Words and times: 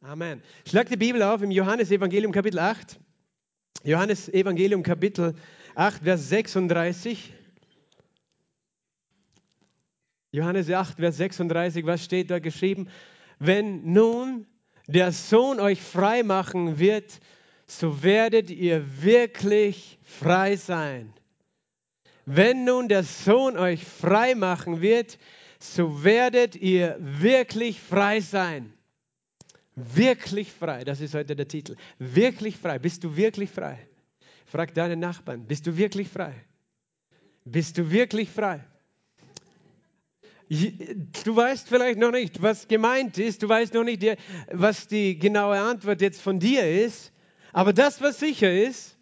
Amen. 0.00 0.40
Schlag 0.64 0.88
die 0.88 0.96
Bibel 0.96 1.24
auf 1.24 1.42
im 1.42 1.50
Johannes 1.50 1.90
Evangelium 1.90 2.30
Kapitel 2.30 2.60
8. 2.60 3.00
Johannes 3.82 4.28
Evangelium 4.28 4.84
Kapitel 4.84 5.34
8, 5.74 6.04
Vers 6.04 6.28
36. 6.28 7.34
Johannes 10.30 10.70
8, 10.70 10.98
Vers 10.98 11.16
36, 11.16 11.84
was 11.84 12.04
steht 12.04 12.30
da 12.30 12.38
geschrieben? 12.38 12.88
Wenn 13.40 13.92
nun 13.92 14.46
der 14.86 15.10
Sohn 15.10 15.58
euch 15.58 15.82
frei 15.82 16.22
machen 16.22 16.78
wird, 16.78 17.18
so 17.66 18.00
werdet 18.04 18.50
ihr 18.50 19.02
wirklich 19.02 19.98
frei 20.04 20.54
sein. 20.54 21.12
Wenn 22.24 22.64
nun 22.64 22.88
der 22.88 23.02
Sohn 23.02 23.58
euch 23.58 23.84
frei 23.84 24.36
machen 24.36 24.80
wird, 24.80 25.18
so 25.58 26.04
werdet 26.04 26.54
ihr 26.54 26.96
wirklich 27.00 27.80
frei 27.80 28.20
sein. 28.20 28.77
Wirklich 29.94 30.52
frei, 30.52 30.84
das 30.84 31.00
ist 31.00 31.14
heute 31.14 31.36
der 31.36 31.46
Titel. 31.46 31.76
Wirklich 31.98 32.56
frei. 32.56 32.78
Bist 32.78 33.04
du 33.04 33.16
wirklich 33.16 33.50
frei? 33.50 33.78
Frag 34.46 34.74
deinen 34.74 34.98
Nachbarn, 34.98 35.44
bist 35.46 35.66
du 35.66 35.76
wirklich 35.76 36.08
frei? 36.08 36.34
Bist 37.44 37.78
du 37.78 37.90
wirklich 37.90 38.28
frei? 38.30 38.64
Du 40.48 41.36
weißt 41.36 41.68
vielleicht 41.68 41.98
noch 41.98 42.10
nicht, 42.10 42.42
was 42.42 42.66
gemeint 42.66 43.18
ist, 43.18 43.42
du 43.42 43.48
weißt 43.48 43.74
noch 43.74 43.84
nicht, 43.84 44.02
was 44.50 44.88
die 44.88 45.18
genaue 45.18 45.60
Antwort 45.60 46.00
jetzt 46.00 46.22
von 46.22 46.40
dir 46.40 46.66
ist, 46.66 47.12
aber 47.52 47.72
das, 47.72 48.00
was 48.00 48.18
sicher 48.18 48.50
ist, 48.50 48.97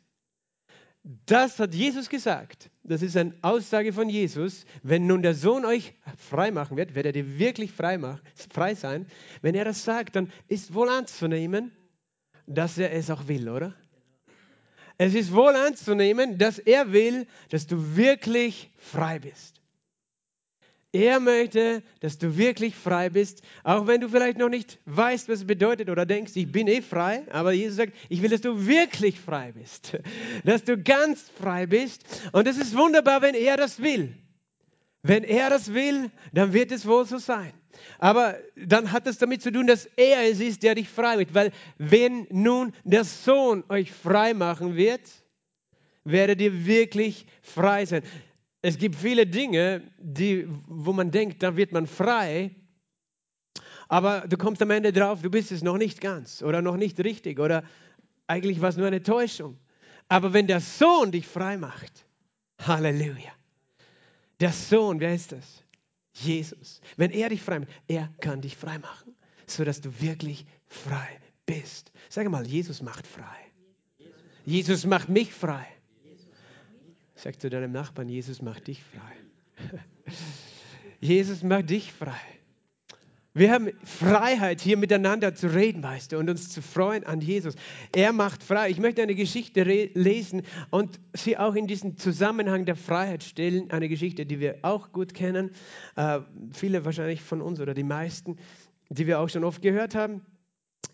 das 1.27 1.61
hat 1.61 1.73
Jesus 1.73 2.09
gesagt. 2.09 2.69
Das 2.83 3.01
ist 3.01 3.17
eine 3.17 3.33
Aussage 3.43 3.93
von 3.93 4.09
Jesus. 4.09 4.67
Wenn 4.83 5.07
nun 5.07 5.23
der 5.23 5.35
Sohn 5.35 5.65
euch 5.65 5.95
frei 6.17 6.51
machen 6.51 6.77
wird, 6.77 6.97
werdet 6.97 7.15
ihr 7.15 7.39
wirklich 7.39 7.71
frei, 7.71 7.97
machen, 7.97 8.21
frei 8.51 8.75
sein. 8.75 9.07
Wenn 9.41 9.55
er 9.55 9.65
das 9.65 9.85
sagt, 9.85 10.17
dann 10.17 10.33
ist 10.49 10.75
wohl 10.75 10.89
anzunehmen, 10.89 11.71
dass 12.49 12.77
er 12.77 12.93
es 12.93 13.09
auch 13.11 13.29
will, 13.29 13.49
oder? 13.49 13.75
Es 14.99 15.15
ist 15.15 15.33
wohl 15.33 15.55
anzunehmen, 15.55 16.39
dass 16.39 16.59
er 16.59 16.93
will, 16.93 17.27
dass 17.51 17.69
du 17.69 17.97
wirklich 17.97 18.71
frei 18.77 19.21
bist. 19.21 19.56
Er 20.93 21.21
möchte, 21.21 21.83
dass 22.01 22.17
du 22.17 22.37
wirklich 22.39 22.75
frei 22.75 23.11
bist, 23.11 23.43
auch 23.65 23.87
wenn 23.87 24.01
du 24.01 24.09
vielleicht 24.09 24.39
noch 24.39 24.49
nicht 24.49 24.79
weißt, 24.87 25.29
was 25.29 25.41
es 25.41 25.47
bedeutet 25.47 25.91
oder 25.91 26.07
denkst, 26.07 26.33
ich 26.37 26.51
bin 26.51 26.69
eh 26.69 26.81
frei. 26.81 27.27
Aber 27.31 27.53
Jesus 27.53 27.77
sagt, 27.77 27.93
ich 28.09 28.23
will, 28.23 28.31
dass 28.31 28.41
du 28.41 28.67
wirklich 28.67 29.21
frei 29.21 29.53
bist, 29.53 29.99
dass 30.45 30.65
du 30.65 30.79
ganz 30.83 31.31
frei 31.39 31.67
bist. 31.67 32.05
Und 32.33 32.47
es 32.47 32.57
ist 32.57 32.77
wunderbar, 32.77 33.21
wenn 33.21 33.35
er 33.35 33.57
das 33.57 33.83
will. 33.83 34.15
Wenn 35.03 35.23
er 35.23 35.51
das 35.51 35.73
will, 35.75 36.11
dann 36.33 36.53
wird 36.53 36.73
es 36.73 36.87
wohl 36.87 37.05
so 37.05 37.19
sein. 37.19 37.53
Aber 37.99 38.39
dann 38.57 38.91
hat 38.91 39.07
es 39.07 39.19
damit 39.19 39.43
zu 39.43 39.53
tun, 39.53 39.67
dass 39.67 39.87
er 39.97 40.29
es 40.31 40.41
ist, 40.41 40.63
der 40.63 40.75
dich 40.75 40.89
frei 40.89 41.17
macht. 41.17 41.35
Weil 41.35 41.53
wenn 41.79 42.27
nun 42.31 42.73
der 42.85 43.05
Sohn 43.05 43.65
euch 43.69 43.93
frei 43.93 44.35
machen 44.35 44.77
wird, 44.77 45.03
werdet 46.05 46.41
ihr 46.41 46.67
wirklich 46.67 47.27
frei 47.43 47.85
sein. 47.85 48.03
Es 48.67 48.79
gibt 48.79 48.97
viele 48.97 49.29
Dinge, 49.29 49.81
die, 49.97 50.49
wo 50.67 50.93
man 50.93 51.13
denkt, 51.13 51.41
da 51.41 51.57
wird 51.57 51.71
man 51.71 51.87
frei, 51.87 52.51
aber 53.87 54.23
du 54.27 54.37
kommst 54.37 54.61
am 54.61 54.73
Ende 54.73 54.93
drauf, 54.93 55.23
du 55.23 55.31
bist 55.31 55.53
es 55.53 55.63
noch 55.63 55.79
nicht 55.79 56.01
ganz 56.01 56.43
oder 56.43 56.63
noch 56.63 56.77
nicht 56.77 56.99
richtig 56.99 57.39
oder 57.39 57.63
eigentlich 58.27 58.61
war 58.61 58.71
es 58.71 58.77
nur 58.77 58.89
eine 58.89 59.05
Täuschung. 59.05 59.57
Aber 60.09 60.33
wenn 60.33 60.49
der 60.49 60.61
Sohn 60.61 61.13
dich 61.13 61.29
frei 61.29 61.57
macht, 61.57 62.07
Halleluja. 62.59 63.31
Der 64.41 64.51
Sohn, 64.51 64.99
wer 64.99 65.15
ist 65.15 65.31
das? 65.31 65.63
Jesus. 66.15 66.81
Wenn 66.97 67.13
er 67.13 67.29
dich 67.29 67.43
frei 67.43 67.61
macht, 67.61 67.71
er 67.87 68.13
kann 68.21 68.41
dich 68.41 68.57
frei 68.57 68.81
machen, 68.81 69.15
sodass 69.47 69.81
du 69.81 70.01
wirklich 70.01 70.45
frei 70.67 71.21
bist. 71.47 71.93
Sag 72.09 72.29
mal, 72.29 72.45
Jesus 72.45 72.83
macht 72.83 73.07
frei. 73.07 73.53
Jesus 74.45 74.85
macht 74.87 75.09
mich 75.09 75.33
frei. 75.33 75.69
Sag 77.17 77.41
zu 77.41 77.49
deinem 77.49 77.73
Nachbarn, 77.73 78.11
Jesus 78.11 78.43
macht 78.43 78.67
dich 78.67 78.83
frei. 78.83 79.71
Jesus 81.01 81.43
macht 81.43 81.71
dich 81.71 81.91
frei. 81.93 82.21
Wir 83.33 83.53
haben 83.53 83.71
Freiheit, 83.85 84.61
hier 84.61 84.77
miteinander 84.77 85.35
zu 85.35 85.49
reden, 85.55 85.83
weißt 85.83 86.13
du, 86.13 86.19
und 86.19 86.29
uns 86.29 86.51
zu 86.51 86.63
freuen 86.63 87.05
an 87.05 87.21
Jesus. 87.21 87.55
Er 87.95 88.13
macht 88.13 88.43
frei. 88.43 88.71
Ich 88.71 88.79
möchte 88.79 89.03
eine 89.03 89.15
Geschichte 89.15 89.63
lesen 89.63 90.43
und 90.71 91.01
sie 91.15 91.37
auch 91.37 91.55
in 91.55 91.67
diesen 91.67 91.97
Zusammenhang 91.97 92.65
der 92.65 92.77
Freiheit 92.77 93.23
stellen. 93.23 93.71
Eine 93.71 93.89
Geschichte, 93.89 94.25
die 94.25 94.41
wir 94.41 94.59
auch 94.63 94.93
gut 94.93 95.13
kennen. 95.13 95.51
Äh, 95.97 96.21
viele 96.53 96.85
wahrscheinlich 96.85 97.23
von 97.23 97.43
uns 97.43 97.61
oder 97.61 97.75
die 97.75 97.83
meisten, 97.83 98.37
die 98.89 99.07
wir 99.07 99.21
auch 99.21 99.29
schon 99.29 99.45
oft 99.45 99.61
gehört 99.63 99.95
haben. 99.95 100.23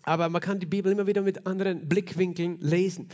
Aber 0.03 0.27
man 0.27 0.41
kann 0.41 0.59
die 0.59 0.65
Bibel 0.65 0.91
immer 0.91 1.07
wieder 1.07 1.21
mit 1.21 1.47
anderen 1.47 1.87
Blickwinkeln 1.87 2.59
lesen. 2.59 3.07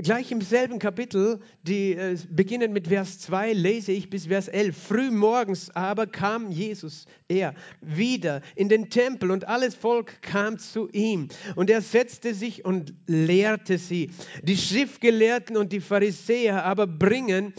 Gleich 0.00 0.30
im 0.30 0.40
selben 0.40 0.78
Kapitel, 0.78 1.40
die 1.64 1.94
äh, 1.94 2.16
beginnen 2.30 2.72
mit 2.72 2.86
Vers 2.86 3.18
2, 3.18 3.52
lese 3.52 3.90
ich 3.90 4.08
bis 4.08 4.26
Vers 4.26 4.46
11. 4.46 4.80
Früh 4.80 5.10
morgens 5.10 5.74
aber 5.74 6.06
kam 6.06 6.52
Jesus, 6.52 7.06
er, 7.26 7.52
wieder 7.80 8.40
in 8.54 8.68
den 8.68 8.90
Tempel 8.90 9.32
und 9.32 9.48
alles 9.48 9.74
Volk 9.74 10.22
kam 10.22 10.60
zu 10.60 10.88
ihm. 10.90 11.26
Und 11.56 11.68
er 11.68 11.82
setzte 11.82 12.32
sich 12.32 12.64
und 12.64 12.94
lehrte 13.08 13.76
sie. 13.76 14.12
Die 14.44 14.56
Schriftgelehrten 14.56 15.56
und 15.56 15.72
die 15.72 15.80
Pharisäer 15.80 16.64
aber 16.64 16.86
bringen 16.86 17.52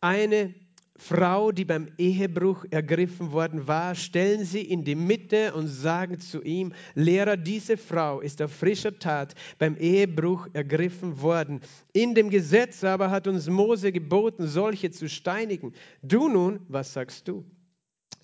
eine 0.00 0.54
Frau, 1.04 1.50
die 1.50 1.64
beim 1.64 1.88
Ehebruch 1.98 2.64
ergriffen 2.70 3.32
worden 3.32 3.66
war, 3.66 3.96
stellen 3.96 4.44
sie 4.44 4.62
in 4.62 4.84
die 4.84 4.94
Mitte 4.94 5.52
und 5.52 5.66
sagen 5.66 6.20
zu 6.20 6.42
ihm, 6.42 6.72
Lehrer, 6.94 7.36
diese 7.36 7.76
Frau 7.76 8.20
ist 8.20 8.40
auf 8.40 8.52
frischer 8.52 8.96
Tat 8.96 9.34
beim 9.58 9.76
Ehebruch 9.76 10.46
ergriffen 10.52 11.20
worden. 11.20 11.60
In 11.92 12.14
dem 12.14 12.30
Gesetz 12.30 12.84
aber 12.84 13.10
hat 13.10 13.26
uns 13.26 13.48
Mose 13.48 13.90
geboten, 13.90 14.46
solche 14.46 14.92
zu 14.92 15.08
steinigen. 15.08 15.72
Du 16.02 16.28
nun, 16.28 16.60
was 16.68 16.92
sagst 16.92 17.26
du? 17.26 17.44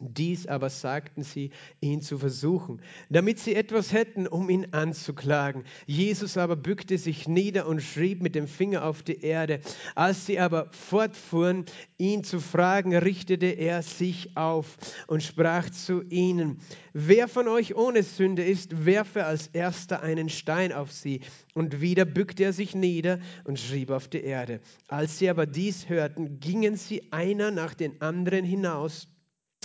Dies 0.00 0.46
aber 0.46 0.70
sagten 0.70 1.24
sie, 1.24 1.50
ihn 1.80 2.02
zu 2.02 2.18
versuchen, 2.18 2.80
damit 3.10 3.40
sie 3.40 3.54
etwas 3.56 3.92
hätten, 3.92 4.28
um 4.28 4.48
ihn 4.48 4.68
anzuklagen. 4.70 5.64
Jesus 5.86 6.36
aber 6.36 6.54
bückte 6.54 6.98
sich 6.98 7.26
nieder 7.26 7.66
und 7.66 7.82
schrieb 7.82 8.22
mit 8.22 8.36
dem 8.36 8.46
Finger 8.46 8.84
auf 8.84 9.02
die 9.02 9.20
Erde. 9.20 9.60
Als 9.96 10.26
sie 10.26 10.38
aber 10.38 10.68
fortfuhren, 10.70 11.64
ihn 11.98 12.22
zu 12.22 12.38
fragen, 12.38 12.96
richtete 12.96 13.46
er 13.46 13.82
sich 13.82 14.36
auf 14.36 14.76
und 15.08 15.22
sprach 15.22 15.68
zu 15.70 16.02
ihnen, 16.02 16.60
wer 16.92 17.26
von 17.26 17.48
euch 17.48 17.74
ohne 17.74 18.04
Sünde 18.04 18.44
ist, 18.44 18.84
werfe 18.86 19.24
als 19.24 19.48
erster 19.48 20.02
einen 20.02 20.28
Stein 20.28 20.72
auf 20.72 20.92
sie. 20.92 21.20
Und 21.54 21.80
wieder 21.80 22.04
bückte 22.04 22.44
er 22.44 22.52
sich 22.52 22.76
nieder 22.76 23.18
und 23.42 23.58
schrieb 23.58 23.90
auf 23.90 24.06
die 24.06 24.22
Erde. 24.22 24.60
Als 24.86 25.18
sie 25.18 25.28
aber 25.28 25.46
dies 25.46 25.88
hörten, 25.88 26.38
gingen 26.38 26.76
sie 26.76 27.12
einer 27.12 27.50
nach 27.50 27.74
den 27.74 28.00
anderen 28.00 28.44
hinaus 28.44 29.08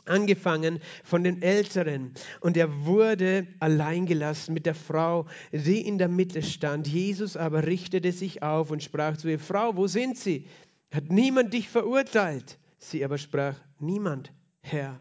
angefangen 0.05 0.79
von 1.03 1.23
den 1.23 1.41
Älteren. 1.41 2.13
Und 2.39 2.57
er 2.57 2.85
wurde 2.85 3.47
allein 3.59 4.05
gelassen 4.05 4.53
mit 4.53 4.65
der 4.65 4.75
Frau, 4.75 5.27
die 5.51 5.81
in 5.81 5.97
der 5.97 6.09
Mitte 6.09 6.41
stand. 6.41 6.87
Jesus 6.87 7.37
aber 7.37 7.65
richtete 7.65 8.11
sich 8.11 8.43
auf 8.43 8.71
und 8.71 8.83
sprach 8.83 9.17
zu 9.17 9.29
ihr, 9.29 9.39
Frau, 9.39 9.75
wo 9.75 9.87
sind 9.87 10.17
sie? 10.17 10.47
Hat 10.91 11.09
niemand 11.09 11.53
dich 11.53 11.69
verurteilt? 11.69 12.57
Sie 12.77 13.03
aber 13.03 13.17
sprach, 13.17 13.55
niemand, 13.79 14.31
Herr. 14.61 14.99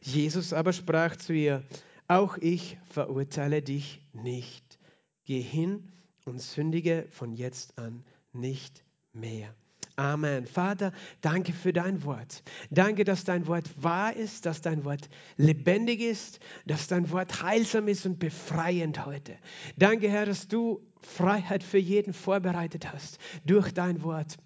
Jesus 0.00 0.52
aber 0.52 0.72
sprach 0.72 1.16
zu 1.16 1.32
ihr, 1.32 1.62
auch 2.06 2.36
ich 2.38 2.78
verurteile 2.90 3.62
dich 3.62 4.02
nicht. 4.12 4.78
Geh 5.24 5.40
hin 5.40 5.90
und 6.26 6.40
sündige 6.40 7.06
von 7.10 7.32
jetzt 7.32 7.78
an 7.78 8.04
nicht 8.32 8.84
mehr. 9.12 9.54
Amen. 9.96 10.46
Vater, 10.46 10.92
danke 11.20 11.52
für 11.52 11.72
dein 11.72 12.02
Wort. 12.04 12.42
Danke, 12.70 13.04
dass 13.04 13.22
dein 13.22 13.46
Wort 13.46 13.70
wahr 13.80 14.14
ist, 14.14 14.44
dass 14.44 14.60
dein 14.60 14.84
Wort 14.84 15.08
lebendig 15.36 16.00
ist, 16.00 16.40
dass 16.66 16.88
dein 16.88 17.10
Wort 17.10 17.42
heilsam 17.42 17.86
ist 17.86 18.04
und 18.04 18.18
befreiend 18.18 19.06
heute. 19.06 19.36
Danke, 19.76 20.08
Herr, 20.10 20.26
dass 20.26 20.48
du 20.48 20.80
Freiheit 21.00 21.62
für 21.62 21.78
jeden 21.78 22.12
vorbereitet 22.12 22.92
hast 22.92 23.18
durch 23.44 23.72
dein 23.72 24.02
Wort. 24.02 24.36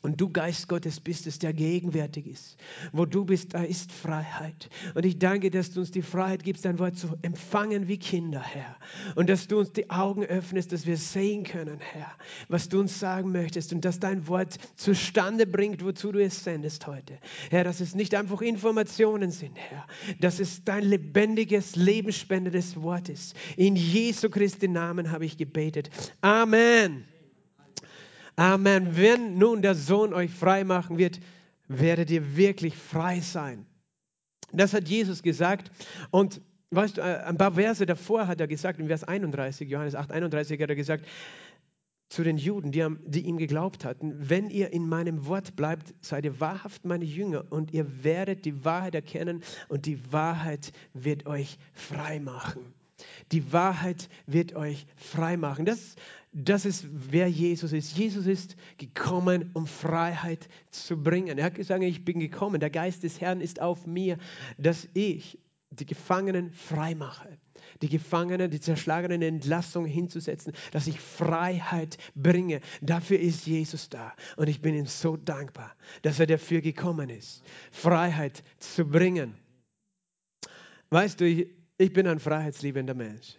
Und 0.00 0.20
du, 0.20 0.30
Geist 0.30 0.68
Gottes, 0.68 1.00
bist 1.00 1.26
es, 1.26 1.40
der 1.40 1.52
gegenwärtig 1.52 2.26
ist. 2.26 2.56
Wo 2.92 3.04
du 3.04 3.24
bist, 3.24 3.54
da 3.54 3.64
ist 3.64 3.90
Freiheit. 3.90 4.70
Und 4.94 5.04
ich 5.04 5.18
danke, 5.18 5.50
dass 5.50 5.72
du 5.72 5.80
uns 5.80 5.90
die 5.90 6.02
Freiheit 6.02 6.44
gibst, 6.44 6.64
dein 6.64 6.78
Wort 6.78 6.96
zu 6.96 7.08
empfangen 7.22 7.88
wie 7.88 7.98
Kinder, 7.98 8.40
Herr. 8.40 8.76
Und 9.16 9.28
dass 9.28 9.48
du 9.48 9.58
uns 9.58 9.72
die 9.72 9.90
Augen 9.90 10.24
öffnest, 10.24 10.72
dass 10.72 10.86
wir 10.86 10.96
sehen 10.96 11.42
können, 11.42 11.80
Herr, 11.80 12.12
was 12.48 12.68
du 12.68 12.78
uns 12.78 13.00
sagen 13.00 13.32
möchtest. 13.32 13.72
Und 13.72 13.84
dass 13.84 13.98
dein 13.98 14.28
Wort 14.28 14.58
zustande 14.76 15.46
bringt, 15.46 15.84
wozu 15.84 16.12
du 16.12 16.22
es 16.22 16.44
sendest 16.44 16.86
heute. 16.86 17.18
Herr, 17.50 17.64
dass 17.64 17.80
es 17.80 17.96
nicht 17.96 18.14
einfach 18.14 18.40
Informationen 18.40 19.32
sind, 19.32 19.58
Herr. 19.58 19.84
Dass 20.20 20.38
es 20.38 20.62
dein 20.62 20.84
lebendiges, 20.84 21.74
lebensspendendes 21.74 22.80
Wort 22.80 23.08
ist. 23.08 23.34
In 23.56 23.74
Jesu 23.74 24.30
Christi 24.30 24.68
Namen 24.68 25.10
habe 25.10 25.24
ich 25.24 25.36
gebetet. 25.36 25.90
Amen. 26.20 27.04
Amen. 28.38 28.96
Wenn 28.96 29.36
nun 29.36 29.62
der 29.62 29.74
Sohn 29.74 30.14
euch 30.14 30.30
frei 30.30 30.62
machen 30.62 30.96
wird, 30.96 31.18
werdet 31.66 32.08
ihr 32.08 32.36
wirklich 32.36 32.76
frei 32.76 33.18
sein. 33.18 33.66
Das 34.52 34.72
hat 34.72 34.88
Jesus 34.88 35.24
gesagt. 35.24 35.72
Und 36.12 36.40
weißt 36.70 36.98
du, 36.98 37.00
äh, 37.00 37.24
ein 37.24 37.36
paar 37.36 37.54
Verse 37.54 37.84
davor 37.84 38.28
hat 38.28 38.40
er 38.40 38.46
gesagt, 38.46 38.78
in 38.78 38.86
Vers 38.86 39.02
31, 39.02 39.68
Johannes 39.68 39.96
8, 39.96 40.12
31 40.12 40.62
hat 40.62 40.70
er 40.70 40.76
gesagt, 40.76 41.04
zu 42.10 42.22
den 42.22 42.38
Juden, 42.38 42.70
die, 42.70 42.86
die, 43.06 43.22
ihm 43.22 43.38
geglaubt 43.38 43.84
hatten, 43.84 44.14
wenn 44.16 44.50
ihr 44.50 44.72
in 44.72 44.88
meinem 44.88 45.26
Wort 45.26 45.56
bleibt, 45.56 45.92
seid 46.00 46.24
ihr 46.24 46.38
wahrhaft 46.38 46.84
meine 46.84 47.04
Jünger 47.04 47.44
und 47.50 47.72
ihr 47.72 48.04
werdet 48.04 48.44
die 48.44 48.64
Wahrheit 48.64 48.94
erkennen 48.94 49.42
und 49.66 49.84
die 49.84 50.12
Wahrheit 50.12 50.72
wird 50.94 51.26
euch 51.26 51.58
frei 51.72 52.20
machen. 52.20 52.72
Die 53.32 53.52
Wahrheit 53.52 54.08
wird 54.26 54.54
euch 54.54 54.86
frei 54.96 55.36
machen. 55.36 55.64
Das, 55.64 55.96
das 56.32 56.64
ist, 56.64 56.86
wer 56.90 57.28
Jesus 57.28 57.72
ist. 57.72 57.96
Jesus 57.96 58.26
ist 58.26 58.56
gekommen, 58.76 59.50
um 59.54 59.66
Freiheit 59.66 60.48
zu 60.70 61.02
bringen. 61.02 61.38
Er 61.38 61.46
hat 61.46 61.54
gesagt, 61.54 61.82
ich 61.82 62.04
bin 62.04 62.18
gekommen, 62.18 62.60
der 62.60 62.70
Geist 62.70 63.02
des 63.02 63.20
Herrn 63.20 63.40
ist 63.40 63.60
auf 63.60 63.86
mir, 63.86 64.18
dass 64.56 64.88
ich 64.94 65.38
die 65.70 65.86
Gefangenen 65.86 66.50
frei 66.52 66.94
mache 66.94 67.38
die 67.82 67.88
Gefangenen, 67.88 68.50
die 68.50 68.60
Zerschlagenen 68.60 69.22
Entlassung 69.22 69.84
hinzusetzen, 69.84 70.52
dass 70.72 70.86
ich 70.86 71.00
Freiheit 71.00 71.98
bringe. 72.14 72.60
Dafür 72.80 73.18
ist 73.18 73.46
Jesus 73.46 73.88
da. 73.88 74.14
Und 74.36 74.48
ich 74.48 74.60
bin 74.60 74.74
ihm 74.74 74.86
so 74.86 75.16
dankbar, 75.16 75.74
dass 76.02 76.20
er 76.20 76.26
dafür 76.26 76.60
gekommen 76.60 77.10
ist, 77.10 77.42
Freiheit 77.70 78.42
zu 78.58 78.84
bringen. 78.84 79.34
Weißt 80.90 81.20
du, 81.20 81.26
ich, 81.26 81.48
ich 81.78 81.92
bin 81.92 82.06
ein 82.06 82.18
freiheitsliebender 82.18 82.94
Mensch. 82.94 83.36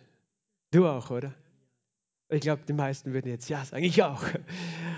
Du 0.71 0.87
auch, 0.87 1.11
oder? 1.11 1.33
Ich 2.29 2.41
glaube, 2.41 2.61
die 2.67 2.73
meisten 2.73 3.13
würden 3.13 3.29
jetzt 3.29 3.49
ja 3.49 3.63
sagen, 3.65 3.83
ich 3.83 4.01
auch. 4.03 4.23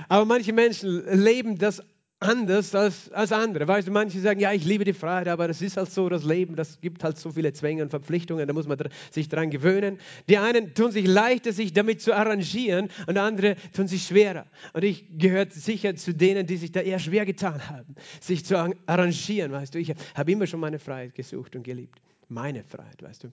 Aber 0.09 0.25
manche 0.25 0.53
Menschen 0.53 1.05
leben 1.23 1.57
das 1.57 1.81
anders 2.21 2.75
als, 2.75 3.11
als 3.11 3.31
andere. 3.31 3.67
Weißt 3.67 3.88
du, 3.88 3.91
manche 3.91 4.19
sagen, 4.19 4.39
ja, 4.39 4.53
ich 4.53 4.63
liebe 4.63 4.83
die 4.85 4.93
Freiheit, 4.93 5.27
aber 5.27 5.47
das 5.47 5.61
ist 5.61 5.75
halt 5.75 5.91
so 5.91 6.07
das 6.07 6.23
Leben, 6.23 6.55
das 6.55 6.79
gibt 6.79 7.03
halt 7.03 7.17
so 7.17 7.31
viele 7.31 7.51
Zwänge 7.51 7.81
und 7.81 7.89
Verpflichtungen, 7.89 8.47
da 8.47 8.53
muss 8.53 8.67
man 8.67 8.77
sich 9.09 9.27
daran 9.27 9.49
gewöhnen. 9.49 9.97
Die 10.29 10.37
einen 10.37 10.73
tun 10.75 10.91
sich 10.91 11.07
leichter, 11.07 11.51
sich 11.51 11.73
damit 11.73 12.01
zu 12.01 12.15
arrangieren 12.15 12.89
und 13.07 13.17
andere 13.17 13.55
tun 13.73 13.87
sich 13.87 14.03
schwerer. 14.03 14.45
Und 14.73 14.83
ich 14.83 15.17
gehöre 15.17 15.47
sicher 15.49 15.95
zu 15.95 16.13
denen, 16.13 16.45
die 16.45 16.57
sich 16.57 16.71
da 16.71 16.81
eher 16.81 16.99
schwer 16.99 17.25
getan 17.25 17.69
haben, 17.69 17.95
sich 18.19 18.45
zu 18.45 18.55
arrangieren, 18.85 19.51
weißt 19.51 19.73
du. 19.73 19.79
Ich 19.79 19.94
habe 20.13 20.31
immer 20.31 20.45
schon 20.45 20.59
meine 20.59 20.77
Freiheit 20.77 21.15
gesucht 21.15 21.55
und 21.55 21.63
geliebt. 21.63 21.99
Meine 22.31 22.63
Freiheit, 22.63 23.04
weißt 23.04 23.25
du. 23.25 23.31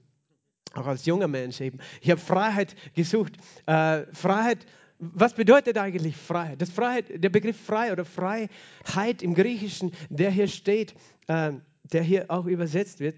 Auch 0.74 0.86
als 0.86 1.06
junger 1.06 1.28
Mensch 1.28 1.60
eben. 1.60 1.78
Ich 2.00 2.10
habe 2.10 2.20
Freiheit 2.20 2.74
gesucht. 2.94 3.36
Äh, 3.66 4.04
Freiheit 4.12 4.66
was 5.00 5.34
bedeutet 5.34 5.78
eigentlich 5.78 6.16
Freiheit? 6.16 6.60
Das 6.60 6.70
Freiheit, 6.70 7.22
der 7.22 7.28
Begriff 7.28 7.56
frei 7.56 7.92
oder 7.92 8.04
Freiheit 8.04 9.22
im 9.22 9.34
Griechischen, 9.34 9.92
der 10.08 10.32
hier 10.32 10.48
steht, 10.48 10.92
äh, 11.28 11.52
der 11.84 12.02
hier 12.02 12.26
auch 12.32 12.46
übersetzt 12.46 12.98
wird, 12.98 13.16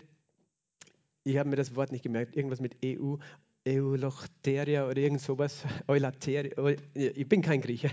ich 1.24 1.38
habe 1.38 1.48
mir 1.48 1.56
das 1.56 1.74
Wort 1.74 1.90
nicht 1.90 2.02
gemerkt, 2.02 2.36
irgendwas 2.36 2.60
mit 2.60 2.76
EU, 2.84 3.16
Eulochteria 3.66 4.86
oder 4.86 4.98
irgend 4.98 5.22
sowas, 5.22 5.64
Eulateria, 5.88 6.50
ich 6.92 7.28
bin 7.28 7.40
kein 7.40 7.62
Grieche, 7.62 7.90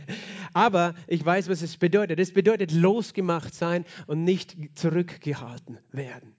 aber 0.54 0.94
ich 1.08 1.26
weiß, 1.26 1.48
was 1.48 1.62
es 1.62 1.78
bedeutet. 1.78 2.20
Es 2.20 2.34
bedeutet 2.34 2.74
losgemacht 2.74 3.54
sein 3.54 3.86
und 4.06 4.26
nicht 4.26 4.58
zurückgehalten 4.78 5.78
werden 5.92 6.37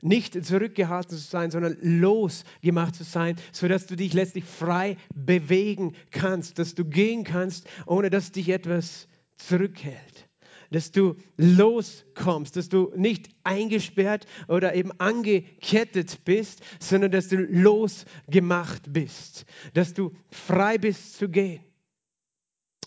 nicht 0.00 0.44
zurückgehalten 0.44 1.16
zu 1.16 1.24
sein, 1.24 1.50
sondern 1.50 1.76
losgemacht 1.80 2.94
zu 2.94 3.04
sein, 3.04 3.36
sodass 3.52 3.86
du 3.86 3.96
dich 3.96 4.12
letztlich 4.12 4.44
frei 4.44 4.96
bewegen 5.14 5.94
kannst, 6.10 6.58
dass 6.58 6.74
du 6.74 6.84
gehen 6.84 7.24
kannst, 7.24 7.66
ohne 7.86 8.10
dass 8.10 8.32
dich 8.32 8.48
etwas 8.48 9.08
zurückhält. 9.36 10.28
Dass 10.70 10.92
du 10.92 11.16
loskommst, 11.38 12.56
dass 12.56 12.68
du 12.68 12.92
nicht 12.94 13.30
eingesperrt 13.42 14.26
oder 14.48 14.74
eben 14.74 14.92
angekettet 15.00 16.24
bist, 16.24 16.60
sondern 16.78 17.10
dass 17.10 17.28
du 17.28 17.36
losgemacht 17.36 18.92
bist, 18.92 19.46
dass 19.72 19.94
du 19.94 20.14
frei 20.30 20.76
bist 20.76 21.16
zu 21.16 21.30
gehen. 21.30 21.64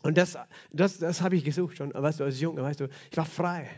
Und 0.03 0.17
das, 0.17 0.37
das, 0.71 0.97
das 0.97 1.21
habe 1.21 1.35
ich 1.35 1.43
gesucht 1.43 1.77
schon, 1.77 1.91
weißt 1.93 2.19
du, 2.19 2.23
als 2.23 2.39
Junge, 2.39 2.61
weißt 2.61 2.81
du, 2.81 2.87
ich 3.09 3.17
war 3.17 3.25
frei. 3.25 3.69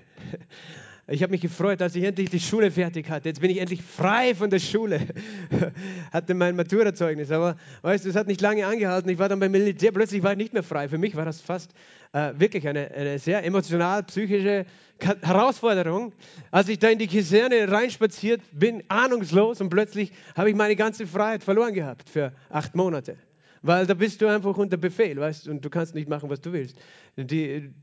Ich 1.05 1.21
habe 1.21 1.31
mich 1.31 1.41
gefreut, 1.41 1.81
als 1.81 1.95
ich 1.95 2.03
endlich 2.05 2.29
die 2.29 2.39
Schule 2.39 2.71
fertig 2.71 3.09
hatte. 3.09 3.27
Jetzt 3.27 3.41
bin 3.41 3.51
ich 3.51 3.57
endlich 3.57 3.81
frei 3.81 4.33
von 4.35 4.49
der 4.49 4.59
Schule. 4.59 5.01
hatte 6.13 6.33
mein 6.33 6.55
Maturazeugnis. 6.55 7.29
Aber 7.29 7.57
weißt 7.81 8.05
du, 8.05 8.09
es 8.09 8.15
hat 8.15 8.27
nicht 8.27 8.39
lange 8.39 8.65
angehalten. 8.65 9.09
Ich 9.09 9.19
war 9.19 9.27
dann 9.27 9.41
beim 9.41 9.51
Militär. 9.51 9.91
Plötzlich 9.91 10.23
war 10.23 10.31
ich 10.31 10.37
nicht 10.37 10.53
mehr 10.53 10.63
frei. 10.63 10.87
Für 10.87 10.97
mich 10.97 11.17
war 11.17 11.25
das 11.25 11.41
fast 11.41 11.73
äh, 12.13 12.31
wirklich 12.37 12.65
eine, 12.69 12.89
eine 12.91 13.19
sehr 13.19 13.43
emotional 13.43 14.03
psychische 14.03 14.65
Herausforderung. 15.21 16.13
Als 16.51 16.69
ich 16.69 16.79
da 16.79 16.87
in 16.87 16.99
die 16.99 17.07
Kaserne 17.07 17.69
reinspaziert 17.69 18.41
bin, 18.53 18.81
ahnungslos, 18.87 19.59
und 19.59 19.67
plötzlich 19.69 20.13
habe 20.37 20.51
ich 20.51 20.55
meine 20.55 20.77
ganze 20.77 21.05
Freiheit 21.05 21.43
verloren 21.43 21.73
gehabt 21.73 22.09
für 22.09 22.31
acht 22.49 22.75
Monate. 22.75 23.17
Weil 23.61 23.85
da 23.85 23.93
bist 23.93 24.21
du 24.21 24.27
einfach 24.27 24.57
unter 24.57 24.77
Befehl, 24.77 25.17
weißt 25.17 25.47
du, 25.47 25.51
und 25.51 25.65
du 25.65 25.69
kannst 25.69 25.95
nicht 25.95 26.07
machen, 26.07 26.29
was 26.29 26.39
du 26.39 26.53
willst. 26.53 26.77
Die, 27.17 27.73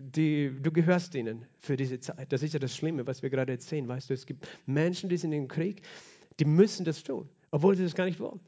die, 0.00 0.50
du 0.60 0.70
gehörst 0.72 1.14
ihnen 1.14 1.46
für 1.58 1.76
diese 1.76 2.00
Zeit. 2.00 2.32
Das 2.32 2.42
ist 2.42 2.52
ja 2.52 2.58
das 2.58 2.76
Schlimme, 2.76 3.06
was 3.06 3.22
wir 3.22 3.30
gerade 3.30 3.52
jetzt 3.52 3.68
sehen. 3.68 3.88
Weißt 3.88 4.10
du, 4.10 4.14
es 4.14 4.26
gibt 4.26 4.48
Menschen, 4.66 5.08
die 5.08 5.16
sind 5.16 5.32
im 5.32 5.48
Krieg, 5.48 5.82
die 6.38 6.44
müssen 6.44 6.84
das 6.84 7.02
tun, 7.02 7.28
obwohl 7.50 7.76
sie 7.76 7.84
das 7.84 7.94
gar 7.94 8.04
nicht 8.04 8.20
wollen. 8.20 8.40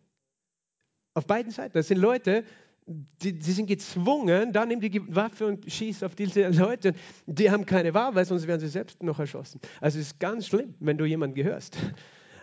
Auf 1.15 1.27
beiden 1.27 1.51
Seiten. 1.51 1.73
Das 1.75 1.89
sind 1.89 1.99
Leute, 1.99 2.45
die, 2.87 3.33
die 3.39 3.53
sind 3.53 3.67
gezwungen, 3.67 4.53
dann 4.53 4.69
nimm 4.69 4.81
die 4.81 5.15
Waffe 5.15 5.47
und 5.47 5.71
schieß 5.71 6.03
auf 6.03 6.15
diese 6.15 6.49
Leute. 6.49 6.95
Die 7.27 7.51
haben 7.51 7.67
keine 7.67 7.93
Wahl, 7.95 8.15
weil 8.15 8.25
sonst 8.25 8.47
werden 8.47 8.61
sie 8.61 8.69
selbst 8.69 9.03
noch 9.03 9.19
erschossen. 9.19 9.61
Also 9.81 9.99
es 9.99 10.07
ist 10.07 10.21
ganz 10.21 10.47
schlimm, 10.47 10.75
wenn 10.81 10.97
du 10.97 11.05
jemanden 11.05 11.35
gehörst. 11.35 11.77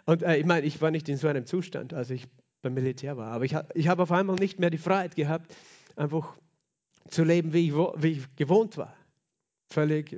Und 0.06 0.22
äh, 0.22 0.38
ich 0.38 0.46
meine, 0.46 0.66
ich 0.66 0.82
war 0.82 0.92
nicht 0.92 1.10
in 1.10 1.18
so 1.18 1.28
einem 1.28 1.46
Zustand, 1.46 1.94
als 1.94 2.10
ich 2.12 2.28
beim 2.62 2.74
Militär 2.74 3.18
war. 3.18 3.32
Aber 3.32 3.46
ich, 3.46 3.56
ich 3.74 3.88
habe 3.88 4.04
auf 4.04 4.12
einmal 4.12 4.36
nicht 4.36 4.60
mehr 4.60 4.70
die 4.70 4.78
Freiheit 4.78 5.16
gehabt, 5.16 5.56
einfach 5.96 6.38
zu 7.10 7.24
leben, 7.24 7.54
wie 7.54 7.68
ich, 7.68 7.74
wie 7.74 8.12
ich 8.12 8.36
gewohnt 8.36 8.78
war. 8.78 8.96
Völlig, 9.70 10.16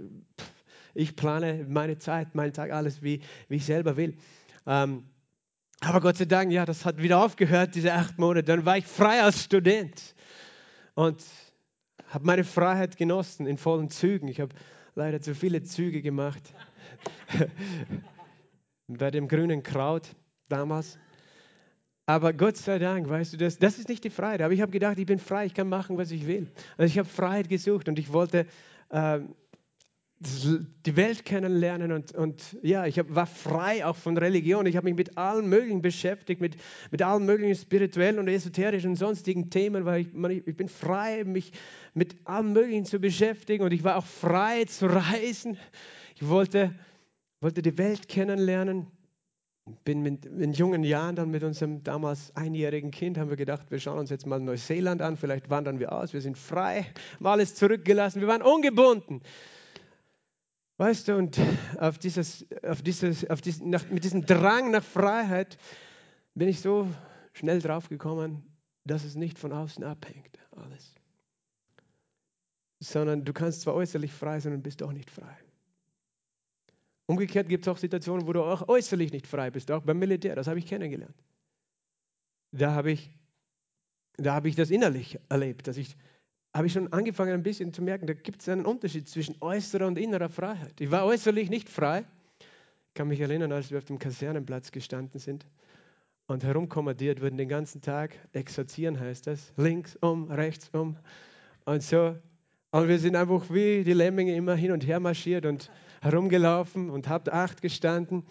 ich 0.94 1.16
plane 1.16 1.66
meine 1.70 1.98
Zeit, 1.98 2.36
meinen 2.36 2.54
Tag, 2.54 2.72
alles, 2.72 3.02
wie, 3.02 3.22
wie 3.50 3.56
ich 3.56 3.66
selber 3.66 3.98
will. 3.98 4.18
Ähm, 4.66 5.04
aber 5.80 6.02
Gott 6.02 6.18
sei 6.18 6.26
Dank, 6.26 6.52
ja, 6.52 6.66
das 6.66 6.86
hat 6.86 7.02
wieder 7.02 7.24
aufgehört, 7.24 7.76
diese 7.76 7.94
acht 7.94 8.18
Monate. 8.18 8.44
Dann 8.44 8.66
war 8.66 8.78
ich 8.78 8.86
frei 8.86 9.22
als 9.22 9.44
Student 9.44 10.16
und 10.96 11.24
habe 12.08 12.26
meine 12.26 12.44
Freiheit 12.44 12.98
genossen 12.98 13.46
in 13.46 13.58
vollen 13.58 13.90
Zügen. 13.90 14.28
Ich 14.28 14.40
habe 14.40 14.56
leider 14.96 15.22
zu 15.22 15.36
viele 15.36 15.62
Züge 15.64 16.02
gemacht. 16.02 16.42
Bei 18.88 19.12
dem 19.12 19.28
grünen 19.28 19.62
Kraut 19.62 20.16
damals. 20.50 20.98
Aber 22.10 22.32
Gott 22.32 22.56
sei 22.56 22.80
Dank, 22.80 23.10
weißt 23.10 23.34
du, 23.34 23.38
das, 23.38 23.60
das 23.60 23.78
ist 23.78 23.90
nicht 23.90 24.02
die 24.02 24.10
Freiheit. 24.10 24.42
Aber 24.42 24.54
ich 24.54 24.62
habe 24.62 24.72
gedacht, 24.72 24.98
ich 24.98 25.06
bin 25.06 25.20
frei, 25.20 25.46
ich 25.46 25.54
kann 25.54 25.68
machen, 25.68 25.98
was 25.98 26.10
ich 26.12 26.26
will. 26.26 26.48
Also 26.78 26.90
ich 26.90 26.98
habe 26.98 27.08
Freiheit 27.08 27.50
gesucht 27.50 27.90
und 27.90 28.00
ich 28.00 28.14
wollte 28.14 28.48
äh, 28.90 29.20
die 30.20 30.96
Welt 30.96 31.26
kennenlernen 31.26 31.92
und, 31.92 32.16
und 32.16 32.58
ja, 32.64 32.86
ich 32.86 32.98
hab, 32.98 33.14
war 33.14 33.28
frei 33.28 33.86
auch 33.86 33.98
von 33.98 34.18
Religion. 34.18 34.66
Ich 34.66 34.78
habe 34.78 34.86
mich 34.86 34.96
mit 34.96 35.18
allen 35.18 35.50
möglichen 35.50 35.82
beschäftigt, 35.82 36.40
mit, 36.40 36.56
mit 36.92 37.02
allen 37.02 37.26
möglichen 37.26 37.56
spirituellen 37.56 38.20
und 38.20 38.30
esoterischen 38.30 38.92
und 38.92 38.96
sonstigen 38.96 39.50
Themen, 39.50 39.84
weil 39.84 40.02
ich, 40.02 40.14
man, 40.14 40.32
ich 40.32 40.56
bin 40.56 40.70
frei, 40.70 41.26
mich 41.26 41.52
mit 41.94 42.16
allem 42.26 42.54
Möglichen 42.54 42.86
zu 42.86 43.00
beschäftigen 43.00 43.66
und 43.66 43.74
ich 43.74 43.84
war 43.84 43.98
auch 43.98 44.06
frei 44.06 44.64
zu 44.64 44.86
reisen. 44.88 45.58
Ich 46.16 46.26
wollte, 46.26 46.74
wollte 47.42 47.62
die 47.62 47.78
Welt 47.78 48.08
kennenlernen 48.08 48.88
bin 49.84 50.02
mit, 50.02 50.26
in 50.26 50.54
jungen 50.54 50.84
Jahren 50.84 51.16
dann 51.16 51.30
mit 51.30 51.44
unserem 51.44 51.84
damals 51.84 52.36
einjährigen 52.36 52.92
Kind, 52.92 53.18
haben 53.18 53.30
wir 53.30 53.38
gedacht, 53.38 53.70
wir 53.72 53.80
schauen 53.80 54.00
uns 54.00 54.10
jetzt 54.10 54.26
mal 54.26 54.40
Neuseeland 54.40 55.02
an, 55.02 55.18
vielleicht 55.18 55.50
wandern 55.50 55.80
wir 55.80 55.92
aus, 55.92 56.14
wir 56.14 56.22
sind 56.22 56.38
frei, 56.38 56.86
haben 57.16 57.26
alles 57.26 57.56
zurückgelassen, 57.56 58.22
wir 58.22 58.28
waren 58.28 58.42
ungebunden. 58.42 59.22
Weißt 60.78 61.08
du, 61.08 61.16
und 61.16 61.40
auf 61.80 61.98
dieses, 61.98 62.46
auf 62.64 62.82
dieses, 62.82 63.28
auf 63.30 63.42
diesen, 63.42 63.72
nach, 63.72 63.90
mit 63.90 64.04
diesem 64.04 64.26
Drang 64.26 64.72
nach 64.72 64.84
Freiheit 64.84 65.58
bin 66.36 66.48
ich 66.48 66.62
so 66.62 66.88
schnell 67.34 67.60
drauf 67.60 67.90
gekommen, 67.90 68.44
dass 68.86 69.04
es 69.04 69.16
nicht 69.16 69.40
von 69.40 69.52
außen 69.52 69.84
abhängt, 69.84 70.38
alles. 70.52 70.96
Sondern 72.80 73.26
du 73.26 73.34
kannst 73.34 73.62
zwar 73.62 73.74
äußerlich 73.74 74.14
frei 74.14 74.40
sein 74.40 74.54
und 74.54 74.62
bist 74.62 74.82
doch 74.82 74.94
nicht 74.94 75.10
frei. 75.10 75.36
Umgekehrt 77.08 77.50
gibt 77.50 77.66
es 77.66 77.68
auch 77.68 77.78
Situationen, 77.78 78.28
wo 78.28 78.34
du 78.34 78.44
auch 78.44 78.68
äußerlich 78.68 79.12
nicht 79.12 79.28
frei 79.28 79.50
bist, 79.50 79.72
auch 79.72 79.82
beim 79.82 79.98
Militär. 79.98 80.36
Das 80.36 80.48
habe 80.48 80.60
ich 80.60 80.68
kennengelernt. 80.68 81.16
Da 82.52 82.74
habe 82.74 82.92
ich, 82.92 83.10
da 84.18 84.34
habe 84.36 84.50
ich 84.50 84.56
das 84.56 84.70
innerlich 84.70 85.18
erlebt, 85.30 85.68
dass 85.68 85.78
ich 85.78 85.96
habe 86.54 86.68
ich 86.68 86.74
schon 86.74 86.92
angefangen 86.92 87.34
ein 87.34 87.44
bisschen 87.44 87.72
zu 87.72 87.84
merken, 87.84 88.08
da 88.08 88.14
gibt 88.14 88.42
es 88.42 88.50
einen 88.50 88.66
Unterschied 88.66 89.08
zwischen 89.08 89.36
äußerer 89.42 89.86
und 89.86 89.98
innerer 89.98 90.30
Freiheit. 90.30 90.82
Ich 90.82 90.90
war 90.90 91.06
äußerlich 91.06 91.52
nicht 91.52 91.70
frei. 91.70 92.04
Ich 92.40 92.94
kann 92.96 93.10
mich 93.10 93.20
erinnern, 93.20 93.52
als 93.52 93.70
wir 93.70 93.78
auf 93.78 93.86
dem 93.86 94.00
Kasernenplatz 94.00 94.72
gestanden 94.72 95.20
sind 95.20 95.46
und 96.26 96.44
herumkommandiert 96.44 97.22
wurden 97.22 97.38
den 97.38 97.48
ganzen 97.48 97.82
Tag. 97.82 98.16
Exerzieren 98.34 99.00
heißt 99.00 99.28
das. 99.28 99.54
Links 99.56 99.96
um, 99.98 100.32
rechts 100.32 100.70
um 100.74 100.98
und 101.66 101.84
so. 101.84 102.16
Und 102.78 102.90
wir 102.90 103.00
sind 103.00 103.16
einfach 103.16 103.44
wie 103.50 103.84
die 103.84 103.94
Lemminge 103.94 104.36
immer 104.36 104.54
hin 104.54 104.72
und 104.72 104.86
her 104.86 105.00
marschiert 105.00 105.48
und 105.48 105.72
herumgelaufen 106.00 106.92
und 106.92 107.10
habt 107.10 107.28
acht 107.28 107.60
gestanden. 107.60 108.22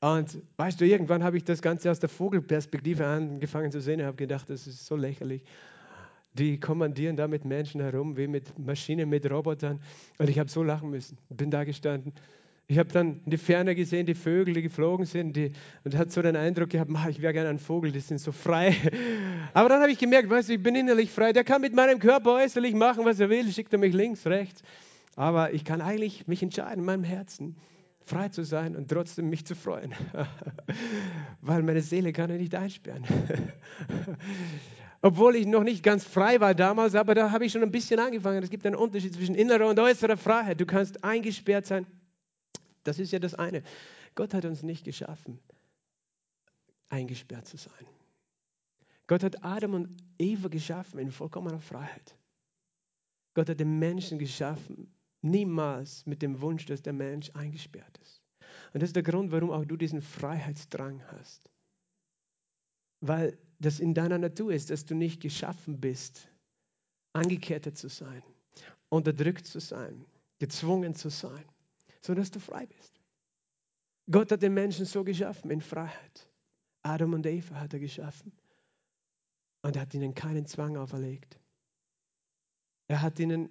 Und 0.00 0.42
weißt 0.58 0.78
du, 0.78 0.84
irgendwann 0.84 1.24
habe 1.24 1.38
ich 1.38 1.44
das 1.44 1.62
Ganze 1.62 1.90
aus 1.90 1.98
der 1.98 2.10
Vogelperspektive 2.10 3.06
angefangen 3.06 3.72
zu 3.72 3.80
sehen 3.80 4.00
und 4.00 4.06
habe 4.06 4.18
gedacht, 4.18 4.50
das 4.50 4.66
ist 4.66 4.84
so 4.84 4.96
lächerlich. 4.96 5.44
Die 6.34 6.60
kommandieren 6.60 7.16
da 7.16 7.26
mit 7.26 7.46
Menschen 7.46 7.80
herum, 7.80 8.18
wie 8.18 8.26
mit 8.26 8.58
Maschinen, 8.58 9.08
mit 9.08 9.30
Robotern. 9.30 9.80
Und 10.18 10.28
ich 10.28 10.38
habe 10.38 10.50
so 10.50 10.62
lachen 10.62 10.90
müssen. 10.90 11.16
Bin 11.30 11.50
da 11.50 11.64
gestanden. 11.64 12.12
Ich 12.66 12.78
habe 12.78 12.90
dann 12.90 13.20
in 13.26 13.30
die 13.30 13.36
Ferne 13.36 13.74
gesehen, 13.74 14.06
die 14.06 14.14
Vögel, 14.14 14.54
die 14.54 14.62
geflogen 14.62 15.04
sind, 15.04 15.36
die, 15.36 15.52
und 15.84 15.96
hatte 15.96 16.10
so 16.10 16.22
den 16.22 16.34
Eindruck 16.34 16.70
gehabt, 16.70 16.90
ich 17.10 17.20
wäre 17.20 17.34
gerne 17.34 17.50
ein 17.50 17.58
Vogel, 17.58 17.92
die 17.92 18.00
sind 18.00 18.18
so 18.18 18.32
frei. 18.32 18.74
Aber 19.52 19.68
dann 19.68 19.82
habe 19.82 19.92
ich 19.92 19.98
gemerkt, 19.98 20.30
weißt 20.30 20.48
du, 20.48 20.54
ich 20.54 20.62
bin 20.62 20.74
innerlich 20.74 21.10
frei. 21.10 21.34
Der 21.34 21.44
kann 21.44 21.60
mit 21.60 21.74
meinem 21.74 21.98
Körper 21.98 22.32
äußerlich 22.36 22.74
machen, 22.74 23.04
was 23.04 23.20
er 23.20 23.28
will, 23.28 23.52
schickt 23.52 23.72
er 23.74 23.78
mich 23.78 23.92
links, 23.92 24.26
rechts. 24.26 24.62
Aber 25.14 25.52
ich 25.52 25.64
kann 25.64 25.82
eigentlich 25.82 26.26
mich 26.26 26.42
entscheiden 26.42 26.78
in 26.78 26.84
meinem 26.86 27.04
Herzen, 27.04 27.56
frei 28.06 28.30
zu 28.30 28.44
sein 28.44 28.76
und 28.76 28.90
trotzdem 28.90 29.28
mich 29.28 29.44
zu 29.44 29.54
freuen. 29.54 29.92
Weil 31.42 31.62
meine 31.62 31.82
Seele 31.82 32.14
kann 32.14 32.30
er 32.30 32.38
nicht 32.38 32.54
einsperren. 32.54 33.04
Obwohl 35.02 35.36
ich 35.36 35.46
noch 35.46 35.64
nicht 35.64 35.82
ganz 35.82 36.02
frei 36.04 36.40
war 36.40 36.54
damals, 36.54 36.94
aber 36.94 37.14
da 37.14 37.30
habe 37.30 37.44
ich 37.44 37.52
schon 37.52 37.62
ein 37.62 37.70
bisschen 37.70 38.00
angefangen. 38.00 38.42
Es 38.42 38.48
gibt 38.48 38.64
einen 38.64 38.74
Unterschied 38.74 39.12
zwischen 39.12 39.34
innerer 39.34 39.68
und 39.68 39.78
äußerer 39.78 40.16
Freiheit. 40.16 40.58
Du 40.58 40.64
kannst 40.64 41.04
eingesperrt 41.04 41.66
sein. 41.66 41.86
Das 42.84 42.98
ist 42.98 43.12
ja 43.12 43.18
das 43.18 43.34
eine. 43.34 43.62
Gott 44.14 44.34
hat 44.34 44.44
uns 44.44 44.62
nicht 44.62 44.84
geschaffen, 44.84 45.40
eingesperrt 46.88 47.46
zu 47.46 47.56
sein. 47.56 47.86
Gott 49.06 49.22
hat 49.22 49.44
Adam 49.44 49.74
und 49.74 49.96
Eva 50.18 50.48
geschaffen 50.48 50.98
in 50.98 51.10
vollkommener 51.10 51.60
Freiheit. 51.60 52.16
Gott 53.34 53.48
hat 53.48 53.60
den 53.60 53.78
Menschen 53.78 54.18
geschaffen, 54.18 54.94
niemals 55.20 56.06
mit 56.06 56.22
dem 56.22 56.40
Wunsch, 56.40 56.66
dass 56.66 56.82
der 56.82 56.92
Mensch 56.92 57.30
eingesperrt 57.34 57.98
ist. 57.98 58.22
Und 58.72 58.82
das 58.82 58.90
ist 58.90 58.96
der 58.96 59.02
Grund, 59.02 59.32
warum 59.32 59.50
auch 59.50 59.64
du 59.64 59.76
diesen 59.76 60.00
Freiheitsdrang 60.00 61.02
hast. 61.08 61.50
Weil 63.00 63.36
das 63.58 63.80
in 63.80 63.94
deiner 63.94 64.18
Natur 64.18 64.52
ist, 64.52 64.70
dass 64.70 64.84
du 64.84 64.94
nicht 64.94 65.20
geschaffen 65.20 65.80
bist, 65.80 66.28
angekettet 67.12 67.76
zu 67.76 67.88
sein, 67.88 68.22
unterdrückt 68.88 69.46
zu 69.46 69.60
sein, 69.60 70.04
gezwungen 70.38 70.94
zu 70.94 71.08
sein, 71.10 71.44
sondern 72.04 72.22
dass 72.22 72.30
du 72.30 72.40
frei 72.40 72.66
bist. 72.66 73.00
Gott 74.10 74.30
hat 74.30 74.42
den 74.42 74.52
Menschen 74.52 74.84
so 74.84 75.02
geschaffen, 75.04 75.50
in 75.50 75.62
Freiheit. 75.62 76.28
Adam 76.82 77.14
und 77.14 77.24
Eva 77.24 77.58
hat 77.60 77.72
er 77.72 77.80
geschaffen. 77.80 78.32
Und 79.62 79.76
er 79.76 79.82
hat 79.82 79.94
ihnen 79.94 80.14
keinen 80.14 80.44
Zwang 80.44 80.76
auferlegt. 80.76 81.40
Er 82.88 83.00
hat 83.00 83.18
ihnen 83.18 83.48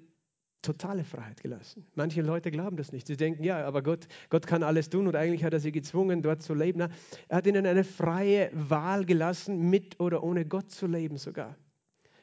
totale 0.61 1.03
Freiheit 1.03 1.41
gelassen. 1.41 1.87
Manche 1.95 2.21
Leute 2.21 2.51
glauben 2.51 2.77
das 2.77 2.91
nicht. 2.91 3.07
Sie 3.07 3.17
denken, 3.17 3.43
ja, 3.43 3.65
aber 3.65 3.81
Gott, 3.81 4.07
Gott 4.29 4.45
kann 4.45 4.61
alles 4.61 4.89
tun 4.89 5.07
und 5.07 5.15
eigentlich 5.15 5.43
hat 5.43 5.53
er 5.53 5.59
sie 5.59 5.71
gezwungen, 5.71 6.21
dort 6.21 6.43
zu 6.43 6.53
leben. 6.53 6.79
Er 7.27 7.37
hat 7.37 7.47
ihnen 7.47 7.65
eine 7.65 7.83
freie 7.83 8.51
Wahl 8.53 9.03
gelassen, 9.03 9.71
mit 9.71 9.99
oder 9.99 10.23
ohne 10.23 10.45
Gott 10.45 10.69
zu 10.69 10.85
leben 10.85 11.17
sogar. 11.17 11.57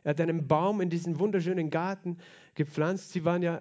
Er 0.04 0.10
hat 0.10 0.20
einen 0.20 0.46
Baum 0.46 0.80
in 0.80 0.88
diesen 0.88 1.18
wunderschönen 1.18 1.70
Garten 1.70 2.16
gepflanzt. 2.54 3.10
Sie 3.10 3.24
waren 3.24 3.42
ja, 3.42 3.60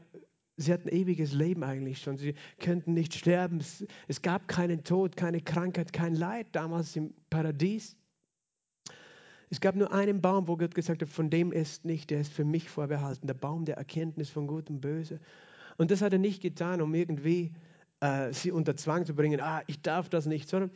sie 0.59 0.73
hatten 0.73 0.89
ewiges 0.89 1.33
Leben 1.33 1.63
eigentlich 1.63 2.01
schon. 2.01 2.17
Sie 2.17 2.35
könnten 2.59 2.93
nicht 2.93 3.13
sterben. 3.15 3.63
Es 4.07 4.21
gab 4.21 4.47
keinen 4.47 4.83
Tod, 4.83 5.15
keine 5.15 5.41
Krankheit, 5.41 5.93
kein 5.93 6.15
Leid 6.15 6.47
damals 6.51 6.95
im 6.95 7.13
Paradies. 7.29 7.95
Es 9.49 9.61
gab 9.61 9.75
nur 9.75 9.91
einen 9.91 10.21
Baum, 10.21 10.47
wo 10.47 10.57
Gott 10.57 10.75
gesagt 10.75 11.01
hat, 11.01 11.09
von 11.09 11.29
dem 11.29 11.51
ist 11.51 11.85
nicht, 11.85 12.11
der 12.11 12.21
ist 12.21 12.31
für 12.31 12.45
mich 12.45 12.69
vorbehalten, 12.69 13.25
der 13.25 13.33
Baum 13.33 13.65
der 13.65 13.77
Erkenntnis 13.77 14.29
von 14.29 14.45
Gut 14.45 14.69
und 14.69 14.81
Böse. 14.81 15.19
Und 15.77 15.91
das 15.91 16.01
hat 16.01 16.13
er 16.13 16.19
nicht 16.19 16.41
getan, 16.41 16.81
um 16.81 16.93
irgendwie 16.93 17.53
äh, 18.01 18.31
sie 18.31 18.51
unter 18.51 18.75
Zwang 18.75 19.05
zu 19.05 19.15
bringen, 19.15 19.39
ah, 19.39 19.63
ich 19.65 19.81
darf 19.81 20.09
das 20.09 20.25
nicht, 20.25 20.49
sondern 20.49 20.71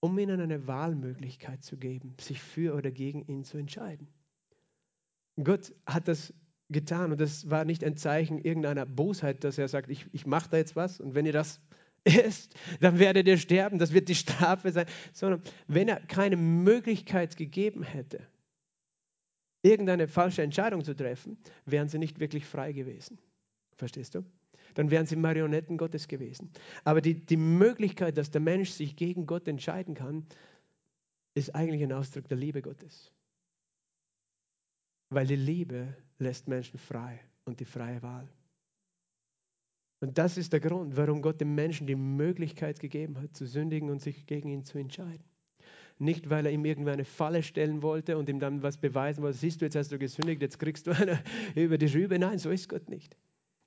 um 0.00 0.18
ihnen 0.18 0.40
eine 0.40 0.66
Wahlmöglichkeit 0.66 1.64
zu 1.64 1.78
geben, 1.78 2.14
sich 2.20 2.42
für 2.42 2.74
oder 2.74 2.90
gegen 2.90 3.24
ihn 3.26 3.44
zu 3.44 3.56
entscheiden. 3.56 4.08
Gott 5.42 5.72
hat 5.86 6.08
das 6.08 6.34
getan 6.68 7.12
und 7.12 7.20
das 7.20 7.50
war 7.50 7.64
nicht 7.64 7.84
ein 7.84 7.96
Zeichen 7.96 8.38
irgendeiner 8.38 8.86
Bosheit, 8.86 9.44
dass 9.44 9.58
er 9.58 9.68
sagt, 9.68 9.90
ich, 9.90 10.06
ich 10.12 10.26
mache 10.26 10.50
da 10.50 10.56
jetzt 10.56 10.76
was 10.76 11.00
und 11.00 11.14
wenn 11.14 11.26
ihr 11.26 11.32
das 11.32 11.60
ist, 12.04 12.54
dann 12.80 12.98
werdet 12.98 13.26
ihr 13.26 13.38
sterben, 13.38 13.78
das 13.78 13.92
wird 13.92 14.08
die 14.08 14.14
Strafe 14.14 14.72
sein, 14.72 14.86
sondern 15.12 15.42
wenn 15.66 15.88
er 15.88 16.00
keine 16.00 16.36
Möglichkeit 16.36 17.36
gegeben 17.36 17.82
hätte, 17.82 18.20
irgendeine 19.62 20.08
falsche 20.08 20.42
Entscheidung 20.42 20.84
zu 20.84 20.94
treffen, 20.94 21.38
wären 21.64 21.88
sie 21.88 21.98
nicht 21.98 22.20
wirklich 22.20 22.46
frei 22.46 22.72
gewesen. 22.72 23.18
Verstehst 23.76 24.14
du? 24.14 24.24
Dann 24.74 24.90
wären 24.90 25.06
sie 25.06 25.16
Marionetten 25.16 25.78
Gottes 25.78 26.06
gewesen. 26.06 26.50
Aber 26.84 27.00
die, 27.00 27.14
die 27.14 27.36
Möglichkeit, 27.36 28.16
dass 28.18 28.30
der 28.30 28.40
Mensch 28.40 28.70
sich 28.70 28.96
gegen 28.96 29.26
Gott 29.26 29.48
entscheiden 29.48 29.94
kann, 29.94 30.26
ist 31.34 31.54
eigentlich 31.54 31.82
ein 31.82 31.92
Ausdruck 31.92 32.28
der 32.28 32.36
Liebe 32.36 32.62
Gottes. 32.62 33.12
Weil 35.10 35.26
die 35.26 35.36
Liebe 35.36 35.94
lässt 36.18 36.48
Menschen 36.48 36.78
frei 36.78 37.20
und 37.44 37.60
die 37.60 37.64
freie 37.64 38.02
Wahl. 38.02 38.28
Und 40.00 40.18
das 40.18 40.36
ist 40.36 40.52
der 40.52 40.60
Grund, 40.60 40.96
warum 40.96 41.22
Gott 41.22 41.40
dem 41.40 41.54
Menschen 41.54 41.86
die 41.86 41.94
Möglichkeit 41.94 42.80
gegeben 42.80 43.20
hat, 43.20 43.34
zu 43.34 43.46
sündigen 43.46 43.88
und 43.88 44.02
sich 44.02 44.26
gegen 44.26 44.50
ihn 44.50 44.64
zu 44.64 44.78
entscheiden. 44.78 45.24
Nicht, 45.98 46.28
weil 46.28 46.44
er 46.44 46.52
ihm 46.52 46.64
irgendwo 46.66 46.90
eine 46.90 47.06
Falle 47.06 47.42
stellen 47.42 47.82
wollte 47.82 48.18
und 48.18 48.28
ihm 48.28 48.38
dann 48.38 48.62
was 48.62 48.76
beweisen 48.76 49.22
wollte. 49.22 49.38
Siehst 49.38 49.60
du, 49.60 49.64
jetzt 49.64 49.76
hast 49.76 49.92
du 49.92 49.98
gesündigt, 49.98 50.42
jetzt 50.42 50.58
kriegst 50.58 50.86
du 50.86 50.90
eine 50.96 51.22
über 51.54 51.78
die 51.78 51.86
Rübe. 51.86 52.18
Nein, 52.18 52.38
so 52.38 52.50
ist 52.50 52.68
Gott 52.68 52.90
nicht. 52.90 53.16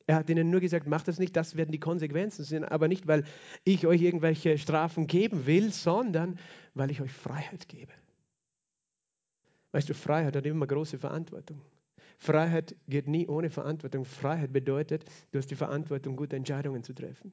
Er 0.06 0.16
hat 0.16 0.30
ihnen 0.30 0.50
nur 0.50 0.60
gesagt, 0.60 0.88
macht 0.88 1.08
das 1.08 1.20
nicht, 1.20 1.36
das 1.36 1.56
werden 1.56 1.72
die 1.72 1.80
Konsequenzen 1.80 2.44
sein. 2.44 2.64
Aber 2.64 2.88
nicht, 2.88 3.08
weil 3.08 3.24
ich 3.64 3.88
euch 3.88 4.02
irgendwelche 4.02 4.58
Strafen 4.58 5.08
geben 5.08 5.46
will, 5.48 5.72
sondern 5.72 6.38
weil 6.74 6.92
ich 6.92 7.02
euch 7.02 7.12
Freiheit 7.12 7.68
gebe. 7.68 7.92
Weißt 9.72 9.90
du, 9.90 9.94
Freiheit 9.94 10.36
hat 10.36 10.46
immer 10.46 10.66
große 10.66 10.98
Verantwortung. 10.98 11.62
Freiheit 12.18 12.76
geht 12.88 13.08
nie 13.08 13.28
ohne 13.28 13.50
Verantwortung. 13.50 14.04
Freiheit 14.04 14.52
bedeutet, 14.52 15.06
du 15.32 15.38
hast 15.38 15.50
die 15.52 15.56
Verantwortung, 15.56 16.16
gute 16.16 16.36
Entscheidungen 16.36 16.84
zu 16.84 16.94
treffen. 16.94 17.32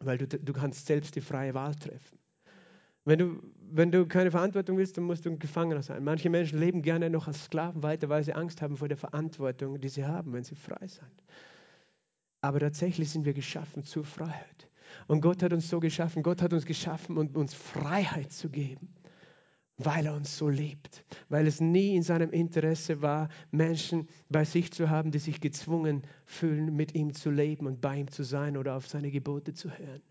Weil 0.00 0.18
du, 0.18 0.26
du 0.26 0.52
kannst 0.52 0.86
selbst 0.86 1.14
die 1.14 1.20
freie 1.20 1.54
Wahl 1.54 1.74
treffen. 1.74 2.18
Wenn 3.04 3.18
du, 3.18 3.42
wenn 3.70 3.90
du 3.90 4.06
keine 4.06 4.30
Verantwortung 4.30 4.76
willst, 4.76 4.96
dann 4.96 5.04
musst 5.04 5.24
du 5.24 5.30
ein 5.30 5.38
Gefangener 5.38 5.82
sein. 5.82 6.04
Manche 6.04 6.30
Menschen 6.30 6.58
leben 6.58 6.82
gerne 6.82 7.08
noch 7.10 7.26
als 7.26 7.44
Sklaven 7.44 7.82
weiter, 7.82 8.08
weil 8.08 8.22
sie 8.22 8.34
Angst 8.34 8.60
haben 8.60 8.76
vor 8.76 8.88
der 8.88 8.96
Verantwortung, 8.96 9.80
die 9.80 9.88
sie 9.88 10.04
haben, 10.04 10.32
wenn 10.32 10.44
sie 10.44 10.56
frei 10.56 10.86
sind. 10.86 11.24
Aber 12.40 12.60
tatsächlich 12.60 13.10
sind 13.10 13.24
wir 13.24 13.34
geschaffen 13.34 13.84
zur 13.84 14.04
Freiheit. 14.04 14.68
Und 15.06 15.20
Gott 15.20 15.42
hat 15.42 15.52
uns 15.52 15.68
so 15.68 15.80
geschaffen. 15.80 16.22
Gott 16.22 16.42
hat 16.42 16.52
uns 16.52 16.66
geschaffen, 16.66 17.16
um 17.16 17.28
uns 17.28 17.54
Freiheit 17.54 18.32
zu 18.32 18.48
geben 18.48 18.88
weil 19.78 20.06
er 20.06 20.14
uns 20.14 20.36
so 20.36 20.48
liebt, 20.48 21.04
weil 21.28 21.46
es 21.46 21.60
nie 21.60 21.94
in 21.94 22.02
seinem 22.02 22.30
Interesse 22.30 23.00
war, 23.00 23.28
Menschen 23.52 24.08
bei 24.28 24.44
sich 24.44 24.72
zu 24.72 24.90
haben, 24.90 25.12
die 25.12 25.20
sich 25.20 25.40
gezwungen 25.40 26.02
fühlen, 26.26 26.74
mit 26.74 26.94
ihm 26.96 27.14
zu 27.14 27.30
leben 27.30 27.66
und 27.66 27.80
bei 27.80 27.98
ihm 27.98 28.10
zu 28.10 28.24
sein 28.24 28.56
oder 28.56 28.76
auf 28.76 28.88
seine 28.88 29.12
Gebote 29.12 29.54
zu 29.54 29.70
hören. 29.70 30.02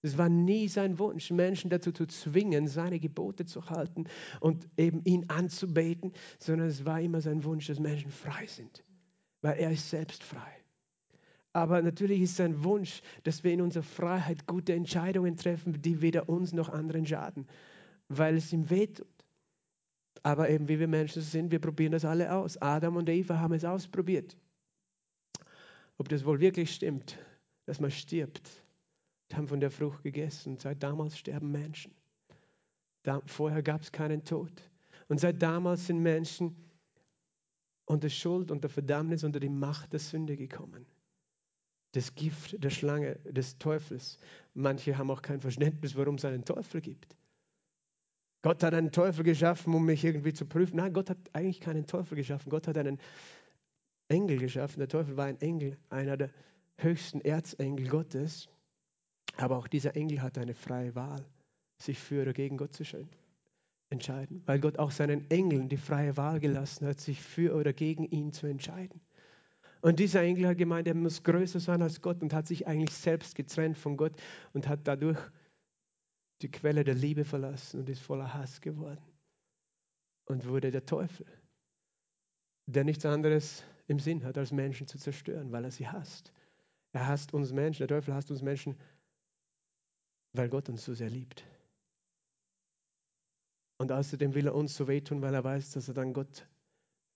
Es 0.00 0.18
war 0.18 0.28
nie 0.28 0.68
sein 0.68 0.98
Wunsch, 0.98 1.30
Menschen 1.30 1.70
dazu 1.70 1.92
zu 1.92 2.06
zwingen, 2.06 2.66
seine 2.66 2.98
Gebote 2.98 3.44
zu 3.44 3.68
halten 3.70 4.04
und 4.40 4.68
eben 4.76 5.02
ihn 5.04 5.28
anzubeten, 5.28 6.12
sondern 6.38 6.68
es 6.68 6.84
war 6.84 7.00
immer 7.00 7.20
sein 7.20 7.44
Wunsch, 7.44 7.66
dass 7.66 7.80
Menschen 7.80 8.10
frei 8.10 8.46
sind, 8.46 8.84
weil 9.42 9.58
er 9.58 9.70
ist 9.70 9.88
selbst 9.88 10.22
frei. 10.22 10.52
Aber 11.52 11.80
natürlich 11.80 12.20
ist 12.20 12.36
sein 12.36 12.64
Wunsch, 12.64 13.00
dass 13.22 13.44
wir 13.44 13.52
in 13.52 13.60
unserer 13.60 13.84
Freiheit 13.84 14.46
gute 14.46 14.74
Entscheidungen 14.74 15.36
treffen, 15.36 15.80
die 15.80 16.02
weder 16.02 16.28
uns 16.28 16.52
noch 16.52 16.68
anderen 16.68 17.06
schaden 17.06 17.46
weil 18.08 18.36
es 18.36 18.52
ihm 18.52 18.68
wehtut. 18.70 19.06
Aber 20.22 20.48
eben 20.48 20.68
wie 20.68 20.78
wir 20.78 20.88
Menschen 20.88 21.22
sind, 21.22 21.50
wir 21.50 21.60
probieren 21.60 21.92
das 21.92 22.04
alle 22.04 22.32
aus. 22.32 22.56
Adam 22.58 22.96
und 22.96 23.08
Eva 23.08 23.38
haben 23.38 23.54
es 23.54 23.64
ausprobiert. 23.64 24.36
Ob 25.98 26.08
das 26.08 26.24
wohl 26.24 26.40
wirklich 26.40 26.74
stimmt, 26.74 27.18
dass 27.66 27.78
man 27.78 27.90
stirbt, 27.90 28.50
die 29.30 29.36
haben 29.36 29.48
von 29.48 29.60
der 29.60 29.70
Frucht 29.70 30.02
gegessen. 30.02 30.58
Seit 30.58 30.82
damals 30.82 31.18
sterben 31.18 31.50
Menschen. 31.50 31.92
Da, 33.02 33.20
vorher 33.26 33.62
gab 33.62 33.82
es 33.82 33.92
keinen 33.92 34.24
Tod. 34.24 34.52
Und 35.08 35.20
seit 35.20 35.42
damals 35.42 35.86
sind 35.86 36.00
Menschen 36.00 36.56
unter 37.84 38.08
Schuld, 38.08 38.50
unter 38.50 38.68
Verdammnis, 38.68 39.24
unter 39.24 39.40
die 39.40 39.50
Macht 39.50 39.92
der 39.92 40.00
Sünde 40.00 40.36
gekommen. 40.36 40.86
Das 41.92 42.14
Gift 42.14 42.62
der 42.62 42.70
Schlange, 42.70 43.16
des 43.16 43.58
Teufels. 43.58 44.18
Manche 44.54 44.96
haben 44.96 45.10
auch 45.10 45.22
kein 45.22 45.40
Verständnis, 45.40 45.94
warum 45.94 46.16
es 46.16 46.24
einen 46.24 46.44
Teufel 46.44 46.80
gibt. 46.80 47.14
Gott 48.44 48.62
hat 48.62 48.74
einen 48.74 48.92
Teufel 48.92 49.24
geschaffen, 49.24 49.72
um 49.72 49.86
mich 49.86 50.04
irgendwie 50.04 50.34
zu 50.34 50.44
prüfen. 50.44 50.76
Nein, 50.76 50.92
Gott 50.92 51.08
hat 51.08 51.16
eigentlich 51.32 51.62
keinen 51.62 51.86
Teufel 51.86 52.14
geschaffen. 52.14 52.50
Gott 52.50 52.68
hat 52.68 52.76
einen 52.76 53.00
Engel 54.08 54.36
geschaffen. 54.36 54.80
Der 54.80 54.88
Teufel 54.88 55.16
war 55.16 55.24
ein 55.24 55.40
Engel, 55.40 55.78
einer 55.88 56.18
der 56.18 56.28
höchsten 56.76 57.22
Erzengel 57.22 57.88
Gottes. 57.88 58.50
Aber 59.38 59.56
auch 59.56 59.66
dieser 59.66 59.96
Engel 59.96 60.20
hat 60.20 60.36
eine 60.36 60.52
freie 60.52 60.94
Wahl, 60.94 61.24
sich 61.78 61.98
für 61.98 62.20
oder 62.20 62.34
gegen 62.34 62.58
Gott 62.58 62.74
zu 62.74 62.84
entscheiden. 63.88 64.42
Weil 64.44 64.60
Gott 64.60 64.78
auch 64.78 64.90
seinen 64.90 65.30
Engeln 65.30 65.70
die 65.70 65.78
freie 65.78 66.14
Wahl 66.18 66.38
gelassen 66.38 66.86
hat, 66.86 67.00
sich 67.00 67.22
für 67.22 67.54
oder 67.54 67.72
gegen 67.72 68.04
ihn 68.04 68.30
zu 68.30 68.46
entscheiden. 68.46 69.00
Und 69.80 70.00
dieser 70.00 70.20
Engel 70.20 70.48
hat 70.48 70.58
gemeint, 70.58 70.86
er 70.86 70.94
muss 70.94 71.22
größer 71.22 71.60
sein 71.60 71.80
als 71.80 72.02
Gott 72.02 72.20
und 72.20 72.34
hat 72.34 72.46
sich 72.46 72.66
eigentlich 72.66 72.94
selbst 72.94 73.36
getrennt 73.36 73.78
von 73.78 73.96
Gott 73.96 74.12
und 74.52 74.68
hat 74.68 74.80
dadurch 74.84 75.18
die 76.44 76.50
Quelle 76.50 76.84
der 76.84 76.94
Liebe 76.94 77.24
verlassen 77.24 77.80
und 77.80 77.88
ist 77.88 78.02
voller 78.02 78.34
Hass 78.34 78.60
geworden 78.60 79.02
und 80.26 80.46
wurde 80.46 80.70
der 80.70 80.84
Teufel, 80.84 81.26
der 82.66 82.84
nichts 82.84 83.06
anderes 83.06 83.64
im 83.86 83.98
Sinn 83.98 84.22
hat, 84.24 84.36
als 84.36 84.52
Menschen 84.52 84.86
zu 84.86 84.98
zerstören, 84.98 85.52
weil 85.52 85.64
er 85.64 85.70
sie 85.70 85.88
hasst. 85.88 86.34
Er 86.92 87.08
hasst 87.08 87.32
uns 87.32 87.50
Menschen, 87.50 87.86
der 87.86 87.96
Teufel 87.96 88.12
hasst 88.12 88.30
uns 88.30 88.42
Menschen, 88.42 88.78
weil 90.34 90.50
Gott 90.50 90.68
uns 90.68 90.84
so 90.84 90.92
sehr 90.92 91.08
liebt. 91.08 91.46
Und 93.78 93.90
außerdem 93.90 94.34
will 94.34 94.46
er 94.46 94.54
uns 94.54 94.76
so 94.76 94.86
wehtun, 94.86 95.22
weil 95.22 95.32
er 95.32 95.44
weiß, 95.44 95.72
dass 95.72 95.88
er 95.88 95.94
dann 95.94 96.12
Gott 96.12 96.46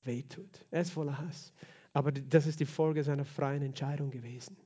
wehtut. 0.05 0.65
Er 0.71 0.81
ist 0.81 0.91
voller 0.91 1.19
Hass. 1.19 1.53
Aber 1.93 2.13
das 2.13 2.47
ist 2.47 2.61
die 2.61 2.67
Folge 2.67 3.05
seiner 3.05 3.27
freien 3.27 3.63
Entscheidung 3.63 4.11
gewesen. 4.11 4.57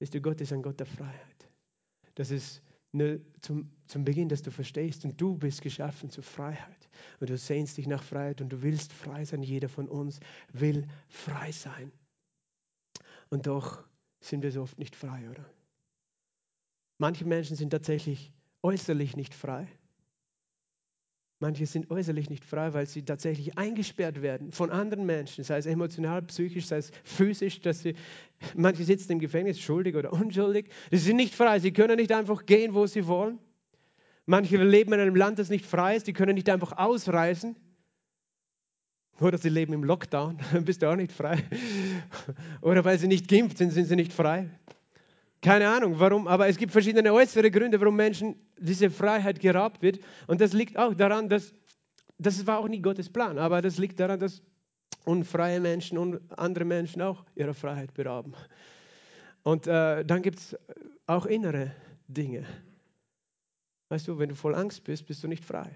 Wisst 0.00 0.14
du, 0.14 0.20
Gott 0.20 0.40
ist 0.40 0.52
ein 0.52 0.62
Gott 0.62 0.80
der 0.80 0.86
Freiheit. 0.86 1.48
Das 2.16 2.32
ist 2.32 2.60
nur 2.98 3.20
zum, 3.40 3.70
zum 3.86 4.04
Beginn, 4.04 4.28
dass 4.28 4.42
du 4.42 4.50
verstehst. 4.50 5.04
Und 5.04 5.20
du 5.20 5.36
bist 5.36 5.62
geschaffen 5.62 6.10
zur 6.10 6.24
Freiheit. 6.24 6.88
Und 7.20 7.30
du 7.30 7.38
sehnst 7.38 7.78
dich 7.78 7.86
nach 7.86 8.02
Freiheit 8.02 8.40
und 8.40 8.50
du 8.50 8.62
willst 8.62 8.92
frei 8.92 9.24
sein. 9.24 9.42
Jeder 9.42 9.68
von 9.68 9.88
uns 9.88 10.20
will 10.52 10.86
frei 11.08 11.50
sein. 11.52 11.90
Und 13.30 13.46
doch 13.46 13.84
sind 14.20 14.42
wir 14.42 14.52
so 14.52 14.62
oft 14.62 14.78
nicht 14.78 14.96
frei, 14.96 15.30
oder? 15.30 15.44
Manche 16.98 17.24
Menschen 17.24 17.56
sind 17.56 17.70
tatsächlich 17.70 18.32
äußerlich 18.62 19.16
nicht 19.16 19.34
frei. 19.34 19.68
Manche 21.40 21.66
sind 21.66 21.88
äußerlich 21.90 22.30
nicht 22.30 22.44
frei, 22.44 22.72
weil 22.74 22.86
sie 22.86 23.04
tatsächlich 23.04 23.56
eingesperrt 23.56 24.22
werden 24.22 24.50
von 24.50 24.70
anderen 24.70 25.06
Menschen, 25.06 25.44
sei 25.44 25.58
es 25.58 25.66
emotional, 25.66 26.22
psychisch, 26.22 26.66
sei 26.66 26.78
es 26.78 26.90
physisch. 27.04 27.60
Dass 27.60 27.80
sie, 27.80 27.94
manche 28.56 28.82
sitzen 28.82 29.12
im 29.12 29.20
Gefängnis, 29.20 29.60
schuldig 29.60 29.94
oder 29.94 30.12
unschuldig. 30.12 30.66
Sie 30.90 30.98
sind 30.98 31.16
nicht 31.16 31.34
frei, 31.34 31.60
sie 31.60 31.72
können 31.72 31.96
nicht 31.96 32.10
einfach 32.10 32.44
gehen, 32.44 32.74
wo 32.74 32.86
sie 32.86 33.06
wollen. 33.06 33.38
Manche 34.26 34.56
leben 34.56 34.92
in 34.92 35.00
einem 35.00 35.14
Land, 35.14 35.38
das 35.38 35.48
nicht 35.48 35.64
frei 35.64 35.94
ist, 35.94 36.08
die 36.08 36.12
können 36.12 36.34
nicht 36.34 36.50
einfach 36.50 36.76
ausreisen. 36.76 37.54
Oder 39.20 39.38
sie 39.38 39.48
leben 39.48 39.72
im 39.72 39.84
Lockdown, 39.84 40.38
dann 40.52 40.64
bist 40.64 40.82
du 40.82 40.90
auch 40.90 40.96
nicht 40.96 41.12
frei. 41.12 41.42
Oder 42.62 42.84
weil 42.84 42.98
sie 42.98 43.06
nicht 43.06 43.28
geimpft 43.28 43.58
sind, 43.58 43.70
sind 43.70 43.86
sie 43.86 43.96
nicht 43.96 44.12
frei. 44.12 44.50
Keine 45.40 45.68
Ahnung, 45.68 46.00
warum, 46.00 46.26
aber 46.26 46.48
es 46.48 46.56
gibt 46.56 46.72
verschiedene 46.72 47.12
äußere 47.12 47.50
Gründe, 47.50 47.80
warum 47.80 47.94
Menschen 47.94 48.34
diese 48.58 48.90
Freiheit 48.90 49.38
geraubt 49.38 49.82
wird. 49.82 50.00
Und 50.26 50.40
das 50.40 50.52
liegt 50.52 50.76
auch 50.76 50.94
daran, 50.94 51.28
dass 51.28 51.54
das 52.18 52.46
war 52.46 52.58
auch 52.58 52.68
nicht 52.68 52.82
Gottes 52.82 53.08
Plan, 53.08 53.38
aber 53.38 53.62
das 53.62 53.78
liegt 53.78 54.00
daran, 54.00 54.18
dass 54.18 54.42
unfreie 55.04 55.60
Menschen 55.60 55.96
und 55.96 56.20
andere 56.38 56.64
Menschen 56.64 57.00
auch 57.00 57.24
ihre 57.34 57.54
Freiheit 57.54 57.94
berauben. 57.94 58.34
Und 59.44 59.66
äh, 59.66 60.04
dann 60.04 60.22
gibt 60.22 60.38
es 60.40 60.56
auch 61.06 61.26
innere 61.26 61.72
Dinge. 62.08 62.44
Weißt 63.88 64.08
du, 64.08 64.18
wenn 64.18 64.28
du 64.28 64.34
voll 64.34 64.54
Angst 64.54 64.84
bist, 64.84 65.06
bist 65.06 65.22
du 65.22 65.28
nicht 65.28 65.44
frei. 65.44 65.70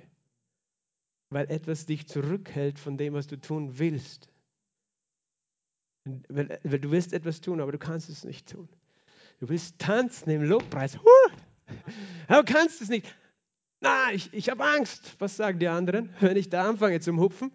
Weil 1.30 1.50
etwas 1.50 1.86
dich 1.86 2.08
zurückhält 2.08 2.78
von 2.78 2.98
dem, 2.98 3.14
was 3.14 3.26
du 3.26 3.40
tun 3.40 3.78
willst. 3.78 4.28
Weil, 6.28 6.60
weil 6.64 6.80
du 6.80 6.90
willst 6.90 7.12
etwas 7.12 7.40
tun, 7.40 7.60
aber 7.60 7.72
du 7.72 7.78
kannst 7.78 8.10
es 8.10 8.24
nicht 8.24 8.50
tun. 8.50 8.68
Du 9.42 9.48
willst 9.48 9.76
tanzen 9.80 10.30
im 10.30 10.44
Lobpreis. 10.44 10.96
Huh! 10.96 11.32
Aber 12.28 12.44
kannst 12.44 12.80
es 12.80 12.88
nicht. 12.88 13.12
Na, 13.80 14.12
ich, 14.12 14.32
ich 14.32 14.48
habe 14.48 14.64
Angst. 14.64 15.16
Was 15.18 15.36
sagen 15.36 15.58
die 15.58 15.66
anderen, 15.66 16.10
wenn 16.20 16.36
ich 16.36 16.48
da 16.48 16.68
anfange 16.70 17.00
zum 17.00 17.18
Hupfen? 17.18 17.50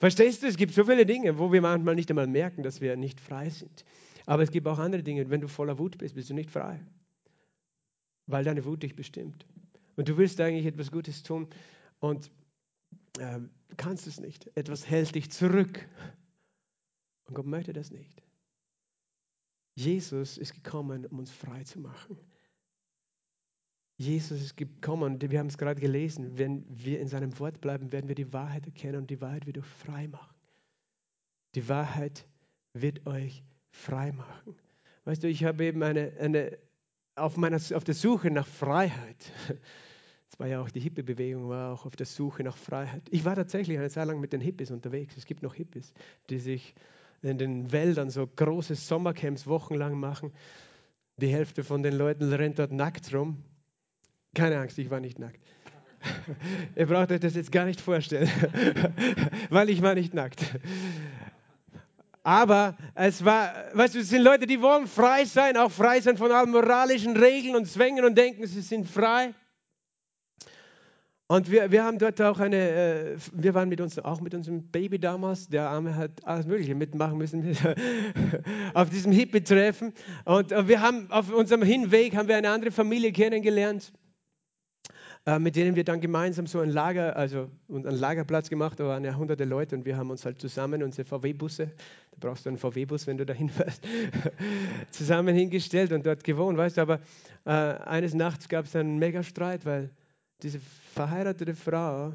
Verstehst 0.00 0.42
du? 0.42 0.48
Es 0.48 0.56
gibt 0.56 0.74
so 0.74 0.84
viele 0.84 1.06
Dinge, 1.06 1.38
wo 1.38 1.52
wir 1.52 1.62
manchmal 1.62 1.94
nicht 1.94 2.10
einmal 2.10 2.26
merken, 2.26 2.64
dass 2.64 2.80
wir 2.80 2.96
nicht 2.96 3.20
frei 3.20 3.50
sind. 3.50 3.84
Aber 4.26 4.42
es 4.42 4.50
gibt 4.50 4.66
auch 4.66 4.80
andere 4.80 5.04
Dinge. 5.04 5.30
Wenn 5.30 5.42
du 5.42 5.46
voller 5.46 5.78
Wut 5.78 5.96
bist, 5.96 6.16
bist 6.16 6.28
du 6.28 6.34
nicht 6.34 6.50
frei. 6.50 6.80
Weil 8.26 8.42
deine 8.42 8.64
Wut 8.64 8.82
dich 8.82 8.96
bestimmt. 8.96 9.46
Und 9.94 10.08
du 10.08 10.18
willst 10.18 10.40
eigentlich 10.40 10.66
etwas 10.66 10.90
Gutes 10.90 11.22
tun 11.22 11.46
und 12.00 12.32
äh, 13.20 13.38
kannst 13.76 14.08
es 14.08 14.18
nicht. 14.18 14.50
Etwas 14.56 14.90
hält 14.90 15.14
dich 15.14 15.30
zurück. 15.30 15.88
Und 17.26 17.34
Gott 17.34 17.46
möchte 17.46 17.72
das 17.72 17.92
nicht. 17.92 18.24
Jesus 19.74 20.38
ist 20.38 20.54
gekommen, 20.54 21.06
um 21.06 21.18
uns 21.18 21.30
frei 21.30 21.64
zu 21.64 21.80
machen. 21.80 22.18
Jesus 23.96 24.40
ist 24.40 24.56
gekommen, 24.56 25.20
wir 25.20 25.38
haben 25.38 25.48
es 25.48 25.58
gerade 25.58 25.78
gelesen, 25.78 26.38
wenn 26.38 26.64
wir 26.68 27.00
in 27.00 27.08
seinem 27.08 27.38
Wort 27.38 27.60
bleiben, 27.60 27.92
werden 27.92 28.08
wir 28.08 28.14
die 28.14 28.32
Wahrheit 28.32 28.64
erkennen 28.64 28.96
und 28.96 29.10
die 29.10 29.20
Wahrheit 29.20 29.46
wird 29.46 29.58
euch 29.58 29.66
frei 29.66 30.08
machen. 30.08 30.34
Die 31.54 31.68
Wahrheit 31.68 32.26
wird 32.72 33.06
euch 33.06 33.42
frei 33.68 34.12
machen. 34.12 34.56
Weißt 35.04 35.22
du, 35.22 35.28
ich 35.28 35.44
habe 35.44 35.64
eben 35.64 35.82
eine, 35.82 36.12
eine 36.18 36.58
auf, 37.14 37.36
meiner, 37.36 37.56
auf 37.74 37.84
der 37.84 37.94
Suche 37.94 38.30
nach 38.30 38.46
Freiheit, 38.46 39.32
das 40.30 40.38
war 40.38 40.46
ja 40.46 40.62
auch 40.62 40.70
die 40.70 40.80
Hippie-Bewegung, 40.80 41.48
war 41.48 41.74
auch 41.74 41.84
auf 41.84 41.96
der 41.96 42.06
Suche 42.06 42.42
nach 42.42 42.56
Freiheit. 42.56 43.02
Ich 43.10 43.24
war 43.24 43.34
tatsächlich 43.34 43.76
eine 43.76 43.90
Zeit 43.90 44.06
lang 44.06 44.20
mit 44.20 44.32
den 44.32 44.40
Hippies 44.40 44.70
unterwegs. 44.70 45.16
Es 45.16 45.26
gibt 45.26 45.42
noch 45.42 45.54
Hippies, 45.54 45.92
die 46.30 46.38
sich 46.38 46.74
in 47.22 47.38
den 47.38 47.72
Wäldern 47.72 48.10
so 48.10 48.26
große 48.26 48.74
Sommercamps 48.74 49.46
wochenlang 49.46 49.98
machen. 49.98 50.32
Die 51.16 51.28
Hälfte 51.28 51.64
von 51.64 51.82
den 51.82 51.94
Leuten 51.94 52.32
rennt 52.32 52.58
dort 52.58 52.72
nackt 52.72 53.12
rum. 53.14 53.44
Keine 54.34 54.58
Angst, 54.58 54.78
ich 54.78 54.90
war 54.90 55.00
nicht 55.00 55.18
nackt. 55.18 55.40
Ihr 56.76 56.86
braucht 56.86 57.12
euch 57.12 57.20
das 57.20 57.34
jetzt 57.34 57.52
gar 57.52 57.66
nicht 57.66 57.80
vorstellen, 57.80 58.30
weil 59.50 59.68
ich 59.68 59.82
war 59.82 59.94
nicht 59.94 60.14
nackt. 60.14 60.44
Aber 62.22 62.76
es 62.94 63.24
war, 63.24 63.54
weißt 63.74 63.94
du, 63.94 63.98
es 64.00 64.08
sind 64.08 64.22
Leute, 64.22 64.46
die 64.46 64.60
wollen 64.62 64.86
frei 64.86 65.24
sein, 65.24 65.56
auch 65.56 65.70
frei 65.70 66.00
sein 66.00 66.16
von 66.16 66.30
allen 66.32 66.50
moralischen 66.50 67.16
Regeln 67.16 67.56
und 67.56 67.66
Zwängen 67.66 68.04
und 68.04 68.16
denken, 68.16 68.46
sie 68.46 68.60
sind 68.60 68.88
frei. 68.88 69.34
Und 71.30 71.48
wir, 71.48 71.70
wir 71.70 71.84
haben 71.84 71.96
dort 71.96 72.20
auch 72.20 72.40
eine, 72.40 72.56
äh, 72.56 73.16
wir 73.32 73.54
waren 73.54 73.68
mit 73.68 73.80
uns, 73.80 74.00
auch 74.00 74.20
mit 74.20 74.34
unserem 74.34 74.64
Baby 74.64 74.98
damals, 74.98 75.48
der 75.48 75.70
Arme 75.70 75.94
hat 75.94 76.10
alles 76.24 76.44
Mögliche 76.44 76.74
mitmachen 76.74 77.16
müssen 77.18 77.56
auf 78.74 78.90
diesem 78.90 79.12
Hippie-Treffen. 79.12 79.92
Und 80.24 80.50
wir 80.50 80.82
haben 80.82 81.08
auf 81.08 81.32
unserem 81.32 81.62
Hinweg 81.62 82.16
haben 82.16 82.26
wir 82.26 82.36
eine 82.36 82.50
andere 82.50 82.72
Familie 82.72 83.12
kennengelernt, 83.12 83.92
äh, 85.24 85.38
mit 85.38 85.54
denen 85.54 85.76
wir 85.76 85.84
dann 85.84 86.00
gemeinsam 86.00 86.48
so 86.48 86.58
ein 86.58 86.70
Lager, 86.70 87.14
also 87.14 87.48
einen 87.68 87.84
Lagerplatz 87.84 88.50
gemacht, 88.50 88.80
da 88.80 88.86
waren 88.86 89.04
ja 89.04 89.14
hunderte 89.14 89.44
Leute 89.44 89.76
und 89.76 89.84
wir 89.84 89.96
haben 89.96 90.10
uns 90.10 90.24
halt 90.24 90.40
zusammen 90.40 90.82
unsere 90.82 91.06
VW-Busse, 91.06 91.66
da 92.10 92.28
brauchst 92.28 92.44
du 92.44 92.48
einen 92.48 92.58
VW-Bus, 92.58 93.06
wenn 93.06 93.18
du 93.18 93.24
dahin 93.24 93.48
fährst, 93.50 93.86
zusammen 94.90 95.36
hingestellt 95.36 95.92
und 95.92 96.04
dort 96.04 96.24
gewohnt, 96.24 96.58
weißt 96.58 96.78
du, 96.78 96.80
aber 96.80 96.98
äh, 97.44 97.50
eines 97.50 98.14
Nachts 98.14 98.48
gab 98.48 98.64
es 98.64 98.74
einen 98.74 98.98
Megastreit, 98.98 99.64
weil 99.64 99.90
diese 100.42 100.60
verheiratete 100.94 101.54
Frau 101.54 102.12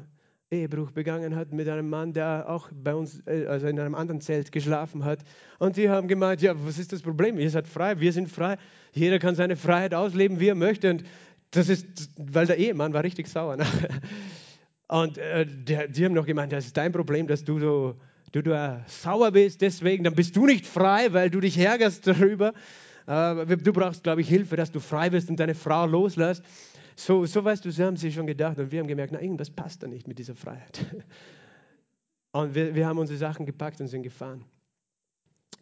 Ehebruch 0.50 0.92
begangen 0.92 1.34
hat 1.34 1.52
mit 1.52 1.68
einem 1.68 1.88
Mann, 1.90 2.12
der 2.12 2.44
auch 2.48 2.70
bei 2.72 2.94
uns, 2.94 3.20
äh, 3.26 3.46
also 3.46 3.66
in 3.66 3.80
einem 3.80 3.94
anderen 3.94 4.20
Zelt 4.20 4.52
geschlafen 4.52 5.04
hat. 5.04 5.20
Und 5.58 5.76
die 5.76 5.88
haben 5.88 6.06
gemeint, 6.06 6.40
ja, 6.40 6.54
was 6.64 6.78
ist 6.78 6.92
das 6.92 7.02
Problem? 7.02 7.38
Ihr 7.38 7.50
seid 7.50 7.66
frei, 7.66 7.98
wir 7.98 8.12
sind 8.12 8.30
frei. 8.30 8.56
Jeder 8.92 9.18
kann 9.18 9.34
seine 9.34 9.56
Freiheit 9.56 9.92
ausleben, 9.92 10.38
wie 10.38 10.48
er 10.48 10.54
möchte. 10.54 10.90
Und 10.90 11.04
das 11.50 11.68
ist, 11.68 12.10
weil 12.16 12.46
der 12.46 12.58
Ehemann 12.58 12.92
war 12.92 13.02
richtig 13.02 13.26
sauer. 13.26 13.56
Ne? 13.56 13.66
Und 14.88 15.18
äh, 15.18 15.46
der, 15.46 15.88
die 15.88 16.04
haben 16.04 16.14
noch 16.14 16.26
gemeint, 16.26 16.52
das 16.52 16.66
ist 16.66 16.76
dein 16.76 16.92
Problem, 16.92 17.26
dass 17.26 17.42
du 17.42 17.58
so 17.58 17.96
du, 18.32 18.42
du 18.42 18.84
sauer 18.86 19.30
bist, 19.32 19.60
deswegen, 19.62 20.04
dann 20.04 20.14
bist 20.14 20.36
du 20.36 20.46
nicht 20.46 20.66
frei, 20.66 21.12
weil 21.12 21.30
du 21.30 21.40
dich 21.40 21.58
ärgerst 21.58 22.06
darüber. 22.06 22.52
Äh, 23.06 23.56
du 23.56 23.72
brauchst, 23.72 24.02
glaube 24.02 24.20
ich, 24.20 24.28
Hilfe, 24.28 24.56
dass 24.56 24.70
du 24.70 24.80
frei 24.80 25.10
bist 25.10 25.30
und 25.30 25.40
deine 25.40 25.54
Frau 25.54 25.86
loslässt. 25.86 26.44
So, 26.96 27.26
so 27.26 27.44
weißt 27.44 27.64
du, 27.64 27.70
so 27.70 27.84
haben 27.84 27.96
sie 27.96 28.10
schon 28.10 28.26
gedacht 28.26 28.58
und 28.58 28.72
wir 28.72 28.80
haben 28.80 28.88
gemerkt, 28.88 29.12
na, 29.12 29.20
irgendwas 29.20 29.50
passt 29.50 29.82
da 29.82 29.86
nicht 29.86 30.08
mit 30.08 30.18
dieser 30.18 30.34
Freiheit. 30.34 30.84
Und 32.32 32.54
wir, 32.54 32.74
wir 32.74 32.86
haben 32.86 32.98
unsere 32.98 33.18
Sachen 33.18 33.46
gepackt 33.46 33.80
und 33.80 33.88
sind 33.88 34.02
gefahren. 34.02 34.44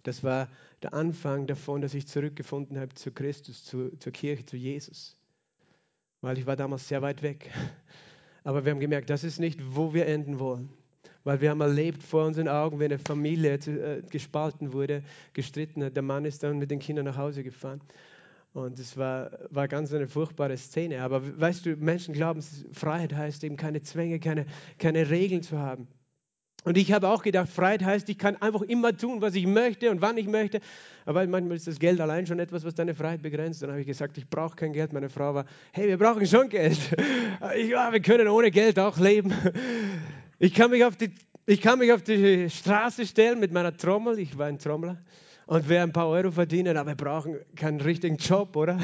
Das 0.02 0.24
war 0.24 0.48
der 0.82 0.92
Anfang 0.92 1.46
davon, 1.46 1.80
dass 1.80 1.94
ich 1.94 2.08
zurückgefunden 2.08 2.80
habe 2.80 2.92
zu 2.94 3.12
Christus, 3.12 3.64
zu, 3.64 3.96
zur 3.96 4.12
Kirche, 4.12 4.44
zu 4.44 4.56
Jesus. 4.56 5.16
Weil 6.20 6.36
ich 6.36 6.46
war 6.46 6.56
damals 6.56 6.88
sehr 6.88 7.00
weit 7.00 7.22
weg. 7.22 7.52
Aber 8.44 8.64
wir 8.64 8.72
haben 8.72 8.80
gemerkt, 8.80 9.08
das 9.08 9.22
ist 9.22 9.38
nicht, 9.38 9.60
wo 9.62 9.94
wir 9.94 10.06
enden 10.06 10.40
wollen. 10.40 10.68
Weil 11.22 11.40
wir 11.40 11.50
haben 11.50 11.60
erlebt 11.60 12.02
vor 12.02 12.26
unseren 12.26 12.48
Augen, 12.48 12.80
wie 12.80 12.86
eine 12.86 12.98
Familie 12.98 13.54
äh, 13.54 14.02
gespalten 14.10 14.72
wurde, 14.72 15.04
gestritten 15.32 15.84
hat. 15.84 15.94
Der 15.94 16.02
Mann 16.02 16.24
ist 16.24 16.42
dann 16.42 16.58
mit 16.58 16.72
den 16.72 16.80
Kindern 16.80 17.04
nach 17.04 17.16
Hause 17.16 17.44
gefahren. 17.44 17.80
Und 18.54 18.78
es 18.78 18.96
war, 18.96 19.32
war 19.50 19.66
ganz 19.66 19.92
eine 19.92 20.06
furchtbare 20.06 20.56
Szene. 20.56 21.02
Aber 21.02 21.40
weißt 21.40 21.66
du, 21.66 21.76
Menschen 21.76 22.14
glauben, 22.14 22.40
Freiheit 22.72 23.12
heißt 23.12 23.42
eben 23.42 23.56
keine 23.56 23.82
Zwänge, 23.82 24.20
keine, 24.20 24.46
keine 24.78 25.10
Regeln 25.10 25.42
zu 25.42 25.58
haben. 25.58 25.88
Und 26.62 26.78
ich 26.78 26.92
habe 26.92 27.08
auch 27.08 27.24
gedacht, 27.24 27.48
Freiheit 27.48 27.82
heißt, 27.82 28.08
ich 28.08 28.16
kann 28.16 28.36
einfach 28.36 28.62
immer 28.62 28.96
tun, 28.96 29.20
was 29.20 29.34
ich 29.34 29.44
möchte 29.44 29.90
und 29.90 30.00
wann 30.00 30.16
ich 30.16 30.28
möchte. 30.28 30.60
Aber 31.04 31.26
manchmal 31.26 31.56
ist 31.56 31.66
das 31.66 31.80
Geld 31.80 32.00
allein 32.00 32.26
schon 32.26 32.38
etwas, 32.38 32.64
was 32.64 32.76
deine 32.76 32.94
Freiheit 32.94 33.22
begrenzt. 33.22 33.60
Dann 33.60 33.70
habe 33.70 33.80
ich 33.80 33.88
gesagt, 33.88 34.16
ich 34.18 34.30
brauche 34.30 34.54
kein 34.54 34.72
Geld. 34.72 34.92
Meine 34.92 35.10
Frau 35.10 35.34
war, 35.34 35.46
hey, 35.72 35.88
wir 35.88 35.98
brauchen 35.98 36.24
schon 36.24 36.48
Geld. 36.48 36.78
Ich, 37.56 37.70
ja, 37.70 37.92
wir 37.92 38.00
können 38.00 38.28
ohne 38.28 38.52
Geld 38.52 38.78
auch 38.78 38.96
leben. 38.98 39.34
Ich 40.38 40.54
kann 40.54 40.70
mich 40.70 40.84
auf 40.84 40.96
die, 40.96 41.10
ich 41.46 41.60
kann 41.60 41.80
mich 41.80 41.92
auf 41.92 42.02
die 42.02 42.48
Straße 42.48 43.04
stellen 43.04 43.40
mit 43.40 43.52
meiner 43.52 43.76
Trommel. 43.76 44.18
Ich 44.20 44.38
war 44.38 44.46
ein 44.46 44.58
Trommler 44.58 45.02
und 45.46 45.68
wer 45.68 45.82
ein 45.82 45.92
paar 45.92 46.08
Euro 46.08 46.30
verdienen, 46.30 46.76
aber 46.76 46.90
wir 46.90 46.96
brauchen 46.96 47.38
keinen 47.54 47.80
richtigen 47.80 48.16
Job, 48.16 48.56
oder? 48.56 48.78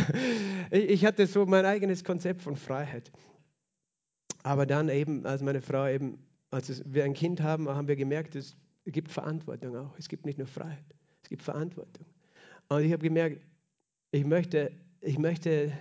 Ich 0.70 1.04
hatte 1.04 1.26
so 1.26 1.46
mein 1.46 1.64
eigenes 1.64 2.04
Konzept 2.04 2.42
von 2.42 2.56
Freiheit. 2.56 3.10
Aber 4.42 4.66
dann 4.66 4.88
eben, 4.88 5.26
als 5.26 5.42
meine 5.42 5.60
Frau 5.60 5.88
eben, 5.88 6.18
als 6.50 6.82
wir 6.86 7.04
ein 7.04 7.14
Kind 7.14 7.40
haben, 7.40 7.68
haben 7.68 7.88
wir 7.88 7.96
gemerkt, 7.96 8.36
es 8.36 8.56
gibt 8.86 9.10
Verantwortung 9.10 9.76
auch. 9.76 9.94
Es 9.98 10.08
gibt 10.08 10.26
nicht 10.26 10.38
nur 10.38 10.46
Freiheit, 10.46 10.84
es 11.22 11.28
gibt 11.28 11.42
Verantwortung. 11.42 12.06
Und 12.68 12.82
ich 12.82 12.92
habe 12.92 13.02
gemerkt, 13.02 13.40
ich 14.12 14.24
möchte, 14.24 14.70
ich 15.00 15.18
möchte 15.18 15.72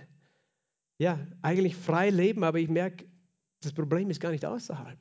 ja 0.98 1.18
eigentlich 1.42 1.76
frei 1.76 2.10
leben, 2.10 2.44
aber 2.44 2.58
ich 2.58 2.68
merke, 2.68 3.06
das 3.62 3.72
Problem 3.72 4.10
ist 4.10 4.20
gar 4.20 4.30
nicht 4.30 4.44
außerhalb. 4.44 4.98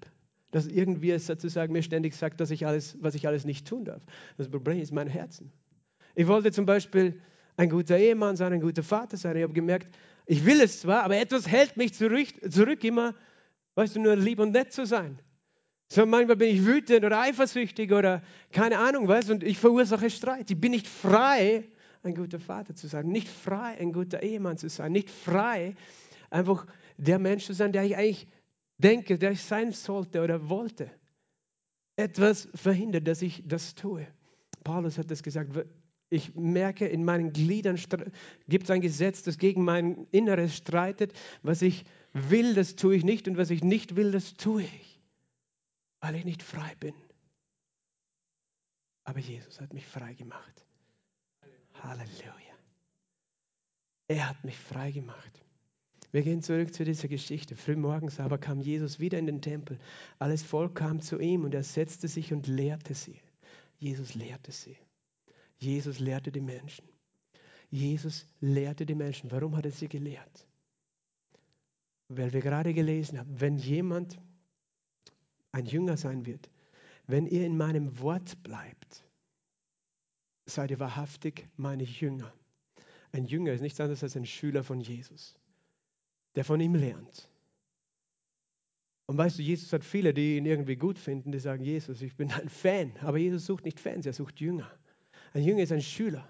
Dass 0.51 0.67
irgendwie 0.67 1.11
es 1.11 1.27
sozusagen 1.27 1.73
mir 1.73 1.83
ständig 1.83 2.15
sagt, 2.15 2.39
dass 2.41 2.51
ich 2.51 2.65
alles, 2.65 2.97
was 3.01 3.15
ich 3.15 3.27
alles 3.27 3.45
nicht 3.45 3.67
tun 3.67 3.85
darf. 3.85 4.03
Das 4.37 4.49
Problem 4.49 4.79
ist 4.79 4.91
mein 4.91 5.07
Herzen. 5.07 5.51
Ich 6.19 6.27
wollte 6.27 6.51
zum 6.51 6.65
Beispiel 6.65 7.21
ein 7.55 7.69
guter 7.69 7.97
Ehemann 7.97 8.35
sein, 8.35 8.51
ein 8.51 8.59
guter 8.59 8.83
Vater 8.83 9.15
sein. 9.15 9.37
Ich 9.37 9.43
habe 9.43 9.53
gemerkt, 9.53 9.87
ich 10.25 10.45
will 10.45 10.59
es 10.59 10.81
zwar, 10.81 11.03
aber 11.03 11.15
etwas 11.15 11.47
hält 11.47 11.77
mich 11.77 11.93
zurück, 11.93 12.27
zurück 12.51 12.83
immer, 12.83 13.15
weißt 13.75 13.95
du, 13.95 14.01
nur 14.01 14.17
lieb 14.17 14.39
und 14.39 14.51
nett 14.51 14.73
zu 14.73 14.85
sein. 14.85 15.17
So 15.87 16.05
manchmal 16.05 16.35
bin 16.35 16.49
ich 16.49 16.65
wütend 16.65 17.05
oder 17.05 17.21
eifersüchtig 17.21 17.93
oder 17.93 18.21
keine 18.51 18.79
Ahnung 18.79 19.07
was 19.07 19.29
und 19.29 19.43
ich 19.43 19.59
verursache 19.59 20.09
Streit. 20.09 20.51
Ich 20.51 20.59
bin 20.59 20.71
nicht 20.71 20.87
frei, 20.87 21.63
ein 22.03 22.15
guter 22.15 22.41
Vater 22.41 22.75
zu 22.75 22.87
sein, 22.87 23.07
nicht 23.07 23.29
frei, 23.29 23.77
ein 23.79 23.93
guter 23.93 24.21
Ehemann 24.21 24.57
zu 24.57 24.67
sein, 24.67 24.91
nicht 24.91 25.09
frei, 25.09 25.73
einfach 26.29 26.67
der 26.97 27.17
Mensch 27.17 27.45
zu 27.45 27.53
sein, 27.53 27.71
der 27.71 27.85
ich 27.85 27.95
eigentlich 27.95 28.27
denke, 28.77 29.17
der 29.17 29.31
ich 29.31 29.41
sein 29.41 29.71
sollte 29.71 30.21
oder 30.21 30.49
wollte. 30.49 30.91
Etwas 31.95 32.49
verhindert, 32.55 33.07
dass 33.07 33.21
ich 33.21 33.41
das 33.47 33.73
tue. 33.73 34.05
Paulus 34.65 34.97
hat 34.97 35.09
das 35.09 35.23
gesagt, 35.23 35.55
ich 36.09 36.35
merke, 36.35 36.87
in 36.87 37.05
meinen 37.05 37.33
Gliedern 37.33 37.79
gibt 38.47 38.63
es 38.63 38.71
ein 38.71 38.81
Gesetz, 38.81 39.23
das 39.23 39.37
gegen 39.37 39.63
mein 39.63 40.07
Inneres 40.11 40.55
streitet. 40.55 41.13
Was 41.43 41.61
ich 41.61 41.85
will, 42.13 42.55
das 42.55 42.75
tue 42.75 42.95
ich 42.95 43.03
nicht 43.03 43.27
und 43.27 43.37
was 43.37 43.51
ich 43.51 43.63
nicht 43.63 43.95
will, 43.95 44.11
das 44.11 44.33
tue 44.33 44.63
ich, 44.63 44.99
weil 46.01 46.15
ich 46.15 46.25
nicht 46.25 46.41
frei 46.41 46.75
bin. 46.79 46.95
Aber 49.03 49.19
Jesus 49.19 49.61
hat 49.61 49.73
mich 49.73 49.85
frei 49.85 50.13
gemacht. 50.13 50.65
Halleluja. 51.83 52.57
Er 54.07 54.29
hat 54.29 54.43
mich 54.43 54.57
frei 54.57 54.91
gemacht. 54.91 55.43
Wir 56.11 56.23
gehen 56.23 56.41
zurück 56.41 56.73
zu 56.73 56.83
dieser 56.83 57.07
Geschichte. 57.07 57.55
Frühmorgens 57.55 58.19
aber 58.19 58.39
kam 58.39 58.61
Jesus 58.61 58.99
wieder 58.99 59.19
in 59.19 59.27
den 59.27 59.41
Tempel. 59.41 59.77
Alles 60.17 60.41
Volk 60.41 60.75
kam 60.75 61.01
zu 61.01 61.19
ihm 61.19 61.43
und 61.43 61.53
er 61.53 61.63
setzte 61.63 62.07
sich 62.07 62.33
und 62.33 62.47
lehrte 62.47 62.95
sie. 62.95 63.21
Jesus 63.77 64.15
lehrte 64.15 64.51
sie. 64.51 64.75
Jesus 65.59 65.99
lehrte 65.99 66.31
die 66.31 66.41
Menschen. 66.41 66.87
Jesus 67.69 68.25
lehrte 68.39 68.85
die 68.85 68.95
Menschen. 68.95 69.31
Warum 69.31 69.55
hat 69.55 69.65
er 69.65 69.71
sie 69.71 69.87
gelehrt? 69.87 70.47
Weil 72.07 72.33
wir 72.33 72.41
gerade 72.41 72.73
gelesen 72.73 73.19
haben, 73.19 73.39
wenn 73.39 73.57
jemand 73.57 74.19
ein 75.51 75.65
Jünger 75.65 75.97
sein 75.97 76.25
wird, 76.25 76.49
wenn 77.05 77.27
ihr 77.27 77.45
in 77.45 77.57
meinem 77.57 77.99
Wort 77.99 78.41
bleibt, 78.41 79.03
seid 80.45 80.71
ihr 80.71 80.79
wahrhaftig 80.79 81.47
meine 81.57 81.83
Jünger. 81.83 82.33
Ein 83.11 83.25
Jünger 83.25 83.53
ist 83.53 83.61
nichts 83.61 83.79
anderes 83.79 84.03
als 84.03 84.15
ein 84.15 84.25
Schüler 84.25 84.63
von 84.63 84.79
Jesus, 84.79 85.35
der 86.35 86.45
von 86.45 86.59
ihm 86.59 86.75
lernt. 86.75 87.29
Und 89.07 89.17
weißt 89.17 89.39
du, 89.39 89.41
Jesus 89.41 89.73
hat 89.73 89.83
viele, 89.83 90.13
die 90.13 90.37
ihn 90.37 90.45
irgendwie 90.45 90.75
gut 90.75 90.99
finden, 90.99 91.31
die 91.31 91.39
sagen, 91.39 91.63
Jesus, 91.63 92.01
ich 92.03 92.15
bin 92.15 92.31
ein 92.31 92.47
Fan. 92.47 92.93
Aber 93.01 93.17
Jesus 93.17 93.47
sucht 93.47 93.65
nicht 93.65 93.79
Fans, 93.79 94.05
er 94.05 94.13
sucht 94.13 94.39
Jünger. 94.39 94.71
Ein 95.33 95.43
Jünger 95.43 95.63
ist 95.63 95.71
ein 95.71 95.81
Schüler, 95.81 96.27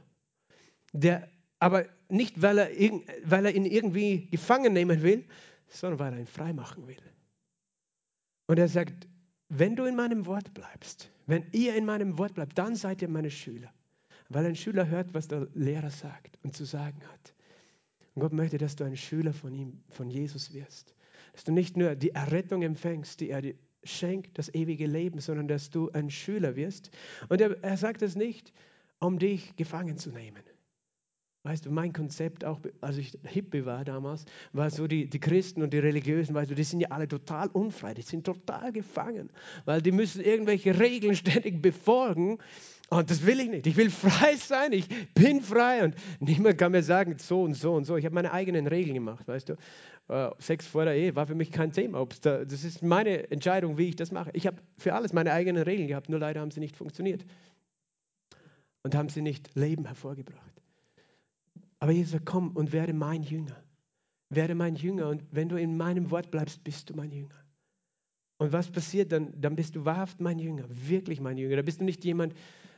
der 0.93 1.29
aber 1.59 1.85
nicht, 2.09 2.41
weil 2.41 2.57
er, 2.57 2.69
weil 3.23 3.45
er 3.45 3.55
ihn 3.55 3.65
irgendwie 3.65 4.27
gefangen 4.27 4.73
nehmen 4.73 5.01
will, 5.01 5.25
sondern 5.67 5.99
weil 5.99 6.13
er 6.13 6.19
ihn 6.19 6.27
frei 6.27 6.53
machen 6.53 6.87
will. 6.87 7.01
Und 8.47 8.57
er 8.57 8.67
sagt, 8.67 9.07
wenn 9.49 9.75
du 9.75 9.85
in 9.85 9.95
meinem 9.95 10.25
Wort 10.25 10.53
bleibst, 10.53 11.11
wenn 11.27 11.45
ihr 11.51 11.75
in 11.75 11.85
meinem 11.85 12.17
Wort 12.17 12.33
bleibt, 12.33 12.57
dann 12.57 12.75
seid 12.75 13.01
ihr 13.01 13.09
meine 13.09 13.29
Schüler. 13.29 13.71
Weil 14.29 14.45
ein 14.45 14.55
Schüler 14.55 14.87
hört, 14.87 15.13
was 15.13 15.27
der 15.27 15.47
Lehrer 15.53 15.89
sagt 15.89 16.39
und 16.43 16.55
zu 16.55 16.65
sagen 16.65 17.01
hat. 17.11 17.33
Und 18.13 18.21
Gott 18.21 18.33
möchte, 18.33 18.57
dass 18.57 18.75
du 18.75 18.83
ein 18.83 18.97
Schüler 18.97 19.33
von 19.33 19.53
ihm, 19.53 19.83
von 19.89 20.09
Jesus 20.09 20.53
wirst. 20.53 20.95
Dass 21.33 21.43
du 21.43 21.51
nicht 21.51 21.77
nur 21.77 21.95
die 21.95 22.11
Errettung 22.11 22.61
empfängst, 22.61 23.19
die 23.19 23.29
er 23.29 23.41
dir 23.41 23.55
schenkt, 23.83 24.37
das 24.37 24.53
ewige 24.53 24.87
Leben, 24.87 25.19
sondern 25.19 25.47
dass 25.47 25.69
du 25.69 25.89
ein 25.91 26.09
Schüler 26.09 26.55
wirst. 26.55 26.91
Und 27.29 27.41
er, 27.41 27.63
er 27.63 27.77
sagt 27.77 28.01
es 28.01 28.15
nicht, 28.15 28.53
um 28.99 29.19
dich 29.19 29.55
gefangen 29.55 29.97
zu 29.97 30.11
nehmen. 30.11 30.43
Weißt 31.43 31.65
du, 31.65 31.71
mein 31.71 31.93
Konzept, 31.93 32.43
auch 32.43 32.59
als 32.81 32.97
ich 32.97 33.17
Hippie 33.23 33.65
war 33.65 33.85
damals, 33.85 34.25
war 34.51 34.69
so, 34.69 34.87
die, 34.87 35.09
die 35.09 35.21
Christen 35.21 35.63
und 35.63 35.71
die 35.71 35.79
Religiösen, 35.79 36.35
weißt 36.35 36.51
du, 36.51 36.55
die 36.55 36.65
sind 36.65 36.81
ja 36.81 36.89
alle 36.89 37.07
total 37.07 37.47
unfrei, 37.47 37.93
die 37.93 38.01
sind 38.01 38.25
total 38.25 38.73
gefangen, 38.73 39.29
weil 39.63 39.81
die 39.81 39.93
müssen 39.93 40.21
irgendwelche 40.21 40.77
Regeln 40.77 41.15
ständig 41.15 41.61
befolgen. 41.61 42.39
Und 42.89 43.09
das 43.09 43.25
will 43.25 43.39
ich 43.39 43.49
nicht. 43.49 43.67
Ich 43.67 43.77
will 43.77 43.89
frei 43.89 44.35
sein, 44.35 44.73
ich 44.73 44.87
bin 45.13 45.41
frei 45.41 45.85
und 45.85 45.95
niemand 46.19 46.57
kann 46.57 46.71
mir 46.73 46.83
sagen, 46.83 47.15
so 47.19 47.43
und 47.43 47.53
so 47.53 47.73
und 47.73 47.85
so. 47.85 47.95
Ich 47.95 48.03
habe 48.03 48.15
meine 48.15 48.33
eigenen 48.33 48.67
Regeln 48.67 48.95
gemacht, 48.95 49.27
weißt 49.27 49.49
du. 49.49 49.55
Uh, 50.11 50.31
Sex 50.39 50.65
vor 50.65 50.85
der 50.85 50.95
Ehe 50.95 51.15
war 51.15 51.27
für 51.27 51.35
mich 51.35 51.51
kein 51.51 51.71
Thema. 51.71 52.03
Da, 52.21 52.43
das 52.43 52.63
ist 52.63 52.81
meine 52.81 53.29
Entscheidung, 53.29 53.77
wie 53.77 53.89
ich 53.89 53.95
das 53.95 54.11
mache. 54.11 54.31
Ich 54.33 54.47
habe 54.47 54.57
für 54.75 54.95
alles 54.95 55.13
meine 55.13 55.31
eigenen 55.31 55.61
Regeln 55.61 55.87
gehabt, 55.87 56.09
nur 56.09 56.19
leider 56.19 56.41
haben 56.41 56.49
sie 56.49 56.59
nicht 56.59 56.75
funktioniert 56.75 57.23
und 58.89 58.95
haben 58.95 59.09
sie 59.09 59.21
nicht 59.21 59.53
Leben 59.53 59.85
hervorgebracht. 59.85 60.63
Aber 61.77 61.91
Jesus 61.91 62.13
sagt, 62.13 62.25
komm 62.25 62.55
und 62.55 62.71
werde 62.71 62.91
mein 62.91 63.21
Jünger. 63.21 63.55
Werde 64.29 64.55
mein 64.55 64.75
Jünger 64.75 65.09
und 65.09 65.23
wenn 65.29 65.47
du 65.47 65.57
in 65.57 65.77
meinem 65.77 66.09
Wort 66.09 66.31
bleibst, 66.31 66.63
bist 66.63 66.89
du 66.89 66.95
mein 66.95 67.11
Jünger. 67.11 67.35
Und 68.39 68.51
was 68.51 68.71
passiert 68.71 69.11
dann? 69.11 69.39
Dann 69.39 69.55
bist 69.55 69.75
du 69.75 69.85
wahrhaft 69.85 70.19
mein 70.19 70.39
Jünger, 70.39 70.65
wirklich 70.67 71.21
mein 71.21 71.37
Jünger. 71.37 71.57
Da 71.57 71.61
bist 71.61 71.81
du 71.81 71.83
nicht 71.83 72.03
jemand, 72.03 72.33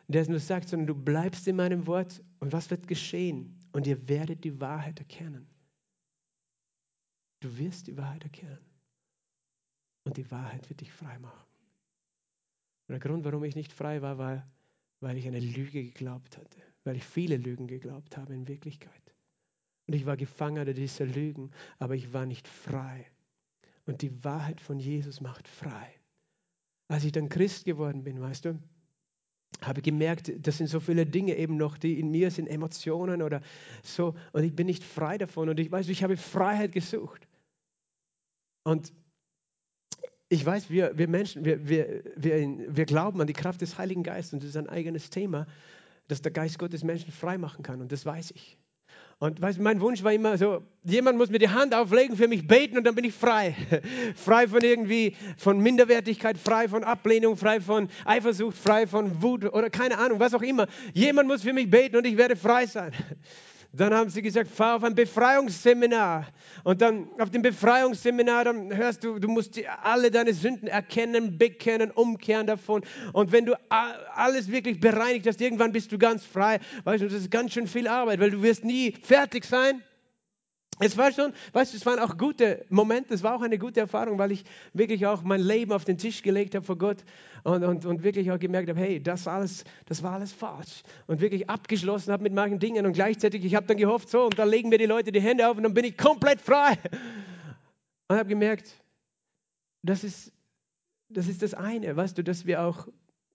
der 0.10 0.24
es 0.24 0.28
nur 0.28 0.42
sagt, 0.42 0.68
sondern 0.68 0.88
du 0.88 0.96
bleibst 0.96 1.48
in 1.48 1.56
meinem 1.56 1.88
Wort. 1.88 2.22
Und 2.42 2.52
was 2.52 2.70
wird 2.70 2.90
geschehen? 2.90 3.66
Und 3.72 3.88
ihr 3.88 4.10
werdet 4.10 4.44
die 4.44 4.60
Wahrheit 4.60 5.00
erkennen. 5.00 5.48
Du 7.40 7.58
wirst 7.58 7.88
die 7.88 7.96
Wahrheit 7.96 8.26
erkennen. 8.26 8.60
Und 10.04 10.18
die 10.18 10.30
Wahrheit 10.30 10.70
wird 10.70 10.82
dich 10.82 10.92
frei 10.92 11.18
machen. 11.20 11.48
Und 12.90 12.92
der 12.96 13.00
Grund, 13.00 13.24
warum 13.24 13.46
ich 13.46 13.56
nicht 13.56 13.72
frei 13.72 14.02
war, 14.02 14.18
war, 14.18 14.46
weil 15.02 15.18
ich 15.18 15.28
eine 15.28 15.40
Lüge 15.40 15.84
geglaubt 15.84 16.38
hatte, 16.38 16.58
weil 16.84 16.96
ich 16.96 17.04
viele 17.04 17.38
Lügen 17.38 17.68
geglaubt 17.68 18.16
habe 18.18 18.34
in 18.34 18.48
Wirklichkeit. 18.48 19.14
Und 19.88 19.96
ich 19.96 20.06
war 20.06 20.16
Gefangener 20.16 20.74
dieser 20.74 21.06
Lügen, 21.06 21.52
aber 21.80 21.96
ich 21.96 22.14
war 22.14 22.26
nicht 22.26 22.48
frei. 22.48 23.06
Und 23.86 24.02
die 24.04 24.24
Wahrheit 24.24 24.62
von 24.62 24.80
Jesus 24.80 25.20
macht 25.20 25.48
frei. 25.48 25.94
Als 26.88 27.04
ich 27.04 27.12
dann 27.12 27.30
Christ 27.30 27.66
geworden 27.66 28.04
bin, 28.04 28.22
weißt 28.22 28.46
du, 28.46 28.60
habe 29.62 29.80
ich 29.80 29.84
gemerkt, 29.84 30.32
das 30.40 30.58
sind 30.58 30.68
so 30.68 30.80
viele 30.80 31.06
Dinge 31.06 31.36
eben 31.36 31.58
noch, 31.58 31.78
die 31.78 32.00
in 32.00 32.10
mir 32.10 32.32
sind, 32.32 32.48
Emotionen 32.48 33.22
oder 33.22 33.42
so. 33.84 34.16
Und 34.34 34.44
ich 34.44 34.56
bin 34.56 34.68
nicht 34.68 34.84
frei 34.84 35.18
davon. 35.18 35.50
Und 35.50 35.60
ich 35.60 35.72
weiß, 35.72 35.90
ich 35.90 36.04
habe 36.04 36.16
Freiheit 36.16 36.72
gesucht. 36.72 37.28
Und 38.64 38.94
ich 40.32 40.46
weiß, 40.46 40.70
wir, 40.70 40.98
wir 40.98 41.10
Menschen, 41.10 41.44
wir, 41.44 41.68
wir, 41.68 42.04
wir, 42.16 42.56
wir 42.70 42.86
glauben 42.86 43.20
an 43.20 43.28
die 43.28 43.34
Kraft 43.34 43.60
des 43.60 43.78
Heiligen 43.78 44.02
Geistes 44.02 44.32
und 44.32 44.42
das 44.42 44.52
ist 44.52 44.56
ein 44.56 44.70
eigenes 44.70 45.10
Thema, 45.10 45.46
dass 46.08 46.22
der 46.22 46.32
Geist 46.32 46.58
Gottes 46.58 46.86
Menschen 46.86 47.12
frei 47.12 47.38
machen 47.38 47.64
kann 47.64 47.82
und 47.82 47.92
das 47.92 48.06
weiß 48.06 48.32
ich. 48.32 48.58
Und 49.20 49.42
weißt, 49.42 49.60
mein 49.60 49.82
Wunsch 49.82 50.04
war 50.04 50.14
immer 50.14 50.38
so, 50.38 50.64
jemand 50.84 51.18
muss 51.18 51.30
mir 51.30 51.38
die 51.38 51.50
Hand 51.50 51.76
auflegen, 51.76 52.16
für 52.16 52.30
mich 52.30 52.48
beten 52.48 52.78
und 52.78 52.86
dann 52.86 52.96
bin 52.96 53.04
ich 53.04 53.14
frei. 53.14 53.54
frei 54.16 54.48
von 54.48 54.62
irgendwie, 54.62 55.18
von 55.36 55.60
Minderwertigkeit, 55.60 56.38
frei 56.38 56.70
von 56.70 56.86
Ablehnung, 56.86 57.36
frei 57.36 57.60
von 57.60 57.90
Eifersucht, 58.06 58.58
frei 58.58 58.88
von 58.88 59.22
Wut 59.22 59.44
oder 59.44 59.70
keine 59.70 59.98
Ahnung, 59.98 60.22
was 60.22 60.34
auch 60.34 60.42
immer. 60.42 60.66
Jemand 60.94 61.28
muss 61.28 61.42
für 61.44 61.52
mich 61.52 61.70
beten 61.70 61.98
und 61.98 62.08
ich 62.08 62.16
werde 62.16 62.38
frei 62.38 62.68
sein. 62.68 62.94
Dann 63.74 63.94
haben 63.94 64.10
sie 64.10 64.22
gesagt, 64.22 64.52
fahr 64.52 64.76
auf 64.76 64.84
ein 64.84 64.96
Befreiungsseminar. 64.96 66.28
Und 66.66 66.82
dann 66.82 67.08
auf 67.18 67.30
dem 67.30 67.42
Befreiungsseminar, 67.42 68.44
dann 68.44 68.76
hörst 68.76 69.04
du, 69.04 69.18
du 69.18 69.30
musst 69.30 69.58
alle 69.82 70.12
deine 70.12 70.34
Sünden 70.34 70.68
erkennen, 70.68 71.38
bekennen, 71.38 71.90
umkehren 71.90 72.48
davon. 72.48 72.84
Und 73.14 73.32
wenn 73.32 73.46
du 73.46 73.58
alles 73.72 74.52
wirklich 74.52 74.80
bereinigt 74.80 75.26
hast, 75.26 75.40
irgendwann 75.40 75.72
bist 75.72 75.90
du 75.92 75.98
ganz 75.98 76.26
frei. 76.26 76.60
Weißt 76.84 77.02
du, 77.02 77.08
das 77.08 77.22
ist 77.22 77.32
ganz 77.32 77.54
schön 77.54 77.66
viel 77.66 77.88
Arbeit, 77.88 78.20
weil 78.20 78.32
du 78.32 78.42
wirst 78.42 78.66
nie 78.66 78.94
fertig 79.04 79.46
sein. 79.46 79.82
Es 80.84 80.98
war 80.98 81.12
schon, 81.12 81.32
weißt 81.54 81.74
du, 81.74 81.78
es 81.78 81.86
waren 81.86 82.00
auch 82.00 82.18
gute 82.18 82.66
Momente, 82.70 83.14
es 83.14 83.22
war 83.22 83.36
auch 83.36 83.44
eine 83.44 83.60
gute 83.60 83.80
Erfahrung, 83.80 84.18
weil 84.18 84.32
ich 84.32 84.44
wirklich 84.74 85.06
auch 85.06 85.22
mein 85.22 85.40
Leben 85.40 85.72
auf 85.72 85.86
den 85.86 86.00
Tisch 86.00 86.24
gelegt 86.24 86.56
habe 86.56 86.66
vor 86.66 86.76
Gott 86.76 87.06
und, 87.44 87.64
und, 87.64 87.86
und 87.86 88.04
wirklich 88.04 88.32
auch 88.32 88.40
gemerkt 88.40 88.68
habe, 88.68 88.80
hey, 88.80 89.02
das, 89.02 89.28
alles, 89.28 89.64
das 89.86 90.02
war 90.02 90.14
alles 90.14 90.34
falsch. 90.34 90.82
Und 91.06 91.22
wirklich 91.22 91.48
abgeschlossen 91.48 92.12
habe 92.12 92.24
mit 92.24 92.34
manchen 92.34 92.58
Dingen 92.58 92.88
und 92.88 92.94
gleichzeitig, 92.94 93.46
ich 93.46 93.54
habe 93.54 93.68
dann 93.68 93.78
gehofft, 93.78 94.10
so, 94.10 94.24
und 94.24 94.40
dann 94.40 94.50
legen 94.50 94.70
mir 94.70 94.80
die 94.80 94.88
Leute 94.88 95.12
die 95.12 95.22
Hände 95.22 95.48
auf 95.48 95.56
und 95.56 95.64
dann 95.64 95.74
bin 95.76 95.86
ich 95.86 95.96
komplett 95.96 96.42
frei. 96.42 96.76
Und 98.08 98.18
habe 98.18 98.30
gemerkt, 98.30 98.74
das 99.84 100.04
ist, 100.04 100.34
das 101.10 101.28
ist 101.28 101.44
das 101.44 101.54
eine, 101.54 101.96
weißt 101.96 102.18
du, 102.18 102.24
dass 102.24 102.48
wir 102.48 102.64
auch 102.64 102.88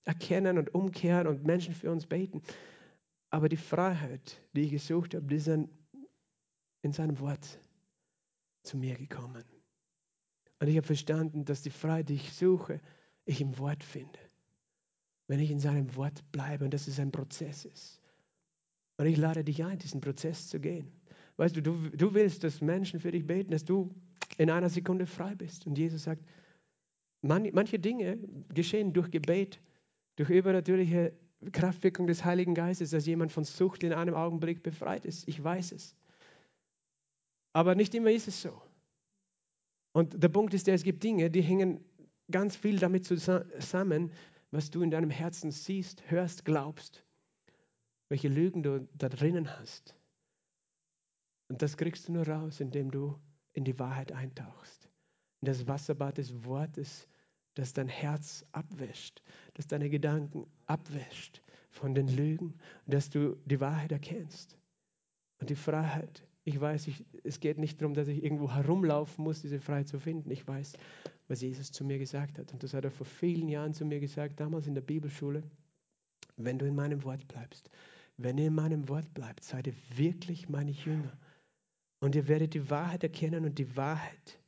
erkennen 0.05 0.59
und 0.59 0.75
umkehren 0.75 1.29
und 1.29 1.45
Menschen 1.45 1.75
für 1.75 1.93
uns 1.93 2.07
beten. 2.07 2.43
Aber 3.31 3.49
die 3.49 3.57
Freiheit, 3.57 4.41
die 4.53 4.63
ich 4.63 4.71
gesucht 4.73 5.15
habe, 5.15 5.27
die 5.27 5.37
ist 5.37 5.49
in 6.83 6.93
seinem 6.93 7.19
Wort 7.21 7.59
zu 8.63 8.77
mir 8.77 8.97
gekommen. 8.97 9.45
Und 10.59 10.69
ich 10.69 10.77
habe 10.77 10.87
verstanden, 10.87 11.45
dass 11.45 11.63
die 11.63 11.71
Freiheit, 11.71 12.09
die 12.09 12.15
ich 12.15 12.33
suche, 12.33 12.81
ich 13.25 13.41
im 13.41 13.59
Wort 13.59 13.85
finde. 13.85 14.19
Wenn 15.29 15.41
ich 15.41 15.51
in 15.51 15.61
seinem 15.61 15.95
Wort 15.97 16.23
bleibe 16.33 16.65
und 16.65 16.73
dass 16.73 16.87
es 16.87 16.99
ein 16.99 17.11
Prozess 17.11 17.65
ist. 17.65 18.01
Und 18.97 19.07
ich 19.07 19.17
lade 19.17 19.45
dich 19.45 19.65
ein, 19.65 19.79
diesen 19.79 20.01
Prozess 20.01 20.49
zu 20.49 20.61
gehen. 20.61 20.91
Weißt 21.37 21.57
du, 21.57 21.63
du, 21.63 21.91
du 21.91 22.15
willst, 22.15 22.45
dass 22.45 22.61
Menschen 22.61 23.01
für 23.01 23.11
dich 23.11 23.27
beten, 23.27 23.51
dass 23.51 23.65
du 23.65 23.95
in 24.39 24.51
einer 24.51 24.71
Sekunde 24.71 25.07
frei 25.07 25.35
bist. 25.35 25.67
Und 25.67 25.77
Jesus 25.77 26.05
sagt, 26.05 26.25
man, 27.21 27.49
manche 27.53 27.79
Dinge 27.79 28.19
geschehen 28.55 28.93
durch 28.93 29.11
Gebet, 29.11 29.61
durch 30.17 30.31
übernatürliche 30.31 31.13
Kraftwirkung 31.53 32.07
des 32.07 32.25
Heiligen 32.25 32.55
Geistes, 32.55 32.91
dass 32.91 33.07
jemand 33.07 33.33
von 33.33 33.45
Sucht 33.45 33.83
in 33.83 33.93
einem 33.93 34.15
Augenblick 34.15 34.63
befreit 34.63 35.05
ist. 35.05 35.29
Ich 35.29 35.43
weiß 35.43 35.73
es. 35.73 35.95
Aber 37.57 37.75
nicht 37.75 37.95
immer 37.95 38.11
ist 38.11 38.29
es 38.29 38.43
so. 38.43 38.61
Und 39.93 40.23
der 40.23 40.29
Punkt 40.29 40.53
ist 40.53 40.69
es 40.69 40.83
gibt 40.83 41.03
Dinge, 41.03 41.31
die 41.31 41.41
hängen 41.41 41.83
ganz 42.31 42.55
viel 42.55 42.79
damit 42.79 43.07
zusammen, 43.07 44.13
was 44.51 44.71
du 44.71 44.83
in 44.83 44.91
deinem 44.91 45.09
Herzen 45.09 45.51
siehst, 45.51 46.03
hörst, 46.11 46.45
glaubst, 46.45 47.03
welche 48.11 48.29
Lügen 48.29 48.63
du 48.63 48.87
da 48.93 49.09
drinnen 49.09 49.59
hast. 49.59 49.97
Und 51.49 51.63
das 51.63 51.79
kriegst 51.79 52.09
du 52.09 52.13
nur 52.13 52.29
raus, 52.29 52.61
indem 52.61 52.91
du 52.91 53.19
in 53.55 53.65
die 53.65 53.79
Wahrheit 53.79 54.13
eintauchst. 54.13 54.91
In 55.41 55.47
das 55.47 55.67
Wasserbad 55.67 56.19
des 56.19 56.45
Wortes, 56.45 57.09
das 57.55 57.73
dein 57.73 57.89
Herz 57.89 58.45
abwäscht, 58.53 59.23
das 59.55 59.67
deine 59.67 59.89
Gedanken 59.89 60.47
abwäscht 60.67 61.41
von 61.71 61.95
den 61.95 62.09
Lügen, 62.09 62.59
dass 62.85 63.09
du 63.09 63.35
die 63.47 63.61
Wahrheit 63.61 63.93
erkennst. 63.93 64.59
Und 65.39 65.49
die 65.49 65.57
Freiheit, 65.57 66.26
ich 66.47 66.61
weiß, 66.61 66.87
ich, 66.87 67.05
es 67.25 67.41
geht 67.41 67.59
nicht 67.59 67.83
darum, 67.83 67.95
dass 67.95 68.07
ich 68.07 68.23
irgendwo 68.23 68.55
herumlaufen 68.55 69.25
muss, 69.25 69.43
diese 69.43 69.59
Freiheit 69.59 69.89
zu 69.89 69.99
finden. 69.99 70.31
Ich 70.31 70.47
weiß, 70.47 70.75
was 71.27 71.41
Jesus 71.41 71.73
zu 71.73 71.85
mir 71.85 71.99
gesagt 71.99 72.39
hat. 72.39 72.53
Und 72.53 72.63
das 72.63 72.73
hat 72.73 72.85
er 72.85 72.93
vor 72.93 73.05
vielen 73.05 73.49
Jahren 73.49 73.75
zu 73.75 73.85
mir 73.85 73.99
gesagt, 73.99 74.39
damals 74.39 74.69
in 74.69 74.75
der 74.75 74.81
Bibelschule. 74.81 75.43
Wenn 76.37 76.57
du 76.57 76.65
in 76.65 76.77
meinem 76.77 77.03
Wort 77.03 77.27
bleibst, 77.27 77.69
wenn 78.17 78.39
ihr 78.39 78.47
in 78.47 78.55
meinem 78.55 78.89
Wort 78.89 79.13
bleibt, 79.13 79.43
seid 79.43 79.67
ihr 79.67 79.75
wirklich 79.97 80.49
meine 80.49 80.71
Jünger. 80.71 81.19
Und 81.99 82.15
ihr 82.15 82.29
werdet 82.29 82.55
die 82.55 82.71
Wahrheit 82.71 83.03
erkennen 83.03 83.45
und 83.45 83.59
die 83.59 83.77
Wahrheit 83.77 84.39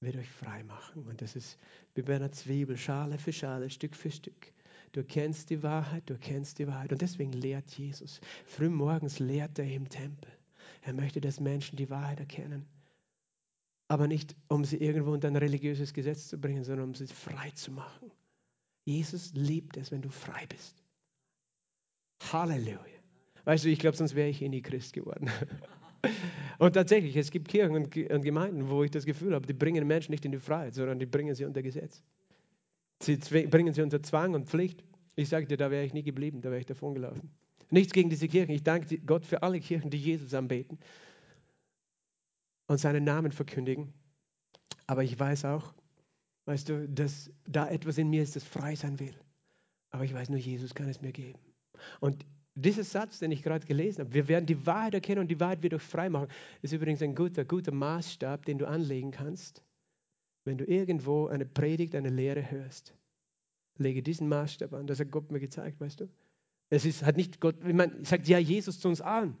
wird 0.00 0.16
euch 0.16 0.30
frei 0.30 0.64
machen. 0.64 1.02
Und 1.02 1.20
das 1.20 1.36
ist 1.36 1.58
wie 1.94 2.02
bei 2.02 2.16
einer 2.16 2.32
Zwiebel, 2.32 2.78
Schale 2.78 3.18
für 3.18 3.34
Schale, 3.34 3.68
Stück 3.68 3.94
für 3.94 4.10
Stück. 4.10 4.54
Du 4.92 5.04
kennst 5.04 5.50
die 5.50 5.62
Wahrheit, 5.62 6.08
du 6.08 6.16
kennst 6.16 6.58
die 6.58 6.66
Wahrheit. 6.66 6.90
Und 6.90 7.02
deswegen 7.02 7.32
lehrt 7.32 7.70
Jesus. 7.72 8.18
Frühmorgens 8.46 9.18
lehrt 9.18 9.58
er 9.58 9.70
im 9.70 9.90
Tempel. 9.90 10.37
Er 10.82 10.92
möchte, 10.94 11.20
dass 11.20 11.40
Menschen 11.40 11.76
die 11.76 11.90
Wahrheit 11.90 12.20
erkennen. 12.20 12.66
Aber 13.88 14.06
nicht, 14.06 14.36
um 14.48 14.64
sie 14.64 14.76
irgendwo 14.76 15.12
unter 15.12 15.28
ein 15.28 15.36
religiöses 15.36 15.94
Gesetz 15.94 16.28
zu 16.28 16.38
bringen, 16.38 16.64
sondern 16.64 16.88
um 16.88 16.94
sie 16.94 17.06
frei 17.06 17.50
zu 17.52 17.70
machen. 17.72 18.10
Jesus 18.84 19.32
liebt 19.34 19.76
es, 19.76 19.90
wenn 19.90 20.02
du 20.02 20.10
frei 20.10 20.46
bist. 20.46 20.82
Halleluja. 22.32 22.78
Weißt 23.44 23.64
du, 23.64 23.70
ich 23.70 23.78
glaube, 23.78 23.96
sonst 23.96 24.14
wäre 24.14 24.28
ich 24.28 24.42
eh 24.42 24.48
nie 24.48 24.62
Christ 24.62 24.92
geworden. 24.92 25.30
Und 26.58 26.74
tatsächlich, 26.74 27.16
es 27.16 27.30
gibt 27.30 27.48
Kirchen 27.48 27.74
und 27.74 27.90
Gemeinden, 27.90 28.68
wo 28.68 28.82
ich 28.82 28.90
das 28.90 29.04
Gefühl 29.04 29.34
habe, 29.34 29.46
die 29.46 29.52
bringen 29.52 29.86
Menschen 29.86 30.12
nicht 30.12 30.24
in 30.24 30.32
die 30.32 30.38
Freiheit, 30.38 30.74
sondern 30.74 30.98
die 30.98 31.06
bringen 31.06 31.34
sie 31.34 31.44
unter 31.44 31.62
Gesetz. 31.62 32.02
Sie 33.00 33.16
bringen 33.16 33.72
sie 33.72 33.82
unter 33.82 34.02
Zwang 34.02 34.34
und 34.34 34.48
Pflicht. 34.48 34.82
Ich 35.14 35.28
sage 35.28 35.46
dir, 35.46 35.56
da 35.56 35.70
wäre 35.70 35.84
ich 35.84 35.94
nie 35.94 36.02
geblieben, 36.02 36.40
da 36.40 36.50
wäre 36.50 36.60
ich 36.60 36.66
davon 36.66 36.94
gelaufen. 36.94 37.30
Nichts 37.70 37.92
gegen 37.92 38.10
diese 38.10 38.28
Kirchen. 38.28 38.52
Ich 38.52 38.62
danke 38.62 38.98
Gott 39.00 39.24
für 39.24 39.42
alle 39.42 39.60
Kirchen, 39.60 39.90
die 39.90 39.98
Jesus 39.98 40.32
anbeten 40.34 40.78
und 42.66 42.78
seinen 42.78 43.04
Namen 43.04 43.32
verkündigen. 43.32 43.92
Aber 44.86 45.04
ich 45.04 45.18
weiß 45.18 45.44
auch, 45.46 45.74
weißt 46.46 46.68
du, 46.68 46.88
dass 46.88 47.30
da 47.46 47.68
etwas 47.68 47.98
in 47.98 48.08
mir 48.08 48.22
ist, 48.22 48.36
das 48.36 48.44
frei 48.44 48.74
sein 48.74 48.98
will. 48.98 49.14
Aber 49.90 50.04
ich 50.04 50.14
weiß 50.14 50.28
nur, 50.30 50.38
Jesus 50.38 50.74
kann 50.74 50.88
es 50.88 51.00
mir 51.00 51.12
geben. 51.12 51.38
Und 52.00 52.24
dieser 52.54 52.84
Satz, 52.84 53.18
den 53.18 53.30
ich 53.30 53.42
gerade 53.42 53.66
gelesen 53.66 54.00
habe, 54.00 54.14
wir 54.14 54.28
werden 54.28 54.46
die 54.46 54.66
Wahrheit 54.66 54.94
erkennen 54.94 55.20
und 55.20 55.28
die 55.28 55.38
Wahrheit 55.40 55.62
wird 55.62 55.74
euch 55.74 55.82
frei 55.82 56.08
machen, 56.08 56.28
ist 56.62 56.72
übrigens 56.72 57.02
ein 57.02 57.14
guter, 57.14 57.44
guter 57.44 57.72
Maßstab, 57.72 58.44
den 58.46 58.58
du 58.58 58.66
anlegen 58.66 59.10
kannst, 59.10 59.62
wenn 60.44 60.58
du 60.58 60.64
irgendwo 60.64 61.28
eine 61.28 61.46
Predigt, 61.46 61.94
eine 61.94 62.10
Lehre 62.10 62.50
hörst. 62.50 62.94
Lege 63.76 64.02
diesen 64.02 64.28
Maßstab 64.28 64.72
an. 64.72 64.86
Das 64.86 64.98
hat 64.98 65.10
Gott 65.10 65.30
mir 65.30 65.38
gezeigt, 65.38 65.80
weißt 65.80 66.00
du? 66.00 66.08
Es 66.70 66.84
ist, 66.84 67.02
hat 67.04 67.16
nicht 67.16 67.40
Gott, 67.40 67.56
ich 67.64 67.74
meine, 67.74 68.04
sagt 68.04 68.28
ja 68.28 68.38
Jesus 68.38 68.80
zu 68.80 68.88
uns 68.88 69.00
allen. 69.00 69.36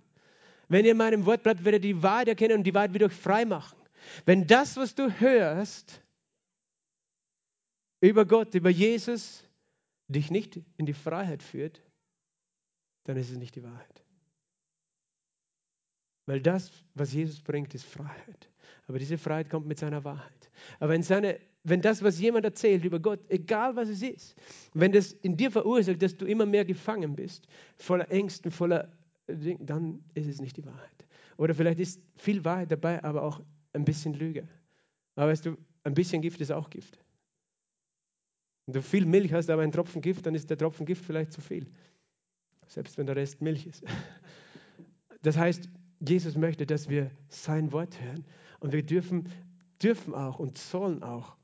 Wenn 0.68 0.84
ihr 0.84 0.92
in 0.92 0.96
meinem 0.96 1.26
Wort 1.26 1.42
bleibt, 1.42 1.64
werdet 1.64 1.84
ihr 1.84 1.94
die 1.94 2.02
Wahrheit 2.02 2.28
erkennen 2.28 2.58
und 2.58 2.64
die 2.64 2.74
Wahrheit 2.74 2.92
wird 2.92 3.04
euch 3.04 3.12
frei 3.12 3.44
machen. 3.44 3.76
Wenn 4.24 4.46
das, 4.46 4.76
was 4.76 4.94
du 4.94 5.10
hörst, 5.20 6.02
über 8.00 8.24
Gott, 8.24 8.54
über 8.54 8.70
Jesus, 8.70 9.44
dich 10.08 10.30
nicht 10.30 10.60
in 10.76 10.86
die 10.86 10.94
Freiheit 10.94 11.42
führt, 11.42 11.82
dann 13.04 13.16
ist 13.16 13.30
es 13.30 13.36
nicht 13.36 13.56
die 13.56 13.62
Wahrheit. 13.62 14.04
Weil 16.26 16.40
das, 16.40 16.70
was 16.94 17.12
Jesus 17.12 17.40
bringt, 17.40 17.74
ist 17.74 17.86
Freiheit. 17.86 18.50
Aber 18.86 18.98
diese 18.98 19.18
Freiheit 19.18 19.50
kommt 19.50 19.66
mit 19.66 19.78
seiner 19.78 20.04
Wahrheit. 20.04 20.50
Aber 20.78 20.90
wenn, 20.92 21.02
seine, 21.02 21.40
wenn 21.68 21.80
das, 21.80 22.02
was 22.02 22.20
jemand 22.20 22.44
erzählt 22.44 22.84
über 22.84 23.00
Gott, 23.00 23.20
egal 23.28 23.76
was 23.76 23.88
es 23.88 24.02
ist, 24.02 24.36
wenn 24.74 24.92
das 24.92 25.12
in 25.12 25.36
dir 25.36 25.50
verursacht, 25.50 26.02
dass 26.02 26.16
du 26.16 26.26
immer 26.26 26.46
mehr 26.46 26.64
gefangen 26.64 27.14
bist, 27.14 27.46
voller 27.76 28.10
Ängsten, 28.10 28.50
voller 28.50 28.88
Dinge, 29.28 29.64
dann 29.64 30.02
ist 30.14 30.26
es 30.26 30.40
nicht 30.40 30.56
die 30.56 30.64
Wahrheit. 30.64 31.06
Oder 31.36 31.54
vielleicht 31.54 31.78
ist 31.78 32.00
viel 32.16 32.44
Wahrheit 32.44 32.70
dabei, 32.72 33.02
aber 33.04 33.22
auch 33.22 33.40
ein 33.72 33.84
bisschen 33.84 34.14
Lüge. 34.14 34.48
Aber 35.14 35.30
weißt 35.30 35.46
du, 35.46 35.56
ein 35.84 35.94
bisschen 35.94 36.22
Gift 36.22 36.40
ist 36.40 36.50
auch 36.50 36.70
Gift. 36.70 36.98
Wenn 38.66 38.74
du 38.74 38.82
viel 38.82 39.06
Milch 39.06 39.32
hast, 39.32 39.48
aber 39.50 39.62
ein 39.62 39.72
Tropfen 39.72 40.02
Gift, 40.02 40.26
dann 40.26 40.34
ist 40.34 40.50
der 40.50 40.58
Tropfen 40.58 40.86
Gift 40.86 41.04
vielleicht 41.04 41.32
zu 41.32 41.40
viel 41.40 41.66
selbst 42.68 42.98
wenn 42.98 43.06
der 43.06 43.16
Rest 43.16 43.40
Milch 43.40 43.66
ist. 43.66 43.84
Das 45.22 45.36
heißt, 45.36 45.68
Jesus 45.98 46.36
möchte, 46.36 46.64
dass 46.64 46.88
wir 46.88 47.10
sein 47.28 47.72
Wort 47.72 48.00
hören 48.00 48.24
und 48.60 48.72
wir 48.72 48.84
dürfen, 48.84 49.28
dürfen 49.82 50.14
auch 50.14 50.38
und 50.38 50.56
sollen 50.56 51.02
auch 51.02 51.36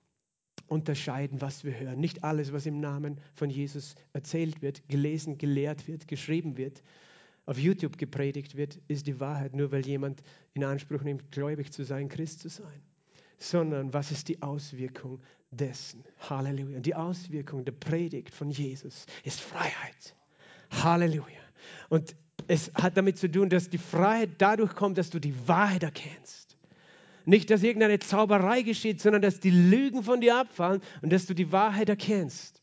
unterscheiden, 0.75 1.41
was 1.41 1.65
wir 1.65 1.79
hören. 1.79 2.01
Nicht 2.01 2.25
alles, 2.25 2.53
was 2.53 2.67
im 2.67 2.81
Namen 2.81 3.21
von 3.35 3.49
Jesus 3.49 3.95
erzählt 4.13 4.61
wird, 4.61 4.87
gelesen, 4.89 5.39
gelehrt 5.39 5.87
wird, 5.87 6.09
geschrieben 6.09 6.57
wird, 6.57 6.83
auf 7.47 7.59
YouTube 7.59 7.97
gepredigt 7.97 8.57
wird, 8.57 8.81
ist 8.89 9.07
die 9.07 9.21
Wahrheit, 9.21 9.55
nur 9.55 9.71
weil 9.71 9.87
jemand 9.87 10.23
in 10.55 10.65
Anspruch 10.65 11.03
nimmt, 11.03 11.31
gläubig 11.31 11.73
zu 11.73 11.85
sein, 11.85 12.09
Christ 12.09 12.41
zu 12.41 12.49
sein. 12.49 12.83
Sondern 13.39 13.93
was 13.93 14.11
ist 14.11 14.29
die 14.29 14.43
Auswirkung 14.43 15.21
dessen? 15.51 16.03
Halleluja. 16.29 16.81
Die 16.81 16.95
Auswirkung 16.95 17.65
der 17.65 17.73
Predigt 17.73 18.35
von 18.35 18.51
Jesus 18.51 19.07
ist 19.23 19.41
Freiheit. 19.41 20.17
Halleluja. 20.71 21.41
Und 21.89 22.17
es 22.49 22.73
hat 22.75 22.97
damit 22.97 23.19
zu 23.19 23.31
tun, 23.31 23.49
dass 23.49 23.69
die 23.71 23.79
Freiheit 23.79 24.31
dadurch 24.39 24.75
kommt, 24.75 24.99
dass 24.99 25.11
du 25.11 25.21
die 25.21 25.35
Wahrheit 25.47 25.83
erkennst. 25.83 26.44
Nicht, 27.25 27.51
dass 27.51 27.63
irgendeine 27.63 27.99
Zauberei 27.99 28.63
geschieht, 28.63 29.01
sondern 29.01 29.23
dass 29.23 29.41
die 29.41 29.51
Lügen 29.51 30.03
von 30.03 30.21
dir 30.21 30.37
abfallen 30.37 30.81
und 31.03 31.13
dass 31.13 31.27
du 31.27 31.35
die 31.35 31.53
Wahrheit 31.53 31.89
erkennst. 31.89 32.61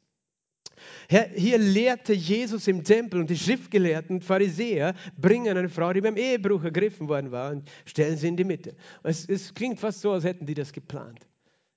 Hier 1.35 1.57
lehrte 1.57 2.13
Jesus 2.13 2.67
im 2.67 2.83
Tempel 2.83 3.19
und 3.19 3.29
die 3.29 3.37
Schriftgelehrten, 3.37 4.21
Pharisäer, 4.21 4.95
bringen 5.17 5.55
eine 5.57 5.69
Frau, 5.69 5.93
die 5.93 6.01
beim 6.01 6.17
Ehebruch 6.17 6.63
ergriffen 6.63 7.07
worden 7.07 7.31
war 7.31 7.51
und 7.51 7.69
stellen 7.85 8.17
sie 8.17 8.27
in 8.27 8.37
die 8.37 8.43
Mitte. 8.43 8.75
Es, 9.03 9.27
es 9.27 9.53
klingt 9.53 9.79
fast 9.79 10.01
so, 10.01 10.11
als 10.11 10.23
hätten 10.23 10.45
die 10.45 10.55
das 10.55 10.73
geplant 10.73 11.27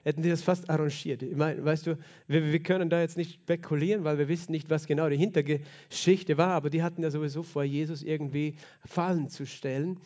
hätten 0.05 0.23
die 0.23 0.29
das 0.29 0.43
fast 0.43 0.71
arrangiert. 0.71 1.23
Ich 1.23 1.35
meine, 1.35 1.65
weißt 1.65 1.87
du, 1.87 1.99
wir, 2.27 2.53
wir, 2.53 2.63
können 2.63 2.91
da 2.91 3.01
jetzt 3.01 3.17
nicht 3.17 3.33
spekulieren, 3.33 4.05
weil 4.05 4.19
wir 4.19 4.29
wissen 4.29 4.53
nicht, 4.53 4.71
was 4.71 4.87
genau 4.87 5.09
die 5.09 5.17
Hintergeschichte 5.17 6.37
war, 6.37 6.51
aber 6.51 6.71
die 6.71 6.83
hatten 6.83 7.03
ja 7.03 7.11
sowieso 7.11 7.43
vor, 7.43 7.65
Jesus 7.65 8.03
irgendwie 8.03 8.57
Fallen 8.85 9.31
zu 9.31 9.47
stellen. 9.47 9.99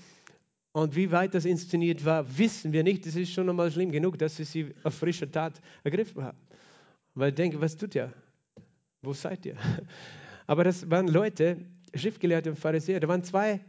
Und 0.78 0.94
wie 0.94 1.10
weit 1.10 1.34
das 1.34 1.44
inszeniert 1.44 2.04
war, 2.04 2.24
wissen 2.38 2.72
wir 2.72 2.82
nicht. 2.82 3.06
Es 3.06 3.16
ist 3.16 3.32
schon 3.32 3.48
einmal 3.48 3.70
schlimm 3.70 3.90
genug, 3.90 4.18
dass 4.18 4.36
sie 4.36 4.44
sie 4.44 4.74
auf 4.84 4.94
frischer 4.94 5.30
Tat 5.30 5.60
ergriffen 5.82 6.22
haben. 6.22 6.38
Weil 7.14 7.30
ich 7.30 7.34
denke, 7.34 7.60
was 7.60 7.76
tut 7.76 7.94
ihr? 7.94 8.12
Wo 9.02 9.12
seid 9.12 9.44
ihr? 9.46 9.56
Aber 10.46 10.64
das 10.64 10.88
waren 10.90 11.08
Leute, 11.08 11.58
Schriftgelehrte 11.94 12.50
und 12.50 12.56
Pharisäer. 12.56 13.00
Da 13.00 13.08
waren 13.08 13.24
zwei 13.24 13.60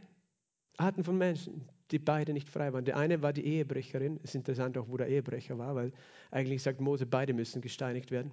Arten 0.76 1.04
von 1.04 1.18
Menschen 1.18 1.68
die 1.90 1.98
beide 1.98 2.32
nicht 2.32 2.48
frei 2.48 2.72
waren. 2.72 2.84
Der 2.84 2.96
eine 2.96 3.20
war 3.22 3.32
die 3.32 3.44
Ehebrecherin. 3.44 4.18
Es 4.22 4.30
ist 4.30 4.34
interessant 4.36 4.78
auch, 4.78 4.88
wo 4.88 4.96
der 4.96 5.08
Ehebrecher 5.08 5.58
war, 5.58 5.74
weil 5.74 5.92
eigentlich 6.30 6.62
sagt 6.62 6.80
Mose, 6.80 7.06
beide 7.06 7.32
müssen 7.32 7.60
gesteinigt 7.60 8.10
werden. 8.10 8.30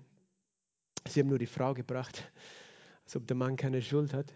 Sie 1.07 1.21
haben 1.21 1.27
nur 1.29 1.39
die 1.39 1.47
Frau 1.47 1.73
gebracht, 1.73 2.31
als 3.03 3.15
ob 3.15 3.25
der 3.27 3.35
Mann 3.35 3.55
keine 3.55 3.81
Schuld 3.81 4.13
hat. 4.13 4.33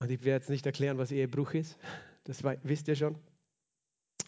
Und 0.00 0.10
ich 0.10 0.22
werde 0.22 0.42
jetzt 0.42 0.50
nicht 0.50 0.66
erklären, 0.66 0.98
was 0.98 1.10
Ehebruch 1.10 1.54
ist. 1.54 1.76
Das 2.28 2.44
wisst 2.44 2.86
ihr 2.88 2.94
schon. 2.94 3.16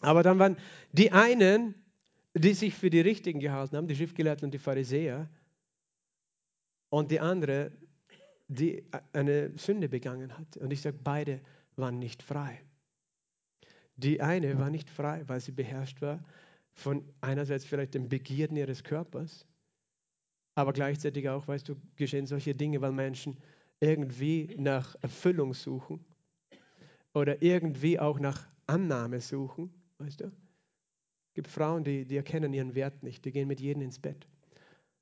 Aber 0.01 0.23
dann 0.23 0.39
waren 0.39 0.57
die 0.91 1.11
einen, 1.11 1.75
die 2.33 2.53
sich 2.53 2.73
für 2.73 2.89
die 2.89 3.01
Richtigen 3.01 3.39
gehalten 3.39 3.77
haben, 3.77 3.87
die 3.87 3.95
Schriftgelehrten 3.95 4.45
und 4.45 4.53
die 4.53 4.59
Pharisäer. 4.59 5.29
Und 6.89 7.11
die 7.11 7.19
anderen, 7.19 7.71
die 8.47 8.83
eine 9.13 9.57
Sünde 9.57 9.87
begangen 9.87 10.37
hat. 10.37 10.57
Und 10.57 10.73
ich 10.73 10.81
sage, 10.81 10.97
beide 11.01 11.39
waren 11.77 11.99
nicht 11.99 12.21
frei. 12.21 12.59
Die 13.95 14.19
eine 14.19 14.57
war 14.57 14.69
nicht 14.69 14.89
frei, 14.89 15.23
weil 15.27 15.39
sie 15.39 15.51
beherrscht 15.51 16.01
war 16.01 16.19
von 16.73 17.03
einerseits 17.21 17.65
vielleicht 17.65 17.93
den 17.93 18.09
Begierden 18.09 18.57
ihres 18.57 18.83
Körpers, 18.83 19.45
aber 20.55 20.73
gleichzeitig 20.73 21.29
auch, 21.29 21.47
weißt 21.47 21.69
du, 21.69 21.75
geschehen 21.95 22.25
solche 22.25 22.55
Dinge, 22.55 22.81
weil 22.81 22.91
Menschen 22.91 23.37
irgendwie 23.79 24.55
nach 24.57 24.95
Erfüllung 25.01 25.53
suchen 25.53 26.03
oder 27.13 27.41
irgendwie 27.41 27.99
auch 27.99 28.19
nach 28.19 28.47
Annahme 28.67 29.19
suchen, 29.21 29.71
weißt 29.97 30.21
du. 30.21 30.25
Es 30.25 31.33
gibt 31.33 31.47
Frauen, 31.47 31.83
die, 31.83 32.05
die 32.05 32.17
erkennen 32.17 32.53
ihren 32.53 32.75
Wert 32.75 33.03
nicht, 33.03 33.23
die 33.25 33.31
gehen 33.31 33.47
mit 33.47 33.61
jedem 33.61 33.81
ins 33.83 33.99
Bett, 33.99 34.27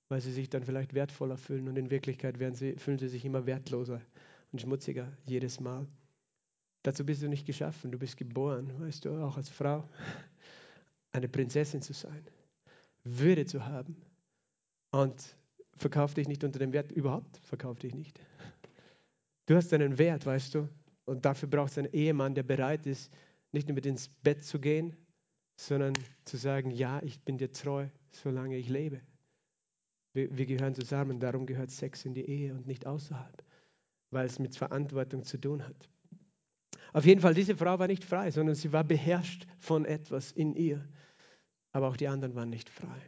weil 0.09 0.21
sie 0.21 0.31
sich 0.31 0.49
dann 0.49 0.63
vielleicht 0.63 0.93
wertvoller 0.93 1.37
fühlen 1.37 1.67
und 1.67 1.77
in 1.77 1.89
Wirklichkeit 1.89 2.35
sie, 2.55 2.75
fühlen 2.75 2.99
sie 2.99 3.07
sich 3.07 3.25
immer 3.25 3.45
wertloser 3.45 4.01
und 4.51 4.61
schmutziger 4.61 5.11
jedes 5.25 5.59
Mal. 5.59 5.87
Dazu 6.83 7.05
bist 7.05 7.21
du 7.21 7.27
nicht 7.27 7.45
geschaffen, 7.45 7.91
du 7.91 7.99
bist 7.99 8.17
geboren, 8.17 8.71
weißt 8.79 9.05
du, 9.05 9.23
auch 9.23 9.37
als 9.37 9.49
Frau, 9.49 9.87
eine 11.11 11.27
Prinzessin 11.27 11.81
zu 11.81 11.93
sein, 11.93 12.23
Würde 13.03 13.45
zu 13.45 13.65
haben 13.65 13.95
und 14.91 15.35
verkauf 15.75 16.13
dich 16.13 16.27
nicht 16.27 16.43
unter 16.43 16.59
dem 16.59 16.73
Wert, 16.73 16.91
überhaupt 16.91 17.37
verkauf 17.37 17.79
dich 17.79 17.95
nicht. 17.95 18.19
Du 19.47 19.55
hast 19.55 19.73
einen 19.73 19.97
Wert, 19.97 20.25
weißt 20.25 20.53
du, 20.55 20.69
und 21.09 21.25
dafür 21.25 21.49
braucht 21.49 21.71
es 21.71 21.77
einen 21.77 21.91
Ehemann, 21.91 22.35
der 22.35 22.43
bereit 22.43 22.85
ist, 22.85 23.11
nicht 23.51 23.67
nur 23.67 23.75
mit 23.75 23.85
ins 23.85 24.09
Bett 24.09 24.43
zu 24.43 24.59
gehen, 24.59 24.95
sondern 25.55 25.93
zu 26.25 26.37
sagen, 26.37 26.71
ja, 26.71 27.01
ich 27.03 27.19
bin 27.21 27.37
dir 27.37 27.51
treu, 27.51 27.87
solange 28.11 28.57
ich 28.57 28.69
lebe. 28.69 29.01
Wir, 30.13 30.35
wir 30.37 30.45
gehören 30.45 30.75
zusammen, 30.75 31.19
darum 31.19 31.45
gehört 31.45 31.71
Sex 31.71 32.05
in 32.05 32.13
die 32.13 32.25
Ehe 32.25 32.53
und 32.53 32.65
nicht 32.65 32.85
außerhalb, 32.85 33.43
weil 34.11 34.25
es 34.25 34.39
mit 34.39 34.55
Verantwortung 34.55 35.23
zu 35.23 35.37
tun 35.37 35.67
hat. 35.67 35.89
Auf 36.93 37.05
jeden 37.05 37.21
Fall, 37.21 37.33
diese 37.33 37.55
Frau 37.55 37.77
war 37.77 37.87
nicht 37.87 38.03
frei, 38.03 38.31
sondern 38.31 38.55
sie 38.55 38.71
war 38.71 38.83
beherrscht 38.83 39.45
von 39.59 39.85
etwas 39.85 40.31
in 40.31 40.55
ihr. 40.55 40.87
Aber 41.71 41.87
auch 41.87 41.97
die 41.97 42.07
anderen 42.07 42.35
waren 42.35 42.49
nicht 42.49 42.69
frei. 42.69 43.01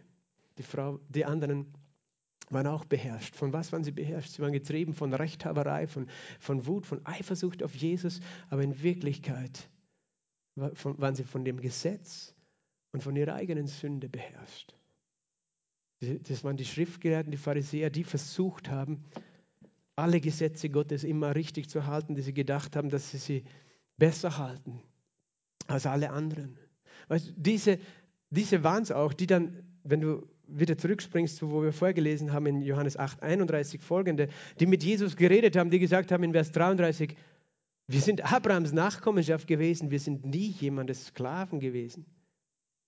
Die, 0.57 0.63
Frau, 0.63 0.99
die 1.09 1.25
anderen 1.25 1.73
waren 2.51 2.67
auch 2.67 2.85
beherrscht. 2.85 3.35
Von 3.35 3.53
was 3.53 3.71
waren 3.71 3.83
sie 3.83 3.91
beherrscht? 3.91 4.31
Sie 4.31 4.41
waren 4.41 4.51
getrieben 4.51 4.93
von 4.93 5.13
Rechthaberei, 5.13 5.87
von, 5.87 6.07
von 6.39 6.65
Wut, 6.65 6.85
von 6.85 7.05
Eifersucht 7.05 7.63
auf 7.63 7.75
Jesus. 7.75 8.19
Aber 8.49 8.63
in 8.63 8.81
Wirklichkeit 8.81 9.69
waren 10.55 11.15
sie 11.15 11.23
von 11.23 11.45
dem 11.45 11.59
Gesetz 11.59 12.35
und 12.91 13.03
von 13.03 13.15
ihrer 13.15 13.35
eigenen 13.35 13.67
Sünde 13.67 14.09
beherrscht. 14.09 14.75
Das 15.99 16.43
waren 16.43 16.57
die 16.57 16.65
Schriftgelehrten, 16.65 17.31
die 17.31 17.37
Pharisäer, 17.37 17.89
die 17.89 18.03
versucht 18.03 18.69
haben, 18.69 19.05
alle 19.95 20.19
Gesetze 20.19 20.69
Gottes 20.69 21.03
immer 21.03 21.35
richtig 21.35 21.69
zu 21.69 21.85
halten, 21.85 22.15
die 22.15 22.21
sie 22.21 22.33
gedacht 22.33 22.75
haben, 22.75 22.89
dass 22.89 23.11
sie 23.11 23.17
sie 23.17 23.43
besser 23.97 24.37
halten 24.37 24.81
als 25.67 25.85
alle 25.85 26.09
anderen. 26.09 26.57
Weißt 27.07 27.33
diese, 27.35 27.77
diese 28.29 28.63
waren 28.63 28.83
es 28.83 28.91
auch, 28.91 29.13
die 29.13 29.27
dann, 29.27 29.63
wenn 29.83 30.01
du 30.01 30.27
wieder 30.51 30.77
zurückspringst 30.77 31.37
zu, 31.37 31.51
wo 31.51 31.63
wir 31.63 31.73
vorgelesen 31.73 32.33
haben 32.33 32.45
in 32.45 32.61
Johannes 32.61 32.97
8, 32.97 33.21
31 33.21 33.81
folgende, 33.81 34.27
die 34.59 34.65
mit 34.65 34.83
Jesus 34.83 35.15
geredet 35.15 35.55
haben, 35.55 35.69
die 35.69 35.79
gesagt 35.79 36.11
haben 36.11 36.23
in 36.23 36.33
Vers 36.33 36.51
33, 36.51 37.15
wir 37.87 38.01
sind 38.01 38.31
Abrahams 38.31 38.71
Nachkommenschaft 38.71 39.47
gewesen, 39.47 39.91
wir 39.91 39.99
sind 39.99 40.25
nie 40.25 40.47
jemandes 40.47 41.07
Sklaven 41.07 41.59
gewesen. 41.59 42.05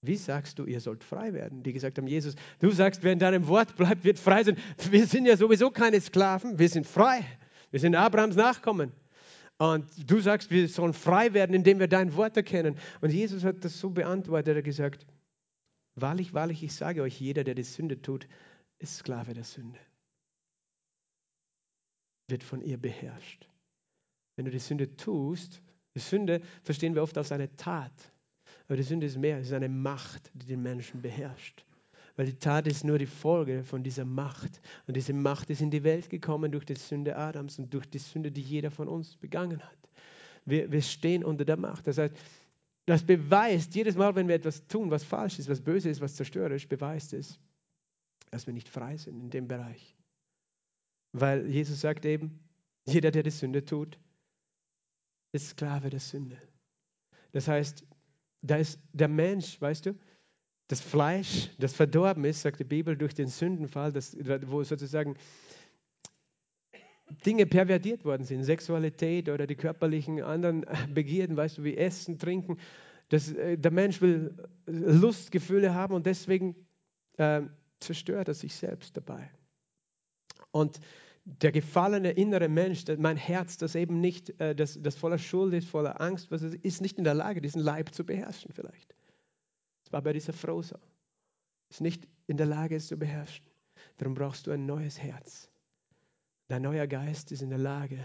Wie 0.02 0.18
sagst 0.18 0.60
du, 0.60 0.66
ihr 0.66 0.82
sollt 0.82 1.04
frei 1.04 1.34
werden? 1.34 1.64
Die 1.64 1.72
gesagt 1.72 1.98
haben, 1.98 2.08
Jesus, 2.08 2.36
du 2.60 2.72
sagst, 2.72 3.04
wer 3.04 3.14
in 3.14 3.20
deinem 3.20 3.48
Wort 3.48 3.76
bleibt, 3.78 4.04
wird 4.04 4.20
frei 4.20 4.44
sein. 4.44 4.58
Wir 4.92 5.08
sind 5.08 5.26
ja 5.26 5.38
sowieso 5.38 5.72
keine 5.72 6.00
Sklaven, 6.02 6.60
wir 6.60 6.70
sind 6.70 6.86
frei. 6.86 7.22
Wir 7.72 7.80
sind 7.80 7.96
Abrahams 7.96 8.36
Nachkommen. 8.36 8.92
Und 9.58 9.86
du 10.10 10.20
sagst, 10.20 10.52
wir 10.52 10.68
sollen 10.68 10.94
frei 10.94 11.34
werden, 11.34 11.54
indem 11.54 11.80
wir 11.80 11.88
dein 11.88 12.16
Wort 12.16 12.36
erkennen. 12.36 12.76
Und 13.02 13.14
Jesus 13.14 13.44
hat 13.44 13.64
das 13.64 13.80
so 13.80 13.90
beantwortet, 13.90 14.50
er 14.50 14.58
hat 14.58 14.64
gesagt, 14.66 15.06
Wahrlich, 15.96 16.34
wahrlich, 16.34 16.64
ich 16.64 16.74
sage 16.74 17.02
euch, 17.02 17.20
jeder, 17.20 17.44
der 17.44 17.56
die 17.56 17.64
Sünde 17.64 18.02
tut, 18.02 18.28
ist 18.80 18.98
Sklave 18.98 19.34
der 19.34 19.44
Sünde. 19.44 19.80
Wird 22.28 22.44
von 22.44 22.62
ihr 22.62 22.78
beherrscht. 22.78 23.48
Wenn 24.36 24.46
du 24.46 24.52
die 24.52 24.60
Sünde 24.60 24.96
tust, 24.96 25.62
die 25.96 26.00
Sünde 26.00 26.42
verstehen 26.64 26.96
wir 26.96 27.04
oft 27.04 27.18
als 27.18 27.32
eine 27.32 27.56
Tat. 27.56 27.94
Aber 28.68 28.78
die 28.78 28.84
Sünde 28.84 29.06
ist 29.06 29.18
mehr, 29.18 29.38
es 29.38 29.48
ist 29.48 29.54
eine 29.54 29.70
Macht, 29.70 30.32
die 30.34 30.48
den 30.48 30.64
Menschen 30.64 31.02
beherrscht. 31.02 31.66
Weil 32.16 32.28
die 32.28 32.38
Tat 32.40 32.68
ist 32.68 32.84
nur 32.84 32.98
die 32.98 33.06
Folge 33.06 33.64
von 33.64 33.84
dieser 33.84 34.06
Macht. 34.06 34.62
Und 34.88 34.96
diese 34.96 35.14
Macht 35.14 35.50
ist 35.50 35.62
in 35.62 35.72
die 35.72 35.84
Welt 35.84 36.10
gekommen 36.10 36.52
durch 36.52 36.66
die 36.66 36.76
Sünde 36.76 37.16
Adams 37.16 37.60
und 37.60 37.74
durch 37.74 37.88
die 37.88 38.00
Sünde, 38.00 38.32
die 38.32 38.42
jeder 38.42 38.72
von 38.72 38.88
uns 38.88 39.16
begangen 39.18 39.62
hat. 39.62 39.78
Wir, 40.46 40.72
wir 40.72 40.82
stehen 40.82 41.24
unter 41.24 41.46
der 41.46 41.58
Macht. 41.58 41.88
Das 41.88 41.98
heißt, 41.98 42.16
das 42.86 43.04
beweist, 43.04 43.76
jedes 43.76 43.96
Mal, 43.96 44.16
wenn 44.16 44.28
wir 44.28 44.36
etwas 44.36 44.68
tun, 44.68 44.92
was 44.92 45.04
falsch 45.04 45.40
ist, 45.40 45.50
was 45.50 45.62
böse 45.62 45.90
ist, 45.90 46.02
was 46.02 46.16
zerstörerisch, 46.16 46.68
beweist 46.68 47.14
es, 47.14 47.40
dass 48.32 48.46
wir 48.46 48.54
nicht 48.54 48.70
frei 48.70 48.98
sind 48.98 49.20
in 49.20 49.30
dem 49.30 49.48
Bereich. 49.48 49.96
Weil 51.14 51.48
Jesus 51.48 51.80
sagt 51.80 52.06
eben, 52.06 52.40
jeder, 52.86 53.12
der 53.12 53.24
die 53.24 53.30
Sünde 53.30 53.64
tut, 53.64 53.98
ist 55.32 55.50
Sklave 55.50 55.90
der 55.90 56.00
Sünde. 56.00 56.38
Das 57.32 57.48
heißt, 57.48 57.86
da 58.42 58.58
ist 58.58 58.80
der 58.92 59.08
Mensch, 59.08 59.60
weißt 59.62 59.86
du, 59.86 59.96
das 60.68 60.82
Fleisch, 60.82 61.50
das 61.60 61.74
verdorben 61.74 62.26
ist, 62.26 62.42
sagt 62.42 62.60
die 62.60 62.66
Bibel, 62.66 62.98
durch 62.98 63.14
den 63.14 63.28
Sündenfall, 63.28 63.92
das, 63.92 64.18
wo 64.48 64.64
sozusagen 64.64 65.16
Dinge 67.26 67.46
pervertiert 67.46 68.06
worden 68.06 68.24
sind, 68.24 68.44
Sexualität 68.44 69.30
oder 69.30 69.48
die 69.48 69.56
körperlichen 69.56 70.22
anderen 70.22 70.66
Begierden, 70.94 71.38
weißt 71.38 71.60
du, 71.60 71.64
wie 71.64 71.78
Essen, 71.78 72.18
Trinken. 72.18 72.58
Das, 73.10 73.32
äh, 73.32 73.58
der 73.58 73.72
Mensch 73.72 74.02
will 74.02 74.36
Lustgefühle 74.66 75.74
haben 75.74 75.94
und 75.94 76.06
deswegen 76.06 76.56
äh, 77.18 77.42
zerstört 77.80 78.28
er 78.28 78.34
sich 78.34 78.56
selbst 78.56 78.96
dabei. 78.98 79.30
Und 80.52 80.80
der 81.26 81.52
gefallene 81.52 82.12
innere 82.12 82.50
Mensch, 82.50 82.84
mein 82.98 83.18
Herz, 83.18 83.58
das 83.58 83.76
eben 83.76 84.02
nicht, 84.02 84.40
äh, 84.42 84.56
das, 84.56 84.82
das 84.82 84.96
voller 84.96 85.18
Schuld 85.18 85.54
ist, 85.54 85.68
voller 85.68 86.02
Angst, 86.02 86.32
ist, 86.32 86.56
ist 86.56 86.82
nicht 86.82 86.98
in 86.98 87.04
der 87.04 87.14
Lage, 87.14 87.42
diesen 87.42 87.62
Leib 87.62 87.94
zu 87.94 88.06
beherrschen 88.06 88.52
vielleicht. 88.54 88.94
Das 89.84 89.94
war 89.94 90.02
bei 90.02 90.14
dieser 90.14 90.34
Frau 90.34 90.62
so. 90.62 90.76
Ist 91.70 91.82
nicht 91.82 92.08
in 92.28 92.38
der 92.38 92.46
Lage, 92.46 92.76
es 92.76 92.88
zu 92.88 92.98
beherrschen. 92.98 93.46
Darum 93.98 94.14
brauchst 94.14 94.48
du 94.48 94.52
ein 94.52 94.66
neues 94.66 95.00
Herz. 95.00 95.50
Dein 96.48 96.62
neuer 96.62 96.88
Geist 96.88 97.32
ist 97.32 97.42
in 97.42 97.50
der 97.50 97.60
Lage, 97.60 98.00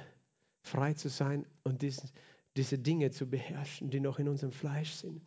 frei 0.62 0.94
zu 0.94 1.09
sein 1.09 1.46
und 1.64 1.83
diesen, 1.83 2.11
diese 2.57 2.79
Dinge 2.79 3.11
zu 3.11 3.27
beherrschen, 3.27 3.90
die 3.90 4.01
noch 4.01 4.18
in 4.18 4.29
unserem 4.29 4.53
Fleisch 4.53 4.92
sind. 4.92 5.22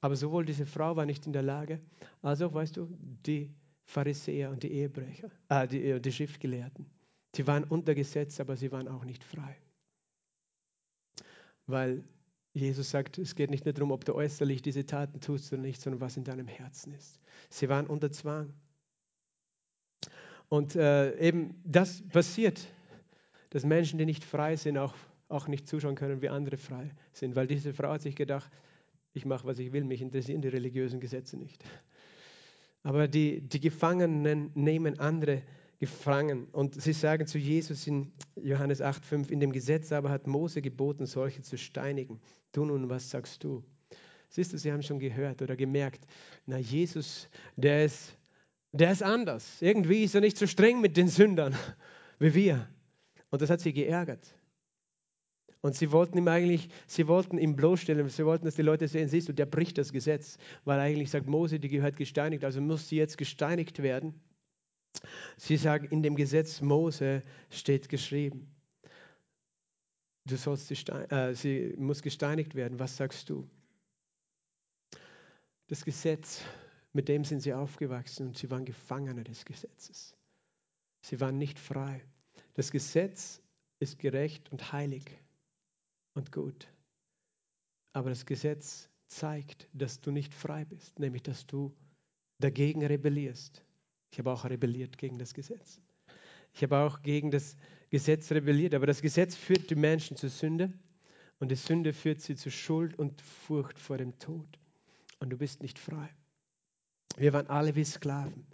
Aber 0.00 0.16
sowohl 0.16 0.44
diese 0.44 0.66
Frau 0.66 0.96
war 0.96 1.06
nicht 1.06 1.26
in 1.26 1.32
der 1.32 1.42
Lage, 1.42 1.80
als 2.22 2.40
auch, 2.42 2.54
weißt 2.54 2.76
du, 2.76 2.88
die 3.26 3.52
Pharisäer 3.84 4.50
und 4.50 4.62
die 4.62 4.72
Ehebrecher, 4.72 5.30
äh, 5.48 5.66
die, 5.66 5.82
äh, 5.82 6.00
die 6.00 6.12
Schriftgelehrten. 6.12 6.86
Sie 7.34 7.46
waren 7.46 7.64
unter 7.64 7.94
Gesetz, 7.94 8.38
aber 8.40 8.56
sie 8.56 8.70
waren 8.70 8.88
auch 8.88 9.04
nicht 9.04 9.24
frei. 9.24 9.56
Weil 11.66 12.04
Jesus 12.52 12.90
sagt, 12.90 13.18
es 13.18 13.34
geht 13.34 13.50
nicht 13.50 13.64
nur 13.64 13.74
darum, 13.74 13.90
ob 13.90 14.04
du 14.04 14.14
äußerlich 14.14 14.62
diese 14.62 14.86
Taten 14.86 15.20
tust 15.20 15.52
oder 15.52 15.62
nicht, 15.62 15.80
sondern 15.80 16.00
was 16.00 16.16
in 16.16 16.24
deinem 16.24 16.48
Herzen 16.48 16.92
ist. 16.92 17.18
Sie 17.50 17.68
waren 17.68 17.86
unter 17.86 18.10
Zwang. 18.10 18.52
Und 20.48 20.76
äh, 20.76 21.18
eben 21.18 21.54
das 21.64 22.02
passiert, 22.08 22.60
dass 23.50 23.64
Menschen, 23.64 23.98
die 23.98 24.06
nicht 24.06 24.24
frei 24.24 24.56
sind, 24.56 24.78
auch, 24.78 24.94
auch 25.28 25.48
nicht 25.48 25.66
zuschauen 25.68 25.94
können, 25.94 26.22
wie 26.22 26.28
andere 26.28 26.56
frei 26.56 26.90
sind. 27.12 27.36
Weil 27.36 27.46
diese 27.46 27.74
Frau 27.74 27.90
hat 27.90 28.02
sich 28.02 28.16
gedacht, 28.16 28.50
ich 29.12 29.24
mache, 29.24 29.46
was 29.46 29.58
ich 29.58 29.72
will, 29.72 29.84
mich 29.84 30.00
interessieren 30.00 30.42
die 30.42 30.48
religiösen 30.48 31.00
Gesetze 31.00 31.36
nicht. 31.36 31.64
Aber 32.82 33.08
die, 33.08 33.40
die 33.40 33.60
Gefangenen 33.60 34.50
nehmen 34.54 34.98
andere 34.98 35.42
gefangen. 35.78 36.46
Und 36.52 36.80
sie 36.80 36.92
sagen 36.92 37.26
zu 37.26 37.38
Jesus 37.38 37.86
in 37.86 38.12
Johannes 38.36 38.82
8,5, 38.82 39.30
in 39.30 39.40
dem 39.40 39.52
Gesetz 39.52 39.92
aber 39.92 40.10
hat 40.10 40.26
Mose 40.26 40.62
geboten, 40.62 41.06
solche 41.06 41.42
zu 41.42 41.56
steinigen. 41.56 42.20
Du 42.52 42.64
nun, 42.64 42.88
was 42.88 43.10
sagst 43.10 43.44
du? 43.44 43.62
Siehst 44.30 44.52
du, 44.52 44.58
sie 44.58 44.72
haben 44.72 44.82
schon 44.82 44.98
gehört 44.98 45.40
oder 45.40 45.56
gemerkt, 45.56 46.06
na 46.46 46.58
Jesus, 46.58 47.28
der 47.56 47.86
ist 47.86 48.17
der 48.72 48.92
ist 48.92 49.02
anders. 49.02 49.60
Irgendwie 49.60 50.04
ist 50.04 50.14
er 50.14 50.20
nicht 50.20 50.36
so 50.36 50.46
streng 50.46 50.80
mit 50.80 50.96
den 50.96 51.08
Sündern 51.08 51.56
wie 52.18 52.34
wir. 52.34 52.68
Und 53.30 53.42
das 53.42 53.50
hat 53.50 53.60
sie 53.60 53.72
geärgert. 53.72 54.34
Und 55.60 55.74
sie 55.74 55.90
wollten 55.90 56.18
ihm 56.18 56.28
eigentlich, 56.28 56.68
sie 56.86 57.08
wollten 57.08 57.36
ihn 57.36 57.56
bloßstellen, 57.56 58.08
sie 58.08 58.24
wollten, 58.24 58.44
dass 58.44 58.54
die 58.54 58.62
Leute 58.62 58.86
sehen, 58.86 59.08
siehst 59.08 59.28
du, 59.28 59.32
der 59.32 59.46
bricht 59.46 59.76
das 59.76 59.92
Gesetz, 59.92 60.38
weil 60.64 60.78
eigentlich 60.78 61.10
sagt 61.10 61.26
Mose, 61.26 61.58
die 61.58 61.68
gehört 61.68 61.96
gesteinigt, 61.96 62.44
also 62.44 62.60
muss 62.60 62.88
sie 62.88 62.96
jetzt 62.96 63.18
gesteinigt 63.18 63.82
werden. 63.82 64.14
Sie 65.36 65.56
sagen, 65.56 65.88
in 65.90 66.02
dem 66.02 66.14
Gesetz 66.14 66.60
Mose 66.60 67.22
steht 67.50 67.88
geschrieben, 67.88 68.54
du 70.26 70.36
sollst 70.36 70.68
sie, 70.68 70.74
äh, 70.74 71.34
sie 71.34 71.74
muss 71.76 72.02
gesteinigt 72.02 72.54
werden. 72.54 72.78
Was 72.78 72.96
sagst 72.96 73.28
du? 73.28 73.48
Das 75.66 75.84
Gesetz 75.84 76.42
mit 76.98 77.08
dem 77.08 77.22
sind 77.22 77.42
sie 77.42 77.54
aufgewachsen 77.54 78.26
und 78.26 78.36
sie 78.36 78.50
waren 78.50 78.64
Gefangene 78.64 79.22
des 79.22 79.44
Gesetzes. 79.44 80.16
Sie 81.00 81.20
waren 81.20 81.38
nicht 81.38 81.56
frei. 81.56 82.02
Das 82.54 82.72
Gesetz 82.72 83.40
ist 83.78 84.00
gerecht 84.00 84.50
und 84.50 84.72
heilig 84.72 85.04
und 86.14 86.32
gut. 86.32 86.66
Aber 87.92 88.10
das 88.10 88.26
Gesetz 88.26 88.88
zeigt, 89.06 89.68
dass 89.72 90.00
du 90.00 90.10
nicht 90.10 90.34
frei 90.34 90.64
bist, 90.64 90.98
nämlich 90.98 91.22
dass 91.22 91.46
du 91.46 91.72
dagegen 92.40 92.84
rebellierst. 92.84 93.64
Ich 94.10 94.18
habe 94.18 94.32
auch 94.32 94.44
rebelliert 94.44 94.98
gegen 94.98 95.20
das 95.20 95.34
Gesetz. 95.34 95.80
Ich 96.52 96.64
habe 96.64 96.78
auch 96.78 97.00
gegen 97.02 97.30
das 97.30 97.56
Gesetz 97.90 98.32
rebelliert, 98.32 98.74
aber 98.74 98.88
das 98.88 99.02
Gesetz 99.02 99.36
führt 99.36 99.70
die 99.70 99.76
Menschen 99.76 100.16
zur 100.16 100.30
Sünde 100.30 100.72
und 101.38 101.52
die 101.52 101.54
Sünde 101.54 101.92
führt 101.92 102.22
sie 102.22 102.34
zu 102.34 102.50
Schuld 102.50 102.98
und 102.98 103.20
Furcht 103.20 103.78
vor 103.78 103.98
dem 103.98 104.18
Tod. 104.18 104.58
Und 105.20 105.30
du 105.30 105.36
bist 105.36 105.62
nicht 105.62 105.78
frei. 105.78 106.10
Wir 107.18 107.32
waren 107.32 107.48
alle 107.48 107.74
wie 107.74 107.84
Sklaven. 107.84 108.46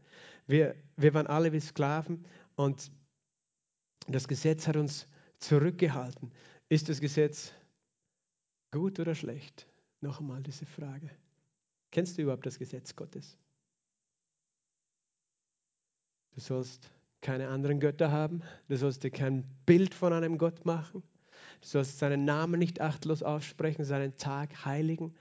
Wir, 0.47 0.75
wir 0.97 1.15
waren 1.15 1.27
alle 1.27 1.53
wie 1.53 1.61
Sklaven 1.61 2.25
und 2.57 2.91
das 4.09 4.27
Gesetz 4.29 4.67
hat 4.67 4.77
uns 4.77 5.07
zurückgehalten. 5.39 6.33
Ist 6.69 6.89
das 6.89 7.01
Gesetz 7.01 7.53
gut 8.71 8.99
oder 8.99 9.15
schlecht? 9.15 9.67
Noch 10.01 10.21
einmal 10.21 10.43
diese 10.43 10.67
Frage. 10.67 11.11
Kennst 11.91 12.19
du 12.19 12.23
überhaupt 12.23 12.47
das 12.47 12.59
Gesetz 12.59 12.97
Gottes? 12.97 13.39
Du 16.33 16.41
sollst 16.41 16.91
keine 17.21 17.49
anderen 17.49 17.81
Götter 17.81 18.11
haben. 18.11 18.43
Du 18.69 18.77
sollst 18.77 19.05
dir 19.05 19.11
kein 19.11 19.45
Bild 19.67 19.95
von 19.95 20.13
einem 20.13 20.37
Gott 20.37 20.65
machen. 20.65 21.03
Du 21.61 21.67
sollst 21.69 21.99
seinen 21.99 22.25
Namen 22.25 22.59
nicht 22.59 22.81
achtlos 22.81 23.23
aussprechen, 23.23 23.85
seinen 23.85 24.17
Tag 24.17 24.65
heiligen, 24.65 25.15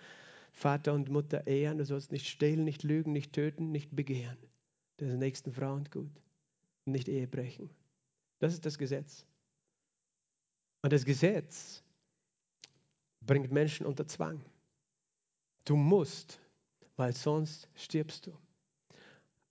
Vater 0.54 0.94
und 0.94 1.10
Mutter 1.10 1.46
ehren. 1.48 1.80
Du 1.80 1.86
sollst 1.86 2.12
nicht 2.12 2.28
stehlen, 2.28 2.64
nicht 2.64 2.84
lügen, 2.84 3.12
nicht 3.12 3.34
töten, 3.34 3.72
nicht 3.72 3.94
begehren. 3.96 4.38
Ist 4.98 5.18
nächsten 5.18 5.52
Frau 5.52 5.74
und 5.74 5.92
gut. 5.92 6.12
Nicht 6.86 7.10
Ehe 7.10 7.28
brechen. 7.28 7.70
Das 8.40 8.54
ist 8.54 8.66
das 8.66 8.78
Gesetz. 8.78 9.26
Und 10.82 10.94
das 10.94 11.04
Gesetz 11.04 11.84
bringt 13.22 13.52
Menschen 13.52 13.86
unter 13.86 14.08
Zwang. 14.08 14.42
Du 15.66 15.76
musst, 15.76 16.40
weil 16.96 17.14
sonst 17.14 17.68
stirbst 17.76 18.28
du. 18.28 18.38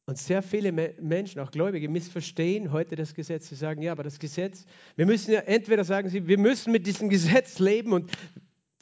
Und 0.04 0.18
sehr 0.18 0.42
viele 0.42 0.72
Menschen, 0.72 1.40
auch 1.40 1.50
Gläubige, 1.50 1.88
missverstehen 1.88 2.72
heute 2.72 2.96
das 2.96 3.14
Gesetz. 3.14 3.48
Sie 3.48 3.54
sagen, 3.54 3.82
ja, 3.82 3.92
aber 3.92 4.02
das 4.02 4.18
Gesetz, 4.18 4.66
wir 4.96 5.06
müssen 5.06 5.32
ja 5.32 5.40
entweder 5.40 5.84
sagen 5.84 6.08
sie, 6.08 6.26
wir 6.26 6.38
müssen 6.38 6.72
mit 6.72 6.86
diesem 6.86 7.08
Gesetz 7.08 7.58
leben 7.58 7.92
und 7.92 8.10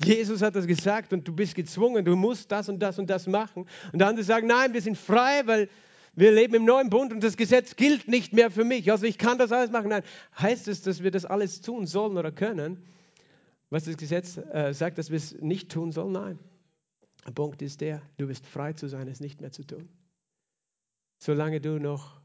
Jesus 0.02 0.42
hat 0.42 0.56
das 0.56 0.66
gesagt 0.66 1.12
und 1.12 1.26
du 1.26 1.34
bist 1.34 1.54
gezwungen, 1.54 2.04
du 2.04 2.16
musst 2.16 2.50
das 2.50 2.68
und 2.68 2.78
das 2.78 2.98
und 2.98 3.08
das 3.08 3.26
machen. 3.26 3.66
Und 3.92 4.02
andere 4.02 4.24
sagen, 4.24 4.46
nein, 4.46 4.72
wir 4.72 4.80
sind 4.80 4.96
frei, 4.96 5.42
weil 5.46 5.68
wir 6.14 6.32
leben 6.32 6.54
im 6.54 6.64
neuen 6.64 6.90
Bund 6.90 7.12
und 7.12 7.22
das 7.22 7.36
Gesetz 7.36 7.76
gilt 7.76 8.08
nicht 8.08 8.32
mehr 8.32 8.50
für 8.50 8.64
mich. 8.64 8.90
Also 8.90 9.06
ich 9.06 9.18
kann 9.18 9.38
das 9.38 9.52
alles 9.52 9.70
machen. 9.70 9.88
Nein, 9.88 10.02
heißt 10.38 10.68
es, 10.68 10.82
dass 10.82 11.02
wir 11.02 11.10
das 11.10 11.24
alles 11.24 11.60
tun 11.60 11.86
sollen 11.86 12.16
oder 12.16 12.32
können? 12.32 12.82
Was 13.68 13.84
das 13.84 13.96
Gesetz 13.96 14.36
äh, 14.36 14.72
sagt, 14.72 14.98
dass 14.98 15.10
wir 15.10 15.16
es 15.16 15.40
nicht 15.40 15.70
tun 15.70 15.92
sollen? 15.92 16.12
Nein. 16.12 16.38
Der 17.26 17.32
Punkt 17.32 17.62
ist 17.62 17.80
der, 17.80 18.02
du 18.16 18.26
bist 18.26 18.46
frei 18.46 18.72
zu 18.72 18.88
sein, 18.88 19.06
es 19.06 19.20
nicht 19.20 19.40
mehr 19.40 19.52
zu 19.52 19.64
tun 19.64 19.88
solange 21.20 21.60
du 21.60 21.78
noch 21.78 22.20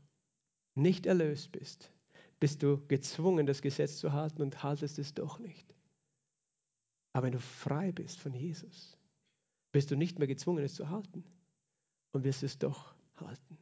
nicht 0.74 1.06
erlöst 1.06 1.52
bist, 1.52 1.92
bist 2.40 2.64
du 2.64 2.82
gezwungen, 2.88 3.46
das 3.46 3.62
Gesetz 3.62 3.98
zu 3.98 4.14
halten 4.14 4.42
und 4.42 4.64
haltest 4.64 4.98
es 5.00 5.14
doch 5.14 5.40
nicht. 5.40 5.75
Aber 7.16 7.28
wenn 7.28 7.32
du 7.32 7.40
frei 7.40 7.94
bist 7.94 8.20
von 8.20 8.34
Jesus, 8.34 8.98
bist 9.72 9.90
du 9.90 9.96
nicht 9.96 10.20
mehr 10.20 10.28
gezwungen, 10.28 10.66
es 10.66 10.74
zu 10.74 10.90
halten 10.90 11.24
und 12.12 12.26
wirst 12.26 12.44
es 12.44 12.58
doch 12.58 12.94
halten, 13.16 13.58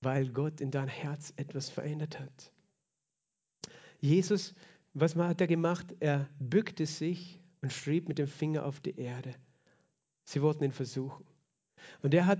weil 0.00 0.28
Gott 0.28 0.60
in 0.60 0.70
dein 0.70 0.86
Herz 0.86 1.32
etwas 1.34 1.70
verändert 1.70 2.20
hat. 2.20 2.52
Jesus, 4.00 4.54
was 4.92 5.16
hat 5.16 5.40
er 5.40 5.48
gemacht? 5.48 5.92
Er 5.98 6.28
bückte 6.38 6.86
sich 6.86 7.40
und 7.62 7.72
schrieb 7.72 8.06
mit 8.06 8.18
dem 8.18 8.28
Finger 8.28 8.64
auf 8.64 8.78
die 8.78 8.96
Erde. 8.96 9.34
Sie 10.22 10.40
wollten 10.40 10.62
ihn 10.62 10.70
versuchen. 10.70 11.26
Und 12.02 12.14
er 12.14 12.26
hat 12.26 12.38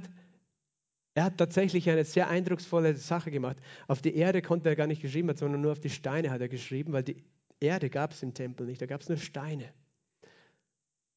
er 1.14 1.24
hat 1.24 1.38
tatsächlich 1.38 1.90
eine 1.90 2.04
sehr 2.04 2.28
eindrucksvolle 2.28 2.96
Sache 2.96 3.32
gemacht. 3.32 3.56
Auf 3.88 4.02
die 4.02 4.14
Erde 4.14 4.40
konnte 4.40 4.68
er 4.68 4.76
gar 4.76 4.86
nicht 4.86 5.02
geschrieben 5.02 5.36
sondern 5.36 5.62
nur 5.62 5.72
auf 5.72 5.80
die 5.80 5.90
Steine 5.90 6.30
hat 6.30 6.40
er 6.40 6.48
geschrieben, 6.48 6.92
weil 6.92 7.02
die 7.02 7.24
Erde 7.64 7.90
gab 7.90 8.12
es 8.12 8.22
im 8.22 8.34
Tempel 8.34 8.66
nicht, 8.66 8.80
da 8.80 8.86
gab 8.86 9.00
es 9.00 9.08
nur 9.08 9.18
Steine. 9.18 9.72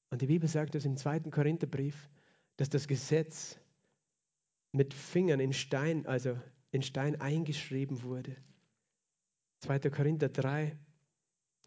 Und 0.09 0.21
die 0.21 0.27
Bibel 0.27 0.47
sagt 0.47 0.75
das 0.75 0.85
im 0.85 0.97
zweiten 0.97 1.31
Korintherbrief, 1.31 2.09
dass 2.55 2.69
das 2.69 2.87
Gesetz 2.87 3.59
mit 4.71 4.93
Fingern 4.93 5.39
in 5.39 5.53
Stein, 5.53 6.05
also 6.05 6.37
in 6.71 6.81
Stein 6.81 7.19
eingeschrieben 7.19 8.03
wurde. 8.03 8.35
2. 9.61 9.79
Korinther 9.89 10.29
3. 10.29 10.77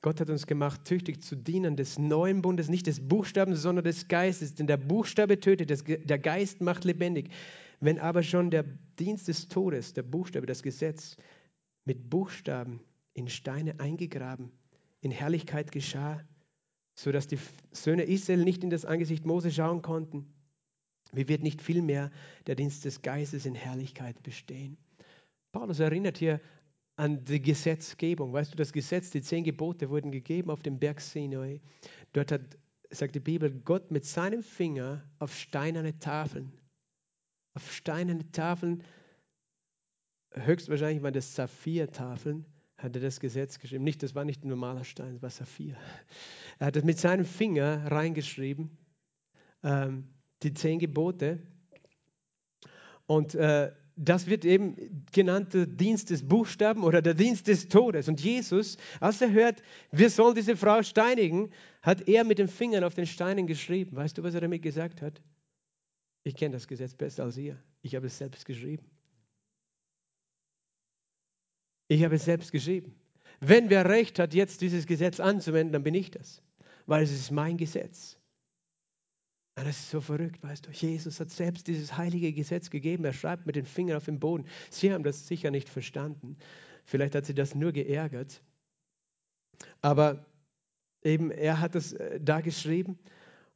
Gott 0.03 0.21
hat 0.21 0.31
uns 0.31 0.47
gemacht, 0.47 0.85
tüchtig 0.85 1.23
zu 1.23 1.37
dienen 1.37 1.77
des 1.77 1.99
neuen 1.99 2.41
Bundes, 2.41 2.69
nicht 2.69 2.87
des 2.87 3.07
Buchstabens, 3.07 3.61
sondern 3.61 3.85
des 3.85 4.09
Geistes. 4.09 4.55
Denn 4.55 4.67
der 4.67 4.79
Buchstabe 4.79 5.39
tötet, 5.39 5.69
der 6.09 6.19
Geist 6.19 6.63
macht 6.63 6.85
lebendig. 6.85 7.31
Wenn 7.81 7.99
aber 7.99 8.23
schon 8.23 8.51
der 8.51 8.65
Dienst 8.99 9.29
des 9.29 9.49
Todes, 9.49 9.93
der 9.93 10.03
Buchstabe, 10.03 10.47
das 10.47 10.63
Gesetz, 10.63 11.17
mit 11.85 12.09
Buchstaben 12.09 12.81
in 13.13 13.29
Steine 13.29 13.79
eingegraben, 13.81 14.53
in 15.01 15.11
Herrlichkeit 15.11 15.73
geschah, 15.73 16.23
sodass 16.99 17.27
die 17.27 17.39
Söhne 17.73 18.05
Israel 18.05 18.45
nicht 18.45 18.63
in 18.63 18.71
das 18.71 18.85
Angesicht 18.85 19.25
Mose 19.25 19.51
schauen 19.51 19.83
konnten, 19.83 20.33
wie 21.13 21.29
wird 21.29 21.43
nicht 21.43 21.63
vielmehr 21.63 22.11
der 22.47 22.55
Dienst 22.55 22.85
des 22.85 23.03
Geistes 23.03 23.47
in 23.47 23.55
Herrlichkeit 23.55 24.23
bestehen? 24.23 24.77
Paulus 25.53 25.81
erinnert 25.81 26.19
hier 26.19 26.41
an 26.97 27.25
die 27.25 27.43
Gesetzgebung. 27.43 28.33
Weißt 28.33 28.53
du, 28.53 28.57
das 28.57 28.73
Gesetz, 28.73 29.11
die 29.11 29.23
zehn 29.23 29.43
Gebote 29.43 29.91
wurden 29.91 30.13
gegeben 30.13 30.51
auf 30.51 30.63
dem 30.63 30.79
Berg 30.79 31.01
Sinai. 31.01 31.61
Dort 32.13 32.31
hat, 32.31 32.59
sagt 32.91 33.17
die 33.17 33.21
Bibel, 33.21 33.51
Gott 33.51 33.91
mit 33.91 34.05
seinem 34.05 34.43
Finger 34.43 35.03
auf 35.19 35.35
steinerne 35.35 35.99
Tafeln 35.99 36.61
auf 37.55 37.73
steinerne 37.73 38.31
Tafeln, 38.33 38.85
höchstwahrscheinlich 40.33 41.03
waren 41.03 41.15
das 41.15 41.35
Saphir-Tafeln, 41.35 42.47
hat 42.83 42.97
er 42.97 43.03
das 43.03 43.21
Gesetz 43.21 43.59
geschrieben. 43.59 43.85
Nicht, 43.85 44.03
das 44.03 44.15
war 44.15 44.25
nicht 44.25 44.45
ein 44.45 44.49
normaler 44.49 44.85
Stein, 44.85 45.15
das 45.15 45.23
war 45.23 45.31
Saphir. 45.31 45.77
Er 46.59 46.69
hat 46.69 46.77
es 46.77 46.85
mit 46.85 46.99
seinem 46.99 47.25
Finger 47.25 47.91
reingeschrieben, 47.91 48.77
ähm, 49.63 50.09
die 50.43 50.55
zehn 50.55 50.79
Gebote. 50.79 51.43
Und 53.07 53.35
äh, 53.35 53.73
das 53.97 54.27
wird 54.27 54.45
eben 54.47 55.05
genannt 55.13 55.53
der 55.53 55.67
Dienst 55.67 56.09
des 56.11 56.27
Buchstaben 56.27 56.85
oder 56.85 57.03
der 57.03 57.15
Dienst 57.15 57.49
des 57.49 57.69
Todes. 57.69 58.09
Und 58.09 58.21
Jesus, 58.21 58.79
als 58.99 59.21
er 59.21 59.31
hört, 59.31 59.63
wir 59.93 60.09
sollen 60.09 60.35
diese 60.35 60.57
Frau 60.57 60.83
steinigen, 60.83 61.51
hat 61.83 62.09
er 62.09 62.25
mit 62.25 62.39
den 62.39 62.49
Fingern 62.49 62.85
auf 62.85 62.95
den 62.95 63.07
Steinen 63.07 63.47
geschrieben. 63.47 63.97
Weißt 63.97 64.17
du, 64.17 64.23
was 64.23 64.35
er 64.35 64.41
damit 64.41 64.63
gesagt 64.63 65.03
hat? 65.03 65.21
Ich 66.23 66.35
kenne 66.35 66.55
das 66.55 66.67
Gesetz 66.67 66.95
besser 66.95 67.25
als 67.25 67.37
ihr. 67.37 67.63
Ich 67.83 67.95
habe 67.95 68.07
es 68.07 68.17
selbst 68.17 68.47
geschrieben. 68.47 68.87
Ich 71.91 72.05
habe 72.05 72.15
es 72.15 72.25
selbst 72.25 72.53
geschrieben. 72.53 72.95
Wenn 73.41 73.69
wer 73.69 73.85
recht 73.85 74.21
hat, 74.21 74.33
jetzt 74.33 74.61
dieses 74.61 74.87
Gesetz 74.87 75.19
anzuwenden, 75.19 75.73
dann 75.73 75.83
bin 75.83 75.95
ich 75.95 76.13
das. 76.13 76.41
Weil 76.87 77.03
es 77.03 77.11
ist 77.11 77.33
mein 77.33 77.57
Gesetz. 77.57 78.17
Und 79.59 79.67
das 79.67 79.77
ist 79.77 79.91
so 79.91 80.01
verrückt, 80.01 80.41
weißt 80.41 80.67
du. 80.67 80.71
Jesus 80.71 81.19
hat 81.19 81.31
selbst 81.31 81.67
dieses 81.67 81.97
heilige 81.97 82.33
Gesetz 82.33 82.71
gegeben. 82.71 83.05
Er 83.05 83.13
schreibt 83.13 83.45
mit 83.45 83.57
den 83.57 83.65
Fingern 83.65 83.97
auf 83.97 84.05
den 84.05 84.21
Boden. 84.21 84.47
Sie 84.71 84.93
haben 84.93 85.03
das 85.03 85.27
sicher 85.27 85.51
nicht 85.51 85.69
verstanden. 85.69 86.37
Vielleicht 86.85 87.17
hat 87.17 87.27
sie 87.27 87.35
das 87.35 87.57
nur 87.57 87.73
geärgert. 87.73 88.41
Aber 89.81 90.25
eben, 91.03 91.33
er 91.33 91.59
hat 91.59 91.75
das 91.75 91.93
äh, 91.93 92.21
da 92.21 92.41
geschrieben 92.41 93.01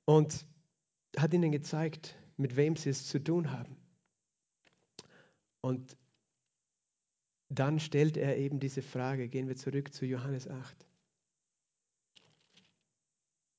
und 0.06 0.44
hat 1.16 1.32
ihnen 1.32 1.52
gezeigt, 1.52 2.16
mit 2.36 2.56
wem 2.56 2.74
sie 2.74 2.90
es 2.90 3.06
zu 3.06 3.22
tun 3.22 3.52
haben. 3.52 3.76
Und 5.60 5.96
dann 7.48 7.78
stellt 7.78 8.16
er 8.16 8.36
eben 8.36 8.58
diese 8.58 8.82
Frage, 8.82 9.28
gehen 9.28 9.48
wir 9.48 9.56
zurück 9.56 9.92
zu 9.92 10.06
Johannes 10.06 10.48
8. 10.48 10.86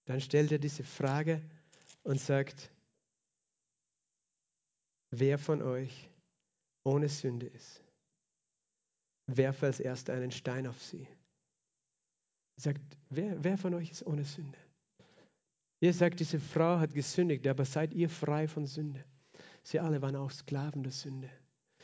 Dann 0.05 0.21
stellt 0.21 0.51
er 0.51 0.59
diese 0.59 0.83
Frage 0.83 1.41
und 2.03 2.19
sagt, 2.19 2.71
wer 5.11 5.37
von 5.37 5.61
euch 5.61 6.09
ohne 6.83 7.09
Sünde 7.09 7.47
ist, 7.47 7.83
werfe 9.27 9.65
als 9.65 9.79
erster 9.79 10.13
einen 10.13 10.31
Stein 10.31 10.67
auf 10.67 10.81
sie. 10.81 11.07
Er 12.57 12.61
sagt, 12.61 12.81
wer, 13.09 13.43
wer 13.43 13.57
von 13.57 13.73
euch 13.73 13.91
ist 13.91 14.05
ohne 14.05 14.23
Sünde? 14.23 14.57
Ihr 15.81 15.93
sagt, 15.93 16.19
diese 16.19 16.39
Frau 16.39 16.79
hat 16.79 16.93
gesündigt, 16.93 17.45
aber 17.47 17.65
seid 17.65 17.93
ihr 17.93 18.09
frei 18.09 18.47
von 18.47 18.65
Sünde? 18.65 19.03
Sie 19.63 19.79
alle 19.79 20.01
waren 20.01 20.15
auch 20.15 20.31
Sklaven 20.31 20.83
der 20.83 20.91
Sünde. 20.91 21.29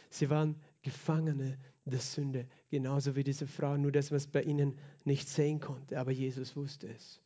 Sie 0.09 0.29
waren 0.29 0.61
Gefangene 0.81 1.57
der 1.85 1.99
Sünde, 1.99 2.47
genauso 2.69 3.15
wie 3.15 3.23
diese 3.23 3.47
Frau, 3.47 3.75
nur 3.77 3.91
dass 3.91 4.11
man 4.11 4.17
es 4.17 4.27
bei 4.27 4.43
ihnen 4.43 4.77
nicht 5.03 5.27
sehen 5.27 5.59
konnte, 5.59 5.99
aber 5.99 6.11
Jesus 6.11 6.55
wusste 6.55 6.87
es. 6.87 7.21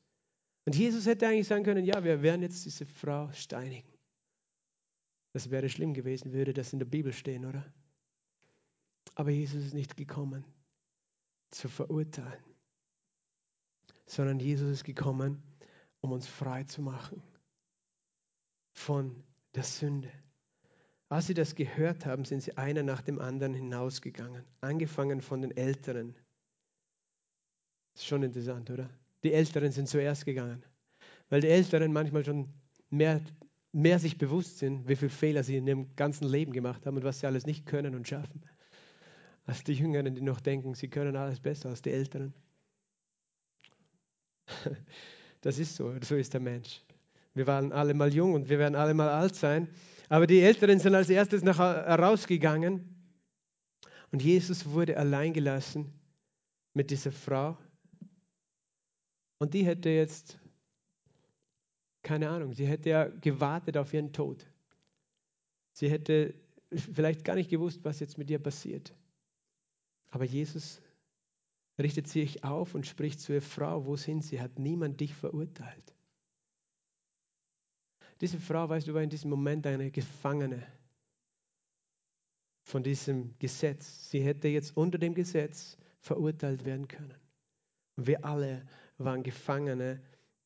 Und 0.65 0.75
Jesus 0.75 1.05
hätte 1.05 1.27
eigentlich 1.27 1.47
sagen 1.47 1.63
können, 1.63 1.85
ja, 1.85 2.03
wir 2.03 2.21
werden 2.21 2.41
jetzt 2.41 2.65
diese 2.65 2.85
Frau 2.85 3.31
steinigen. 3.33 3.87
Das 5.33 5.51
wäre 5.51 5.69
schlimm 5.69 5.93
gewesen, 5.93 6.31
würde 6.31 6.53
das 6.53 6.71
in 6.71 6.79
der 6.79 6.85
Bibel 6.85 7.11
stehen, 7.11 7.45
oder? 7.45 7.65
Aber 9.15 9.29
Jesus 9.29 9.65
ist 9.65 9.73
nicht 9.73 9.97
gekommen, 9.97 10.45
zu 11.51 11.67
verurteilen, 11.69 12.43
sondern 14.05 14.39
Jesus 14.39 14.69
ist 14.69 14.83
gekommen, 14.83 15.43
um 16.01 16.11
uns 16.11 16.27
frei 16.27 16.63
zu 16.63 16.81
machen 16.81 17.21
von 18.73 19.23
der 19.53 19.63
Sünde. 19.63 20.11
Als 21.09 21.27
sie 21.27 21.33
das 21.35 21.55
gehört 21.55 22.05
haben, 22.05 22.25
sind 22.25 22.41
sie 22.41 22.57
einer 22.57 22.81
nach 22.81 23.01
dem 23.01 23.19
anderen 23.19 23.53
hinausgegangen, 23.53 24.43
angefangen 24.61 25.21
von 25.21 25.41
den 25.41 25.55
Älteren. 25.55 26.15
Ist 27.93 28.07
schon 28.07 28.23
interessant, 28.23 28.71
oder? 28.71 28.89
Die 29.23 29.33
Älteren 29.33 29.71
sind 29.71 29.87
zuerst 29.87 30.25
gegangen, 30.25 30.63
weil 31.29 31.41
die 31.41 31.47
Älteren 31.47 31.93
manchmal 31.93 32.25
schon 32.25 32.53
mehr, 32.89 33.21
mehr 33.71 33.99
sich 33.99 34.17
bewusst 34.17 34.57
sind, 34.57 34.87
wie 34.87 34.95
viele 34.95 35.09
Fehler 35.09 35.43
sie 35.43 35.57
in 35.57 35.67
ihrem 35.67 35.95
ganzen 35.95 36.27
Leben 36.27 36.51
gemacht 36.51 36.85
haben 36.85 36.97
und 36.97 37.03
was 37.03 37.19
sie 37.19 37.27
alles 37.27 37.45
nicht 37.45 37.65
können 37.65 37.95
und 37.95 38.07
schaffen, 38.07 38.43
als 39.45 39.63
die 39.63 39.73
Jüngeren, 39.73 40.15
die 40.15 40.21
noch 40.21 40.41
denken, 40.41 40.73
sie 40.73 40.89
können 40.89 41.15
alles 41.15 41.39
besser 41.39 41.69
als 41.69 41.81
die 41.81 41.91
Älteren. 41.91 42.33
Das 45.41 45.59
ist 45.59 45.75
so, 45.75 45.93
so 46.01 46.15
ist 46.15 46.33
der 46.33 46.41
Mensch. 46.41 46.81
Wir 47.35 47.45
waren 47.45 47.71
alle 47.71 47.93
mal 47.93 48.11
jung 48.11 48.33
und 48.33 48.49
wir 48.49 48.57
werden 48.57 48.73
alle 48.73 48.95
mal 48.95 49.09
alt 49.09 49.35
sein. 49.35 49.67
Aber 50.09 50.27
die 50.27 50.41
Älteren 50.41 50.79
sind 50.79 50.95
als 50.95 51.09
erstes 51.09 51.43
nach 51.43 51.59
rausgegangen 51.59 52.95
und 54.11 54.21
Jesus 54.21 54.65
wurde 54.65 54.97
allein 54.97 55.33
gelassen 55.33 55.91
mit 56.73 56.91
dieser 56.91 57.11
Frau. 57.11 57.57
Und 59.39 59.53
die 59.53 59.65
hätte 59.65 59.89
jetzt, 59.89 60.37
keine 62.03 62.29
Ahnung, 62.29 62.53
sie 62.53 62.67
hätte 62.67 62.89
ja 62.89 63.07
gewartet 63.07 63.77
auf 63.77 63.93
ihren 63.93 64.13
Tod. 64.13 64.45
Sie 65.73 65.89
hätte 65.89 66.35
vielleicht 66.71 67.25
gar 67.25 67.35
nicht 67.35 67.49
gewusst, 67.49 67.83
was 67.83 67.99
jetzt 67.99 68.17
mit 68.17 68.29
ihr 68.29 68.39
passiert. 68.39 68.93
Aber 70.11 70.23
Jesus 70.23 70.81
richtet 71.77 72.07
sich 72.07 72.43
auf 72.43 72.75
und 72.75 72.87
spricht 72.87 73.19
zu 73.19 73.33
ihr 73.33 73.41
Frau, 73.41 73.85
wo 73.85 73.97
sind 73.97 74.23
sie? 74.23 74.39
Hat 74.39 74.59
niemand 74.59 75.01
dich 75.01 75.13
verurteilt? 75.13 75.94
Diese 78.21 78.39
Frau, 78.39 78.69
weißt 78.69 78.87
du, 78.87 78.93
war 78.93 79.01
in 79.01 79.09
diesem 79.09 79.29
Moment 79.29 79.67
eine 79.67 79.91
Gefangene 79.91 80.65
von 82.63 82.83
diesem 82.83 83.37
Gesetz. 83.39 84.09
Sie 84.09 84.21
hätte 84.21 84.47
jetzt 84.47 84.75
unter 84.75 84.97
dem 84.97 85.13
Gesetz 85.13 85.77
verurteilt 85.99 86.65
werden 86.65 86.87
können. 86.87 87.13
Wir 87.97 88.23
alle 88.23 88.65
waren 88.97 89.23
Gefangene 89.23 90.01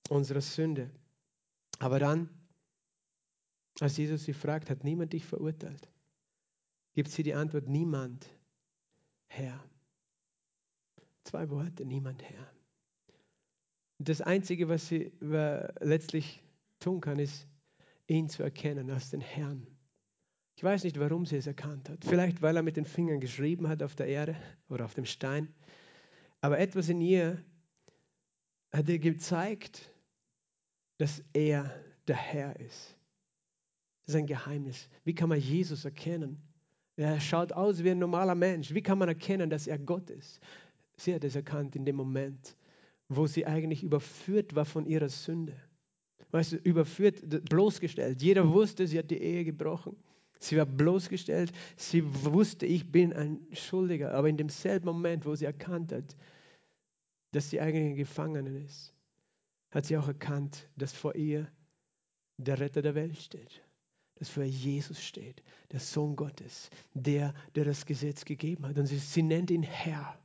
unserer 0.09 0.41
Sünde. 0.41 0.89
Aber 1.80 1.99
dann, 1.99 2.30
als 3.80 3.97
Jesus 3.97 4.26
sie 4.26 4.34
fragt, 4.34 4.70
hat 4.70 4.84
niemand 4.84 5.13
dich 5.13 5.26
verurteilt? 5.26 5.88
Gibt 6.93 7.09
sie 7.09 7.24
die 7.24 7.34
Antwort, 7.34 7.67
niemand, 7.67 8.28
Herr. 9.28 9.63
Zwei 11.24 11.49
Worte, 11.49 11.86
niemand, 11.86 12.24
Herr. 12.24 12.51
Das 13.99 14.22
Einzige, 14.22 14.67
was 14.67 14.88
sie 14.88 15.11
letztlich 15.20 16.41
tun 16.80 16.99
kann, 17.01 17.20
ist 17.20 17.47
ihn 18.10 18.28
zu 18.28 18.43
erkennen 18.43 18.89
als 18.89 19.12
den 19.12 19.22
Herrn. 19.22 19.68
Ich 20.55 20.64
weiß 20.64 20.84
nicht, 20.84 20.99
warum 20.99 21.26
sie 21.26 21.38
es 21.38 21.47
erkannt 21.47 21.89
hat. 21.89 22.03
Vielleicht, 22.03 22.41
weil 22.41 22.57
er 22.57 22.64
mit 22.64 22.76
den 22.76 22.86
Fingern 22.86 23.22
geschrieben 23.22 23.70
hat 23.70 23.82
auf 23.82 23.95
der 23.95 24.07
Erde 24.07 24.36
oder 24.68 24.84
auf 24.86 24.93
dem 24.93 25.05
Stein. 25.05 25.53
Aber 26.41 26.60
etwas 26.60 26.89
in 26.89 26.99
ihr 26.99 27.41
hat 28.74 28.89
ihr 28.89 28.99
gezeigt, 28.99 29.93
dass 30.97 31.24
er 31.34 31.74
der 32.07 32.18
Herr 32.18 32.60
ist. 32.60 32.97
Das 34.05 34.16
ist 34.16 34.20
ein 34.20 34.28
Geheimnis. 34.28 34.89
Wie 35.05 35.16
kann 35.16 35.30
man 35.30 35.39
Jesus 35.39 35.86
erkennen? 35.86 36.41
Er 36.97 37.22
schaut 37.22 37.53
aus 37.53 37.84
wie 37.84 37.91
ein 37.91 37.99
normaler 37.99 38.36
Mensch. 38.36 38.74
Wie 38.74 38.82
kann 38.82 38.97
man 38.97 39.07
erkennen, 39.07 39.49
dass 39.49 39.68
er 39.68 39.80
Gott 39.80 40.10
ist? 40.10 40.41
Sie 40.97 41.16
hat 41.16 41.24
es 41.24 41.36
erkannt 41.36 41.78
in 41.78 41.86
dem 41.86 41.95
Moment, 41.95 42.57
wo 43.07 43.28
sie 43.28 43.45
eigentlich 43.45 43.84
überführt 43.84 44.55
war 44.55 44.66
von 44.66 44.86
ihrer 44.86 45.07
Sünde 45.07 45.55
weißt 46.32 46.53
du, 46.53 46.55
überführt, 46.57 47.21
bloßgestellt. 47.49 48.21
Jeder 48.21 48.51
wusste, 48.51 48.88
sie 48.88 48.99
hat 48.99 49.11
die 49.11 49.21
Ehe 49.21 49.43
gebrochen. 49.43 49.95
Sie 50.39 50.57
war 50.57 50.65
bloßgestellt. 50.65 51.51
Sie 51.75 52.03
wusste, 52.23 52.65
ich 52.65 52.91
bin 52.91 53.13
ein 53.13 53.39
Schuldiger. 53.51 54.13
Aber 54.13 54.30
in 54.30 54.38
demselben 54.38 54.86
Moment, 54.86 55.25
wo 55.25 55.36
sie 55.36 55.45
erkannt 55.45 55.91
hat, 55.91 56.15
dass 57.32 57.49
sie 57.49 57.59
eigentlich 57.59 57.86
ein 57.86 57.95
Gefangener 57.95 58.57
ist, 58.63 58.93
hat 59.71 59.86
sie 59.86 59.97
auch 59.97 60.07
erkannt, 60.07 60.67
dass 60.77 60.93
vor 60.93 61.15
ihr 61.15 61.47
der 62.38 62.59
Retter 62.59 62.82
der 62.82 62.95
Welt 62.95 63.17
steht. 63.17 63.61
Dass 64.15 64.30
vor 64.30 64.43
ihr 64.43 64.49
Jesus 64.49 65.03
steht, 65.03 65.43
der 65.71 65.80
Sohn 65.80 66.15
Gottes, 66.15 66.69
der, 66.93 67.34
der 67.55 67.65
das 67.65 67.86
Gesetz 67.86 68.25
gegeben 68.25 68.67
hat. 68.67 68.77
Und 68.77 68.88
sie, 68.88 68.97
sie 68.97 69.23
nennt 69.23 69.51
ihn 69.51 69.63
Herr. 69.63 70.17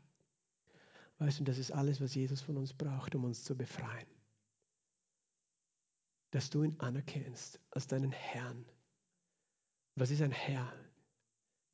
Weißt 1.18 1.40
du, 1.40 1.44
das 1.44 1.58
ist 1.58 1.70
alles, 1.70 2.00
was 2.00 2.14
Jesus 2.14 2.40
von 2.40 2.56
uns 2.56 2.72
braucht, 2.72 3.14
um 3.14 3.24
uns 3.24 3.44
zu 3.44 3.56
befreien 3.56 4.13
dass 6.34 6.50
du 6.50 6.64
ihn 6.64 6.74
anerkennst 6.78 7.60
als 7.70 7.86
deinen 7.86 8.10
Herrn. 8.10 8.64
Was 9.94 10.10
ist 10.10 10.20
ein 10.20 10.32
Herr? 10.32 10.72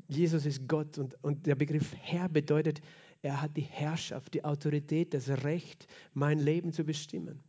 Jesus 0.06 0.44
ist 0.44 0.68
Gott 0.68 0.98
und, 0.98 1.16
und 1.24 1.46
der 1.46 1.54
Begriff 1.54 1.94
Herr 1.96 2.28
bedeutet, 2.28 2.82
er 3.22 3.40
hat 3.40 3.56
die 3.56 3.62
Herrschaft, 3.62 4.34
die 4.34 4.44
Autorität, 4.44 5.14
das 5.14 5.30
Recht, 5.30 5.86
mein 6.12 6.38
Leben 6.38 6.74
zu 6.74 6.84
bestimmen. 6.84 7.42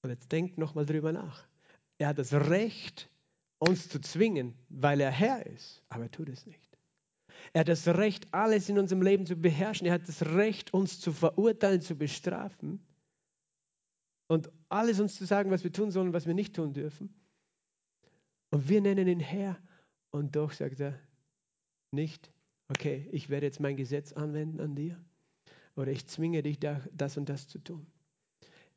Und 0.00 0.08
jetzt 0.08 0.32
denkt 0.32 0.56
nochmal 0.56 0.86
drüber 0.86 1.12
nach. 1.12 1.46
Er 1.98 2.08
hat 2.08 2.18
das 2.18 2.32
Recht, 2.32 3.10
uns 3.58 3.90
zu 3.90 4.00
zwingen, 4.00 4.54
weil 4.70 5.02
er 5.02 5.10
Herr 5.10 5.44
ist, 5.44 5.82
aber 5.90 6.04
er 6.04 6.10
tut 6.10 6.30
es 6.30 6.46
nicht. 6.46 6.78
Er 7.52 7.60
hat 7.60 7.68
das 7.68 7.86
Recht, 7.86 8.26
alles 8.32 8.70
in 8.70 8.78
unserem 8.78 9.02
Leben 9.02 9.26
zu 9.26 9.36
beherrschen. 9.36 9.86
Er 9.86 9.92
hat 9.92 10.08
das 10.08 10.24
Recht, 10.24 10.72
uns 10.72 10.98
zu 10.98 11.12
verurteilen, 11.12 11.82
zu 11.82 11.94
bestrafen 11.94 12.80
und 14.26 14.50
alles 14.68 15.00
uns 15.00 15.16
zu 15.16 15.24
sagen, 15.26 15.50
was 15.50 15.64
wir 15.64 15.72
tun 15.72 15.90
sollen, 15.90 16.12
was 16.12 16.26
wir 16.26 16.34
nicht 16.34 16.54
tun 16.54 16.72
dürfen. 16.72 17.14
Und 18.50 18.68
wir 18.68 18.80
nennen 18.80 19.08
ihn 19.08 19.20
Herr. 19.20 19.58
Und 20.10 20.36
doch 20.36 20.52
sagt 20.52 20.80
er 20.80 20.98
nicht, 21.90 22.32
okay, 22.68 23.08
ich 23.12 23.28
werde 23.28 23.46
jetzt 23.46 23.60
mein 23.60 23.76
Gesetz 23.76 24.12
anwenden 24.12 24.60
an 24.60 24.74
dir 24.74 25.04
oder 25.76 25.90
ich 25.90 26.06
zwinge 26.06 26.42
dich, 26.42 26.58
das 26.60 27.16
und 27.16 27.28
das 27.28 27.48
zu 27.48 27.58
tun. 27.58 27.86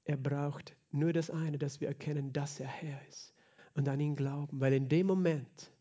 Er 0.03 0.17
braucht 0.17 0.75
nur 0.91 1.13
das 1.13 1.29
eine, 1.29 1.57
dass 1.57 1.79
wir 1.79 1.87
erkennen, 1.87 2.33
dass 2.33 2.59
er 2.59 2.67
Herr 2.67 2.99
ist 3.07 3.33
und 3.75 3.87
an 3.87 3.99
ihn 3.99 4.15
glauben, 4.15 4.59
weil 4.59 4.73
in 4.73 4.89
dem 4.89 5.07
Moment 5.07 5.71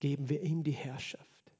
geben 0.00 0.28
wir 0.28 0.40
ihm 0.42 0.62
die 0.62 0.72
Herrschaft 0.72 1.52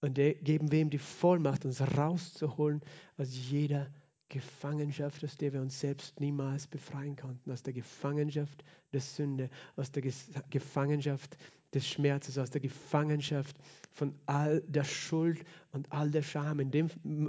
und 0.00 0.14
geben 0.14 0.70
wir 0.70 0.80
ihm 0.80 0.90
die 0.90 0.98
Vollmacht, 0.98 1.64
uns 1.64 1.80
rauszuholen 1.80 2.82
aus 3.16 3.34
jeder 3.34 3.90
Gefangenschaft, 4.28 5.24
aus 5.24 5.36
der 5.36 5.52
wir 5.52 5.60
uns 5.60 5.78
selbst 5.78 6.18
niemals 6.20 6.66
befreien 6.66 7.16
konnten, 7.16 7.50
aus 7.50 7.62
der 7.62 7.72
Gefangenschaft 7.72 8.64
der 8.92 9.00
Sünde, 9.00 9.50
aus 9.76 9.92
der 9.92 10.02
Gefangenschaft 10.50 11.36
des 11.74 11.86
Schmerzes, 11.86 12.38
aus 12.38 12.50
der 12.50 12.60
Gefangenschaft 12.60 13.56
von 13.92 14.14
all 14.26 14.62
der 14.62 14.84
Schuld 14.84 15.44
und 15.72 15.90
all 15.92 16.10
der 16.10 16.22
Scham. 16.22 16.60
In 16.60 16.70
dem 16.70 16.88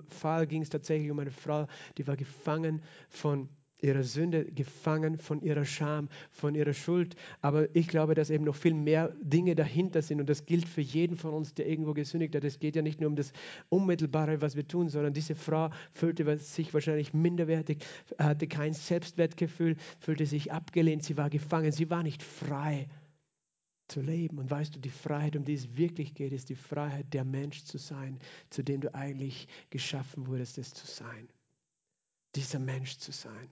Fall 0.09 0.47
ging 0.47 0.61
es 0.61 0.69
tatsächlich 0.69 1.11
um 1.11 1.19
eine 1.19 1.31
Frau, 1.31 1.67
die 1.97 2.07
war 2.07 2.15
gefangen 2.15 2.81
von 3.09 3.49
ihrer 3.81 4.03
Sünde, 4.03 4.45
gefangen 4.45 5.17
von 5.17 5.41
ihrer 5.41 5.65
Scham, 5.65 6.09
von 6.31 6.55
ihrer 6.55 6.73
Schuld. 6.73 7.15
Aber 7.41 7.73
ich 7.75 7.87
glaube, 7.87 8.15
dass 8.15 8.29
eben 8.29 8.43
noch 8.43 8.55
viel 8.55 8.73
mehr 8.73 9.13
Dinge 9.21 9.55
dahinter 9.55 10.01
sind 10.01 10.19
und 10.19 10.29
das 10.29 10.45
gilt 10.45 10.67
für 10.67 10.81
jeden 10.81 11.17
von 11.17 11.33
uns, 11.33 11.53
der 11.53 11.67
irgendwo 11.67 11.93
gesündigt 11.93 12.35
hat. 12.35 12.43
Es 12.43 12.59
geht 12.59 12.75
ja 12.75 12.81
nicht 12.81 12.99
nur 12.99 13.09
um 13.09 13.15
das 13.15 13.31
Unmittelbare, 13.69 14.41
was 14.41 14.55
wir 14.55 14.67
tun, 14.67 14.89
sondern 14.89 15.13
diese 15.13 15.35
Frau 15.35 15.69
fühlte 15.93 16.37
sich 16.37 16.73
wahrscheinlich 16.73 17.13
minderwertig, 17.13 17.83
hatte 18.17 18.47
kein 18.47 18.73
Selbstwertgefühl, 18.73 19.75
fühlte 19.99 20.25
sich 20.25 20.51
abgelehnt, 20.51 21.03
sie 21.03 21.17
war 21.17 21.29
gefangen, 21.29 21.71
sie 21.71 21.89
war 21.89 22.03
nicht 22.03 22.23
frei 22.23 22.87
zu 23.87 24.01
leben. 24.01 24.39
Und 24.39 24.49
weißt 24.49 24.75
du, 24.75 24.79
die 24.79 24.89
Freiheit, 24.89 25.35
um 25.35 25.45
die 25.45 25.53
es 25.53 25.77
wirklich 25.77 26.15
geht, 26.15 26.33
ist 26.33 26.49
die 26.49 26.55
Freiheit, 26.55 27.13
der 27.13 27.23
Mensch 27.23 27.63
zu 27.63 27.77
sein, 27.77 28.19
zu 28.49 28.63
dem 28.63 28.81
du 28.81 28.93
eigentlich 28.93 29.47
geschaffen 29.69 30.27
wurdest, 30.27 30.57
es 30.57 30.73
zu 30.73 30.87
sein. 30.87 31.29
Dieser 32.35 32.59
Mensch 32.59 32.97
zu 32.97 33.11
sein 33.11 33.47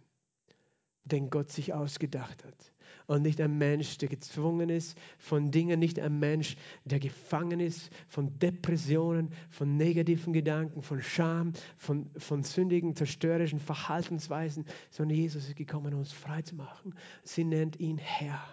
den 1.06 1.30
Gott 1.30 1.52
sich 1.52 1.74
ausgedacht 1.74 2.44
hat. 2.44 2.72
Und 3.08 3.22
nicht 3.22 3.40
ein 3.40 3.58
Mensch, 3.58 4.00
der 4.00 4.10
gezwungen 4.10 4.70
ist 4.70 4.98
von 5.20 5.52
Dingen, 5.52 5.80
nicht 5.80 6.00
ein 6.00 6.20
Mensch, 6.20 6.58
der 6.86 7.00
gefangen 7.00 7.60
ist 7.60 7.92
von 8.08 8.40
Depressionen, 8.40 9.30
von 9.52 9.78
negativen 9.78 10.34
Gedanken, 10.34 10.82
von 10.82 11.02
Scham, 11.04 11.54
von, 11.78 12.10
von 12.18 12.44
sündigen, 12.44 12.96
zerstörerischen 12.96 13.60
Verhaltensweisen, 13.60 14.66
sondern 14.90 15.18
Jesus 15.18 15.48
ist 15.48 15.56
gekommen, 15.56 15.94
um 15.94 16.00
uns 16.00 16.12
frei 16.12 16.42
zu 16.42 16.56
machen. 16.56 16.96
Sie 17.24 17.44
nennt 17.44 17.80
ihn 17.80 18.00
Herr. 18.00 18.44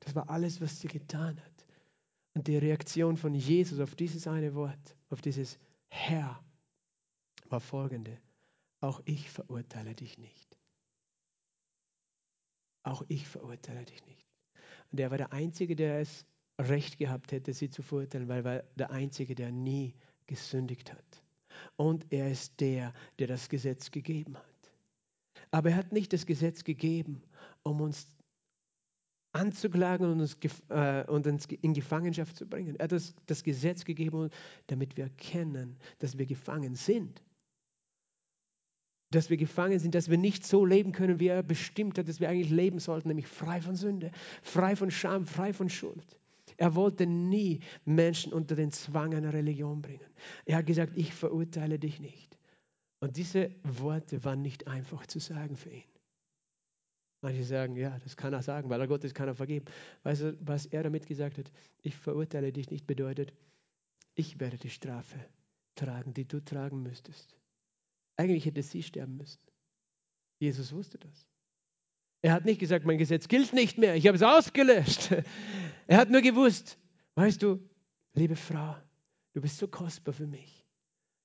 Das 0.00 0.14
war 0.14 0.30
alles, 0.30 0.60
was 0.62 0.80
sie 0.80 0.88
getan 0.88 1.38
hat. 1.38 1.66
Und 2.34 2.48
die 2.48 2.56
Reaktion 2.56 3.18
von 3.18 3.34
Jesus 3.34 3.80
auf 3.80 3.94
dieses 3.94 4.26
eine 4.26 4.54
Wort, 4.54 4.96
auf 5.10 5.20
dieses 5.20 5.58
Herr, 5.88 6.42
war 7.50 7.60
folgende. 7.60 8.18
Auch 8.80 9.02
ich 9.04 9.30
verurteile 9.30 9.94
dich 9.94 10.18
nicht. 10.18 10.51
Auch 12.82 13.02
ich 13.08 13.26
verurteile 13.28 13.84
dich 13.84 14.04
nicht. 14.06 14.26
Und 14.90 15.00
er 15.00 15.10
war 15.10 15.18
der 15.18 15.32
Einzige, 15.32 15.76
der 15.76 16.00
es 16.00 16.26
recht 16.60 16.98
gehabt 16.98 17.32
hätte, 17.32 17.52
sie 17.52 17.70
zu 17.70 17.82
verurteilen, 17.82 18.28
weil 18.28 18.38
er 18.38 18.44
war 18.44 18.62
der 18.76 18.90
Einzige, 18.90 19.34
der 19.34 19.50
nie 19.50 19.94
gesündigt 20.26 20.92
hat. 20.92 21.22
und 21.76 22.06
er 22.10 22.30
ist 22.30 22.60
der, 22.60 22.92
der 23.18 23.26
das 23.26 23.48
Gesetz 23.48 23.90
gegeben 23.90 24.36
hat. 24.36 24.72
Aber 25.50 25.70
er 25.70 25.76
hat 25.76 25.92
nicht 25.92 26.12
das 26.12 26.26
Gesetz 26.26 26.64
gegeben, 26.64 27.22
um 27.62 27.80
uns 27.80 28.06
anzuklagen 29.32 30.06
und 30.10 30.20
uns, 30.20 30.36
äh, 30.68 31.04
und 31.10 31.26
uns 31.26 31.46
in 31.46 31.74
Gefangenschaft 31.74 32.36
zu 32.36 32.46
bringen. 32.46 32.76
Er 32.76 32.84
hat 32.84 32.92
das, 32.92 33.14
das 33.26 33.42
Gesetz 33.42 33.84
gegeben, 33.84 34.30
damit 34.66 34.96
wir 34.96 35.04
erkennen, 35.04 35.76
dass 35.98 36.18
wir 36.18 36.26
gefangen 36.26 36.74
sind. 36.74 37.22
Dass 39.12 39.30
wir 39.30 39.36
gefangen 39.36 39.78
sind, 39.78 39.94
dass 39.94 40.10
wir 40.10 40.18
nicht 40.18 40.46
so 40.46 40.64
leben 40.64 40.92
können, 40.92 41.20
wie 41.20 41.28
er 41.28 41.42
bestimmt 41.42 41.98
hat, 41.98 42.08
dass 42.08 42.18
wir 42.18 42.28
eigentlich 42.28 42.50
leben 42.50 42.78
sollten, 42.78 43.08
nämlich 43.08 43.26
frei 43.26 43.60
von 43.60 43.76
Sünde, 43.76 44.10
frei 44.42 44.74
von 44.74 44.90
Scham, 44.90 45.26
frei 45.26 45.52
von 45.52 45.68
Schuld. 45.68 46.18
Er 46.56 46.74
wollte 46.74 47.06
nie 47.06 47.60
Menschen 47.84 48.32
unter 48.32 48.54
den 48.56 48.72
Zwang 48.72 49.14
einer 49.14 49.32
Religion 49.32 49.82
bringen. 49.82 50.06
Er 50.44 50.58
hat 50.58 50.66
gesagt, 50.66 50.92
ich 50.96 51.12
verurteile 51.12 51.78
dich 51.78 52.00
nicht. 52.00 52.38
Und 53.00 53.16
diese 53.16 53.50
Worte 53.64 54.24
waren 54.24 54.42
nicht 54.42 54.66
einfach 54.68 55.06
zu 55.06 55.18
sagen 55.18 55.56
für 55.56 55.70
ihn. 55.70 55.82
Manche 57.20 57.44
sagen, 57.44 57.76
ja, 57.76 57.98
das 58.00 58.16
kann 58.16 58.32
er 58.32 58.42
sagen, 58.42 58.68
weil 58.68 58.80
er 58.80 58.88
Gott 58.88 59.04
ist, 59.04 59.14
kann 59.14 59.28
er 59.28 59.34
vergeben. 59.34 59.66
Weißt 60.02 60.22
du, 60.22 60.36
was 60.40 60.66
er 60.66 60.82
damit 60.82 61.06
gesagt 61.06 61.38
hat? 61.38 61.52
Ich 61.82 61.96
verurteile 61.96 62.52
dich 62.52 62.70
nicht 62.70 62.86
bedeutet, 62.86 63.32
ich 64.14 64.40
werde 64.40 64.58
die 64.58 64.70
Strafe 64.70 65.18
tragen, 65.74 66.14
die 66.14 66.26
du 66.26 66.40
tragen 66.40 66.82
müsstest. 66.82 67.36
Eigentlich 68.16 68.44
hätte 68.46 68.62
sie 68.62 68.82
sterben 68.82 69.16
müssen. 69.16 69.40
Jesus 70.38 70.72
wusste 70.72 70.98
das. 70.98 71.28
Er 72.22 72.32
hat 72.32 72.44
nicht 72.44 72.60
gesagt, 72.60 72.84
mein 72.84 72.98
Gesetz 72.98 73.28
gilt 73.28 73.52
nicht 73.52 73.78
mehr, 73.78 73.96
ich 73.96 74.06
habe 74.06 74.16
es 74.16 74.22
ausgelöscht. 74.22 75.10
Er 75.88 75.98
hat 75.98 76.10
nur 76.10 76.22
gewusst, 76.22 76.78
weißt 77.16 77.42
du, 77.42 77.58
liebe 78.14 78.36
Frau, 78.36 78.76
du 79.32 79.40
bist 79.40 79.58
so 79.58 79.66
kostbar 79.66 80.14
für 80.14 80.28
mich. 80.28 80.64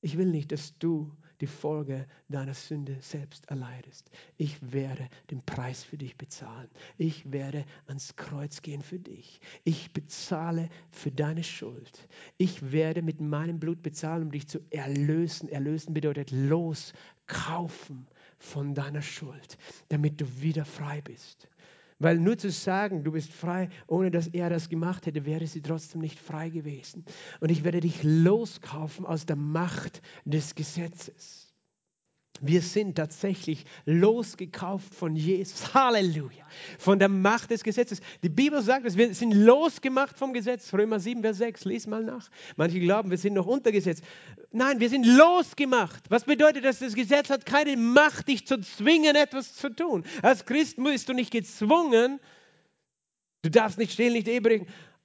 Ich 0.02 0.18
will 0.18 0.26
nicht, 0.26 0.52
dass 0.52 0.78
du 0.80 1.16
die 1.42 1.48
Folge 1.48 2.06
deiner 2.30 2.54
Sünde 2.54 2.98
selbst 3.02 3.50
erleidest. 3.50 4.10
Ich 4.38 4.58
werde 4.72 5.08
den 5.32 5.44
Preis 5.44 5.84
für 5.84 5.98
dich 5.98 6.18
bezahlen. 6.18 6.70
Ich 6.98 7.32
werde 7.32 7.66
ans 7.88 8.16
Kreuz 8.16 8.62
gehen 8.62 8.82
für 8.82 9.00
dich. 9.00 9.40
Ich 9.64 9.94
bezahle 9.94 10.70
für 10.92 11.12
deine 11.12 11.44
Schuld. 11.44 12.08
Ich 12.38 12.72
werde 12.72 13.02
mit 13.02 13.22
meinem 13.22 13.60
Blut 13.60 13.82
bezahlen, 13.84 14.24
um 14.24 14.32
dich 14.32 14.48
zu 14.48 14.60
erlösen. 14.70 15.50
Erlösen 15.50 15.94
bedeutet 15.94 16.32
loskaufen 16.32 18.08
von 18.40 18.74
deiner 18.74 19.02
Schuld, 19.02 19.58
damit 19.90 20.22
du 20.22 20.42
wieder 20.42 20.66
frei 20.66 21.02
bist. 21.02 21.48
Weil 22.00 22.20
nur 22.20 22.38
zu 22.38 22.52
sagen, 22.52 23.04
du 23.04 23.12
bist 23.12 23.32
frei, 23.32 23.70
ohne 23.88 24.12
dass 24.12 24.28
er 24.28 24.50
das 24.50 24.70
gemacht 24.70 25.06
hätte, 25.06 25.26
wäre 25.26 25.48
sie 25.48 25.62
trotzdem 25.62 26.02
nicht 26.02 26.20
frei 26.20 26.50
gewesen. 26.50 27.06
Und 27.40 27.50
ich 27.50 27.64
werde 27.64 27.80
dich 27.80 28.04
loskaufen 28.04 29.06
aus 29.06 29.26
der 29.26 29.36
Macht 29.36 30.02
des 30.24 30.54
Gesetzes. 30.54 31.47
Wir 32.42 32.62
sind 32.62 32.96
tatsächlich 32.96 33.66
losgekauft 33.86 34.94
von 34.94 35.16
Jesus. 35.16 35.74
Halleluja. 35.74 36.46
Von 36.80 37.00
der 37.00 37.10
Macht 37.10 37.52
des 37.52 37.64
Gesetzes. 37.64 38.02
Die 38.24 38.30
Bibel 38.30 38.62
sagt 38.62 38.86
es, 38.86 38.98
wir 38.98 39.14
sind 39.14 39.34
losgemacht 39.34 40.18
vom 40.18 40.34
Gesetz. 40.34 40.74
Römer 40.74 41.00
7, 41.00 41.22
Vers 41.22 41.38
6. 41.38 41.66
Lies 41.66 41.88
mal 41.88 42.04
nach. 42.04 42.30
Manche 42.56 42.80
glauben, 42.80 43.10
wir 43.10 43.18
sind 43.18 43.34
noch 43.34 43.46
unter 43.46 43.72
Gesetz. 43.72 44.02
Nein, 44.52 44.80
wir 44.80 44.90
sind 44.90 45.06
losgemacht. 45.06 46.04
Was 46.10 46.26
bedeutet 46.26 46.66
das? 46.66 46.80
Das 46.80 46.94
Gesetz 46.94 47.30
hat 47.30 47.46
keine 47.46 47.78
Macht, 47.78 48.28
dich 48.28 48.46
zu 48.46 48.60
zwingen, 48.60 49.16
etwas 49.16 49.56
zu 49.56 49.70
tun. 49.70 50.04
Als 50.22 50.46
Christ 50.46 50.78
bist 50.78 51.10
du 51.10 51.14
nicht 51.14 51.32
gezwungen. 51.32 52.20
Du 53.42 53.50
darfst 53.50 53.78
nicht 53.78 53.94
stehlen, 53.94 54.14
nicht 54.14 54.28
Ehe 54.28 54.42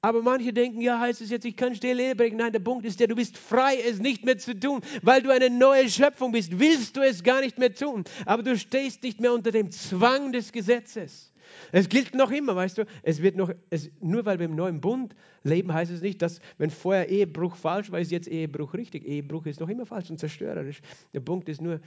aber 0.05 0.21
manche 0.21 0.53
denken, 0.53 0.81
ja, 0.81 0.99
heißt 0.99 1.21
es 1.21 1.31
jetzt, 1.31 1.45
ich 1.45 1.57
kann 1.57 1.77
still 1.77 2.17
brechen. 2.17 2.37
Nein, 2.37 2.53
der 2.53 2.59
Punkt 2.59 2.85
ist 2.85 2.99
der, 2.99 3.07
du 3.07 3.15
bist 3.15 3.39
frei, 3.39 3.77
es 3.89 4.01
nicht 4.01 4.25
mehr 4.25 4.37
zu 4.37 4.59
tun. 4.59 4.81
Weil 5.01 5.23
du 5.23 5.33
eine 5.33 5.49
neue 5.49 5.89
Schöpfung 5.89 6.33
bist, 6.33 6.59
willst 6.59 6.97
du 6.97 7.03
es 7.03 7.23
gar 7.23 7.41
nicht 7.41 7.57
mehr 7.57 7.73
tun. 7.73 8.03
Aber 8.27 8.43
du 8.43 8.59
stehst 8.59 9.05
nicht 9.05 9.21
mehr 9.21 9.33
unter 9.33 9.53
dem 9.53 9.71
Zwang 9.71 10.33
des 10.33 10.51
Gesetzes. 10.51 11.33
Es 11.71 11.89
gilt 11.89 12.17
noch 12.17 12.33
immer, 12.33 12.57
weißt 12.57 12.79
du, 12.79 12.85
es 13.05 13.23
wird 13.23 13.37
noch, 13.37 13.53
es, 13.71 13.91
nur 14.01 14.25
weil 14.25 14.41
wir 14.41 14.47
im 14.47 14.57
neuen 14.57 14.81
Bund 14.81 15.15
leben, 15.45 15.73
heißt 15.73 15.93
es 15.93 16.01
nicht, 16.01 16.21
dass, 16.21 16.41
wenn 16.59 16.71
vorher 16.71 17.09
Ehebruch 17.09 17.55
falsch 17.55 17.93
war, 17.93 18.01
ist 18.01 18.11
jetzt 18.11 18.27
Ehebruch 18.27 18.75
richtig. 18.75 19.07
Ehebruch 19.07 19.47
ist 19.47 19.61
noch 19.61 19.69
immer 19.69 19.87
falsch 19.87 20.11
und 20.11 20.19
zerstörerisch. 20.19 20.81
Der 21.15 21.21
Punkt 21.21 21.49
ist 21.49 21.61
nur, 21.61 21.81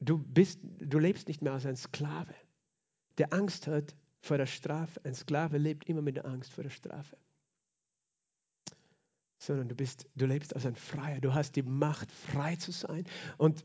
du 0.00 0.18
bist, 0.18 0.58
du 0.80 0.98
lebst 0.98 1.28
nicht 1.28 1.42
mehr 1.42 1.52
als 1.52 1.66
ein 1.66 1.76
Sklave, 1.76 2.34
der 3.18 3.32
Angst 3.32 3.68
hat 3.68 3.94
vor 4.20 4.36
der 4.36 4.46
Strafe. 4.46 5.00
Ein 5.04 5.14
Sklave 5.14 5.58
lebt 5.58 5.88
immer 5.88 6.02
mit 6.02 6.16
der 6.16 6.26
Angst 6.26 6.52
vor 6.52 6.64
der 6.64 6.70
Strafe 6.70 7.16
sondern 9.46 9.68
du 9.68 9.74
bist, 9.74 10.08
du 10.14 10.26
lebst 10.26 10.54
als 10.54 10.66
ein 10.66 10.76
Freier. 10.76 11.20
Du 11.20 11.34
hast 11.34 11.56
die 11.56 11.62
Macht, 11.62 12.10
frei 12.12 12.56
zu 12.56 12.70
sein 12.70 13.04
und 13.38 13.64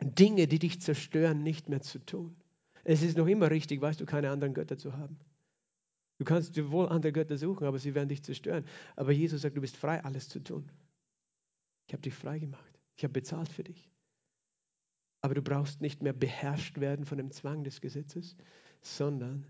Dinge, 0.00 0.46
die 0.46 0.58
dich 0.58 0.80
zerstören, 0.80 1.42
nicht 1.42 1.68
mehr 1.68 1.80
zu 1.80 1.98
tun. 1.98 2.36
Es 2.84 3.02
ist 3.02 3.16
noch 3.16 3.26
immer 3.26 3.50
richtig, 3.50 3.80
weißt 3.80 4.00
du, 4.00 4.06
keine 4.06 4.30
anderen 4.30 4.54
Götter 4.54 4.78
zu 4.78 4.96
haben. 4.96 5.18
Du 6.18 6.24
kannst 6.24 6.56
dir 6.56 6.70
wohl 6.70 6.88
andere 6.88 7.12
Götter 7.12 7.36
suchen, 7.36 7.66
aber 7.66 7.78
sie 7.78 7.94
werden 7.94 8.08
dich 8.08 8.22
zerstören. 8.22 8.64
Aber 8.96 9.12
Jesus 9.12 9.42
sagt, 9.42 9.56
du 9.56 9.60
bist 9.60 9.76
frei, 9.76 10.02
alles 10.04 10.28
zu 10.28 10.40
tun. 10.40 10.70
Ich 11.88 11.94
habe 11.94 12.02
dich 12.02 12.14
frei 12.14 12.38
gemacht. 12.38 12.78
Ich 12.96 13.04
habe 13.04 13.12
bezahlt 13.12 13.48
für 13.48 13.64
dich. 13.64 13.90
Aber 15.20 15.34
du 15.34 15.42
brauchst 15.42 15.80
nicht 15.80 16.02
mehr 16.02 16.12
beherrscht 16.12 16.78
werden 16.78 17.04
von 17.04 17.18
dem 17.18 17.30
Zwang 17.30 17.64
des 17.64 17.80
Gesetzes, 17.80 18.36
sondern 18.80 19.46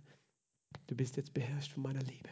du 0.87 0.95
bist 0.95 1.17
jetzt 1.17 1.35
beherrscht 1.35 1.73
von 1.73 1.83
meiner 1.83 2.03
Liebe. 2.03 2.31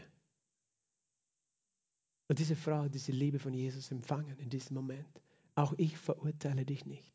Und 2.30 2.38
diese 2.38 2.54
Frau 2.54 2.84
hat 2.84 2.94
diese 2.94 3.10
Liebe 3.10 3.40
von 3.40 3.52
Jesus 3.52 3.90
empfangen 3.90 4.38
in 4.38 4.48
diesem 4.50 4.74
Moment. 4.74 5.20
Auch 5.56 5.74
ich 5.78 5.98
verurteile 5.98 6.64
dich 6.64 6.86
nicht. 6.86 7.12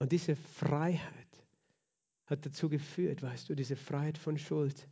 Und 0.00 0.10
diese 0.10 0.34
Freiheit 0.34 1.46
hat 2.26 2.44
dazu 2.44 2.68
geführt, 2.68 3.22
weißt 3.22 3.48
du, 3.48 3.54
diese 3.54 3.76
Freiheit 3.76 4.18
von 4.18 4.38
Schuld, 4.38 4.88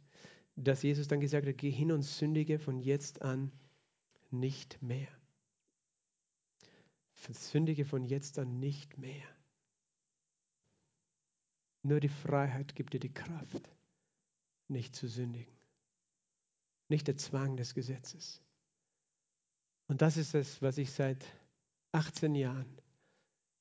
dass 0.55 0.85
Jesus 0.85 1.09
dann 1.09 1.19
gesagt 1.19 1.49
hat, 1.49 1.59
geh 1.59 1.73
hin 1.73 1.91
und 1.91 2.03
sündige 2.03 2.61
von 2.61 2.79
jetzt 2.79 3.21
an 3.21 3.51
nicht 4.31 4.81
mehr. 4.81 5.09
Sündige 7.33 7.85
von 7.85 8.05
jetzt 8.05 8.39
an 8.39 8.61
nicht 8.61 8.97
mehr. 8.97 9.27
Nur 11.83 11.99
die 11.99 12.09
Freiheit 12.09 12.77
gibt 12.77 12.95
dir 12.95 13.01
die 13.01 13.13
Kraft, 13.13 13.69
nicht 14.69 14.95
zu 14.95 15.09
sündigen 15.09 15.60
nicht 16.91 17.09
der 17.09 17.17
Zwang 17.17 17.57
des 17.57 17.75
Gesetzes. 17.75 18.43
Und 19.87 20.03
das 20.03 20.17
ist 20.17 20.35
es, 20.35 20.63
was 20.63 20.79
ich 20.79 20.93
seit 20.93 21.25
18 21.93 22.35
Jahren 22.35 22.81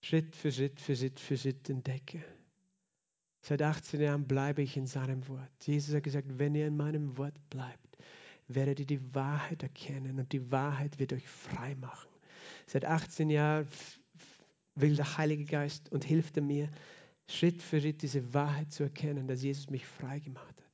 Schritt 0.02 0.36
für 0.36 0.52
Schritt 0.52 0.80
für 0.80 0.96
Schritt 0.96 1.20
für 1.20 1.38
Schritt 1.38 1.70
entdecke. 1.70 2.24
Seit 3.42 3.62
18 3.62 4.02
Jahren 4.02 4.28
bleibe 4.28 4.62
ich 4.62 4.78
in 4.78 4.86
seinem 4.86 5.28
Wort. 5.28 5.50
Jesus 5.66 5.96
hat 5.96 6.04
gesagt, 6.04 6.28
wenn 6.38 6.56
ihr 6.56 6.68
in 6.68 6.78
meinem 6.78 7.18
Wort 7.18 7.38
bleibt, 7.50 7.98
werdet 8.48 8.80
ihr 8.80 8.86
die 8.86 9.16
Wahrheit 9.16 9.64
erkennen 9.64 10.20
und 10.20 10.32
die 10.32 10.52
Wahrheit 10.52 11.00
wird 11.00 11.14
euch 11.14 11.28
frei 11.28 11.76
machen. 11.76 12.10
Seit 12.68 12.86
18 12.86 13.30
Jahren 13.30 13.68
will 14.76 14.96
der 14.96 15.18
Heilige 15.18 15.46
Geist 15.46 15.92
und 15.92 16.04
hilft 16.04 16.36
mir, 16.38 16.70
Schritt 17.28 17.62
für 17.62 17.80
Schritt 17.80 18.02
diese 18.02 18.34
Wahrheit 18.34 18.72
zu 18.72 18.84
erkennen, 18.84 19.28
dass 19.28 19.44
Jesus 19.44 19.70
mich 19.70 19.86
frei 19.86 20.20
gemacht 20.20 20.56
hat. 20.62 20.69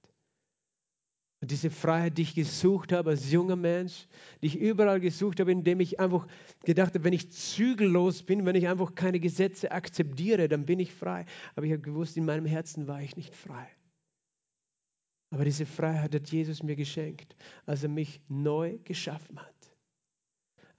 Und 1.45 1.51
diese 1.51 1.69
Freiheit, 1.69 2.17
die 2.17 2.23
ich 2.23 2.33
gesucht 2.33 2.91
habe 2.91 3.11
als 3.11 3.31
junger 3.31 3.55
Mensch, 3.55 4.07
die 4.41 4.47
ich 4.47 4.59
überall 4.59 4.99
gesucht 4.99 5.39
habe, 5.39 5.51
indem 5.51 5.79
ich 5.79 5.99
einfach 5.99 6.25
gedacht 6.63 6.95
habe, 6.95 7.03
wenn 7.03 7.13
ich 7.13 7.29
zügellos 7.29 8.23
bin, 8.23 8.47
wenn 8.47 8.55
ich 8.55 8.67
einfach 8.67 8.95
keine 8.95 9.19
Gesetze 9.19 9.71
akzeptiere, 9.71 10.47
dann 10.47 10.65
bin 10.65 10.79
ich 10.79 10.91
frei. 10.91 11.27
Aber 11.55 11.67
ich 11.67 11.71
habe 11.71 11.83
gewusst, 11.83 12.17
in 12.17 12.25
meinem 12.25 12.47
Herzen 12.47 12.87
war 12.87 12.99
ich 12.99 13.15
nicht 13.15 13.35
frei. 13.35 13.67
Aber 15.29 15.45
diese 15.45 15.67
Freiheit 15.67 16.15
hat 16.15 16.31
Jesus 16.31 16.63
mir 16.63 16.75
geschenkt, 16.75 17.35
als 17.67 17.83
er 17.83 17.89
mich 17.89 18.21
neu 18.27 18.79
geschaffen 18.83 19.39
hat. 19.39 19.75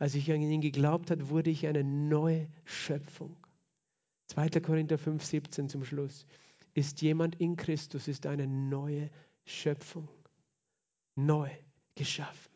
Als 0.00 0.16
ich 0.16 0.32
an 0.32 0.42
ihn 0.42 0.60
geglaubt 0.60 1.12
habe, 1.12 1.28
wurde 1.28 1.50
ich 1.50 1.68
eine 1.68 1.84
neue 1.84 2.48
Schöpfung. 2.64 3.36
2. 4.30 4.48
Korinther 4.62 4.98
5, 4.98 5.24
17 5.24 5.68
zum 5.68 5.84
Schluss. 5.84 6.26
Ist 6.74 7.02
jemand 7.02 7.36
in 7.36 7.54
Christus, 7.54 8.08
ist 8.08 8.26
eine 8.26 8.48
neue 8.48 9.10
Schöpfung 9.44 10.08
neu 11.16 11.50
geschaffen. 11.94 12.52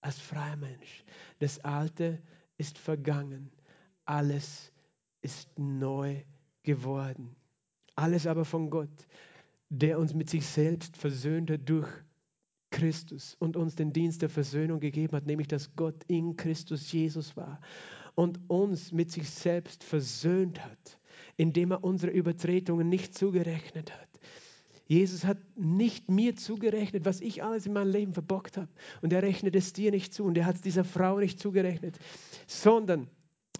Als 0.00 0.18
freier 0.18 0.56
Mensch. 0.56 1.04
Das 1.38 1.58
Alte 1.60 2.22
ist 2.56 2.78
vergangen. 2.78 3.50
Alles 4.04 4.72
ist 5.20 5.58
neu 5.58 6.22
geworden. 6.62 7.36
Alles 7.94 8.26
aber 8.26 8.44
von 8.44 8.70
Gott, 8.70 9.06
der 9.68 9.98
uns 9.98 10.14
mit 10.14 10.30
sich 10.30 10.46
selbst 10.46 10.96
versöhnt 10.96 11.50
hat 11.50 11.68
durch 11.68 11.88
Christus 12.70 13.36
und 13.38 13.56
uns 13.56 13.74
den 13.74 13.92
Dienst 13.92 14.22
der 14.22 14.30
Versöhnung 14.30 14.80
gegeben 14.80 15.14
hat, 15.16 15.26
nämlich 15.26 15.48
dass 15.48 15.76
Gott 15.76 16.02
in 16.08 16.36
Christus 16.36 16.90
Jesus 16.90 17.36
war 17.36 17.60
und 18.14 18.40
uns 18.48 18.92
mit 18.92 19.10
sich 19.10 19.28
selbst 19.28 19.84
versöhnt 19.84 20.64
hat, 20.64 20.98
indem 21.36 21.72
er 21.72 21.84
unsere 21.84 22.12
Übertretungen 22.12 22.88
nicht 22.88 23.16
zugerechnet 23.16 23.92
hat 23.92 24.12
Jesus 24.92 25.24
hat 25.24 25.38
nicht 25.56 26.10
mir 26.10 26.36
zugerechnet, 26.36 27.06
was 27.06 27.22
ich 27.22 27.42
alles 27.42 27.64
in 27.64 27.72
meinem 27.72 27.90
Leben 27.90 28.12
verbockt 28.12 28.58
habe. 28.58 28.68
Und 29.00 29.10
er 29.12 29.22
rechnet 29.22 29.56
es 29.56 29.72
dir 29.72 29.90
nicht 29.90 30.12
zu 30.12 30.24
und 30.24 30.36
er 30.36 30.44
hat 30.44 30.56
es 30.56 30.60
dieser 30.60 30.84
Frau 30.84 31.18
nicht 31.18 31.40
zugerechnet, 31.40 31.98
sondern 32.46 33.08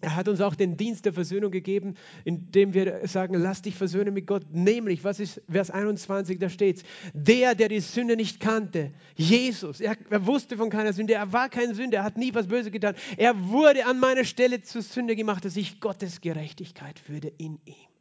Er 0.03 0.16
hat 0.16 0.26
uns 0.26 0.41
auch 0.41 0.57
den 0.57 0.76
Dienst 0.76 1.05
der 1.05 1.12
Versöhnung 1.12 1.53
gegeben, 1.53 1.95
indem 2.24 2.74
wir 2.74 3.07
sagen, 3.07 3.35
lass 3.35 3.62
dich 3.62 3.76
versöhnen 3.76 4.12
mit 4.12 4.26
Gott. 4.26 4.43
Nämlich, 4.51 5.05
was 5.05 5.20
ist 5.20 5.41
Vers 5.49 5.70
21, 5.70 6.41
da 6.41 6.49
steht 6.49 6.83
der, 7.14 7.55
der 7.55 7.68
die 7.68 7.78
Sünde 7.78 8.16
nicht 8.16 8.41
kannte, 8.41 8.91
Jesus, 9.14 9.80
er, 9.80 9.97
er, 10.11 10.26
wusste 10.26 10.57
von 10.57 10.70
keiner 10.70 10.93
Sünde, 10.93 11.14
er 11.14 11.33
war 11.33 11.49
kein 11.49 11.72
Sünder, 11.74 11.99
er 11.99 12.05
hat 12.05 12.18
nie 12.18 12.35
was 12.35 12.49
Böses 12.49 12.72
getan. 12.72 12.97
Er 13.16 13.49
wurde 13.49 13.87
an 13.87 14.01
meiner 14.01 14.24
Stelle 14.24 14.61
zur 14.62 14.83
Sünde 14.83 15.14
gemacht, 15.14 15.45
dass 15.45 15.57
ich 15.57 15.80
Gottes 15.80 16.20
Gerechtigkeit 16.20 17.09
würde 17.09 17.33
in 17.39 17.61
ihm. 17.64 17.91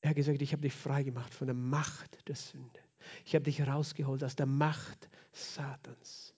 Er 0.00 0.10
hat 0.10 0.16
gesagt, 0.16 0.40
ich 0.42 0.52
habe 0.52 0.62
dich 0.62 0.72
frei 0.72 1.02
gemacht 1.02 1.34
von 1.34 1.46
der 1.46 1.54
Macht 1.54 2.26
der 2.28 2.36
Sünde. 2.36 2.80
Ich 3.24 3.34
habe 3.34 3.44
dich 3.44 3.66
rausgeholt 3.66 4.24
aus 4.24 4.36
der 4.36 4.46
Macht 4.46 5.08
Satans. 5.32 6.34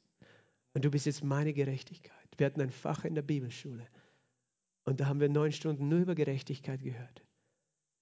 Und 0.75 0.85
du 0.85 0.91
bist 0.91 1.07
jetzt 1.07 1.23
meine 1.23 1.53
Gerechtigkeit. 1.53 2.17
Wir 2.37 2.47
hatten 2.47 2.61
ein 2.61 2.71
Fach 2.71 3.05
in 3.05 3.15
der 3.15 3.23
Bibelschule 3.23 3.87
und 4.85 5.01
da 5.01 5.07
haben 5.07 5.21
wir 5.21 5.29
neun 5.29 5.53
Stunden 5.53 5.89
nur 5.89 6.01
über 6.01 6.15
Gerechtigkeit 6.15 6.83
gehört. 6.83 7.23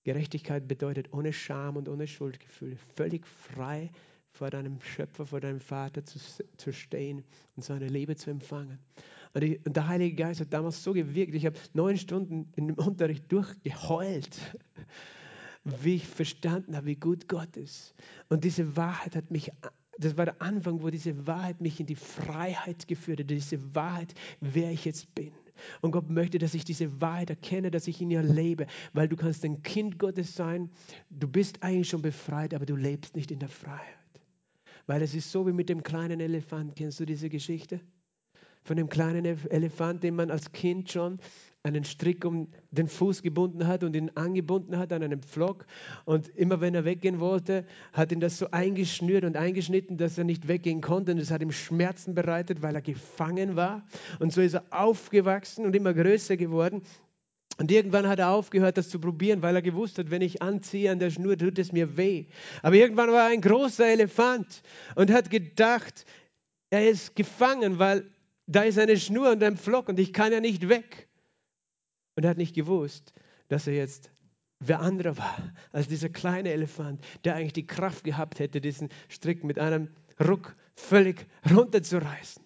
Gerechtigkeit 0.05 0.67
bedeutet 0.67 1.13
ohne 1.13 1.33
Scham 1.33 1.77
und 1.77 1.89
ohne 1.89 2.07
Schuldgefühl, 2.07 2.77
völlig 2.95 3.27
frei 3.27 3.91
vor 4.33 4.49
deinem 4.49 4.81
Schöpfer, 4.81 5.27
vor 5.27 5.41
deinem 5.41 5.61
Vater 5.61 6.05
zu, 6.05 6.19
zu 6.57 6.73
stehen 6.73 7.25
und 7.57 7.65
seine 7.65 7.89
Liebe 7.89 8.17
zu 8.17 8.31
empfangen. 8.31 8.79
Und, 9.35 9.45
ich, 9.45 9.65
und 9.67 9.77
der 9.77 9.89
Heilige 9.89 10.17
Geist 10.17 10.41
hat 10.41 10.53
damals 10.53 10.83
so 10.83 10.93
gewirkt. 10.93 11.35
Ich 11.35 11.45
habe 11.45 11.59
neun 11.75 11.97
Stunden 11.99 12.51
dem 12.53 12.75
Unterricht 12.75 13.31
durchgeheult, 13.31 14.57
wie 15.83 15.97
ich 15.97 16.07
verstanden 16.07 16.77
habe, 16.77 16.87
wie 16.87 16.97
gut 16.97 17.29
Gott 17.29 17.57
ist. 17.57 17.95
Und 18.29 18.45
diese 18.45 18.77
Wahrheit 18.77 19.17
hat 19.17 19.31
mich 19.31 19.53
das 20.01 20.17
war 20.17 20.25
der 20.25 20.41
Anfang, 20.41 20.83
wo 20.83 20.89
diese 20.89 21.27
Wahrheit 21.27 21.61
mich 21.61 21.79
in 21.79 21.87
die 21.87 21.95
Freiheit 21.95 22.89
geführt 22.89 23.21
hat, 23.21 23.29
diese 23.29 23.75
Wahrheit, 23.75 24.15
wer 24.41 24.71
ich 24.71 24.87
jetzt 24.87 25.15
bin. 25.15 25.33
Und 25.83 25.91
Gott 25.91 26.09
möchte, 26.09 26.39
dass 26.39 26.55
ich 26.55 26.65
diese 26.65 27.01
Wahrheit 27.03 27.29
erkenne, 27.29 27.71
dass 27.71 27.87
ich 27.87 28.01
in 28.01 28.11
ihr 28.11 28.23
lebe, 28.23 28.67
weil 28.95 29.09
du 29.09 29.17
kannst 29.17 29.45
ein 29.45 29.63
Kind 29.63 29.99
Gottes 29.99 30.35
sein, 30.35 30.71
du 31.11 31.29
bist 31.29 31.63
eigentlich 31.63 31.91
schon 31.91 32.01
befreit, 32.01 32.55
aber 32.55 32.65
du 32.65 32.77
lebst 32.77 33.15
nicht 33.15 33.31
in 33.31 33.41
der 33.41 33.51
Freiheit. 33.51 33.99
Weil 34.87 35.03
es 35.03 35.15
ist 35.15 35.31
so 35.31 35.47
wie 35.47 35.53
mit 35.53 35.69
dem 35.69 35.83
kleinen 35.83 36.19
Elefant. 36.21 36.77
Kennst 36.77 36.99
du 36.99 37.05
diese 37.05 37.29
Geschichte? 37.29 37.81
Von 38.63 38.77
dem 38.77 38.89
kleinen 38.89 39.25
Elefant, 39.25 40.03
den 40.03 40.17
man 40.17 40.31
als 40.31 40.53
Kind 40.53 40.91
schon 40.91 41.19
einen 41.63 41.85
Strick 41.85 42.25
um 42.25 42.49
den 42.71 42.89
Fuß 42.89 43.23
gebunden 43.23 43.67
hat 43.67 43.85
und 43.85 43.95
ihn 43.95 44.11
angebunden 44.15 44.79
hat 44.79 44.93
an 44.93 45.03
einem 45.03 45.23
Pflock. 45.23 45.67
Und 46.05 46.29
immer 46.29 46.61
wenn 46.61 46.75
er 46.75 46.85
weggehen 46.85 47.21
wollte, 47.21 47.67
hat 47.93 48.13
ihn 48.13 48.21
das 48.21 48.39
so 48.39 48.51
eingeschnürt 48.51 49.25
und 49.25 49.37
eingeschnitten, 49.37 49.99
dass 49.99 50.17
er 50.17 50.25
nicht 50.25 50.49
weggehen 50.49 50.81
konnte. 50.81 51.13
Und 51.13 51.19
es 51.19 51.31
hat 51.31 51.43
ihm 51.43 51.53
Schmerzen 51.53 52.15
bereitet, 52.15 52.63
weil 52.63 52.75
er 52.75 52.83
gefangen 52.83 53.57
war. 53.57 53.87
Und 54.21 54.33
so 54.33 54.41
ist 54.41 54.55
er 54.55 54.65
aufgewachsen 54.71 55.67
und 55.67 55.77
immer 55.77 55.93
größer 55.93 56.37
geworden. 56.37 56.83
Und 57.59 57.71
irgendwann 57.71 58.09
hat 58.09 58.19
er 58.19 58.31
aufgehört, 58.31 58.79
das 58.79 58.89
zu 58.89 58.99
probieren, 58.99 59.43
weil 59.43 59.55
er 59.55 59.61
gewusst 59.61 59.99
hat, 59.99 60.11
wenn 60.11 60.23
ich 60.23 60.41
anziehe 60.41 60.91
an 60.91 60.99
der 60.99 61.11
Schnur, 61.11 61.37
tut 61.37 61.59
es 61.59 61.73
mir 61.73 61.99
weh. 61.99 62.25
Aber 62.63 62.75
irgendwann 62.75 63.11
war 63.11 63.27
er 63.27 63.33
ein 63.35 63.43
großer 63.43 63.87
Elefant 63.87 64.63
und 64.95 65.13
hat 65.13 65.29
gedacht, 65.29 66.07
er 66.71 66.89
ist 66.89 67.15
gefangen, 67.17 67.79
weil 67.79 68.11
da 68.51 68.63
ist 68.63 68.79
eine 68.79 68.99
Schnur 68.99 69.31
und 69.31 69.43
ein 69.43 69.57
Pflock 69.57 69.89
und 69.89 69.99
ich 70.01 70.13
kann 70.13 70.33
ja 70.33 70.41
nicht 70.41 70.69
weg. 70.69 71.09
Und 72.17 72.25
er 72.25 72.31
hat 72.31 72.37
nicht 72.37 72.55
gewusst, 72.55 73.13
dass 73.49 73.67
er 73.67 73.75
jetzt 73.75 74.11
wer 74.59 74.81
anderer 74.81 75.17
war 75.17 75.53
als 75.73 75.89
dieser 75.89 76.09
kleine 76.09 76.53
Elefant, 76.53 77.03
der 77.25 77.37
eigentlich 77.37 77.55
die 77.55 77.67
Kraft 77.67 78.05
gehabt 78.05 78.41
hätte, 78.41 78.61
diesen 78.61 78.91
Strick 79.09 79.45
mit 79.45 79.59
einem 79.59 79.89
Ruck 80.21 80.55
völlig 80.75 81.27
runterzureißen. 81.51 82.43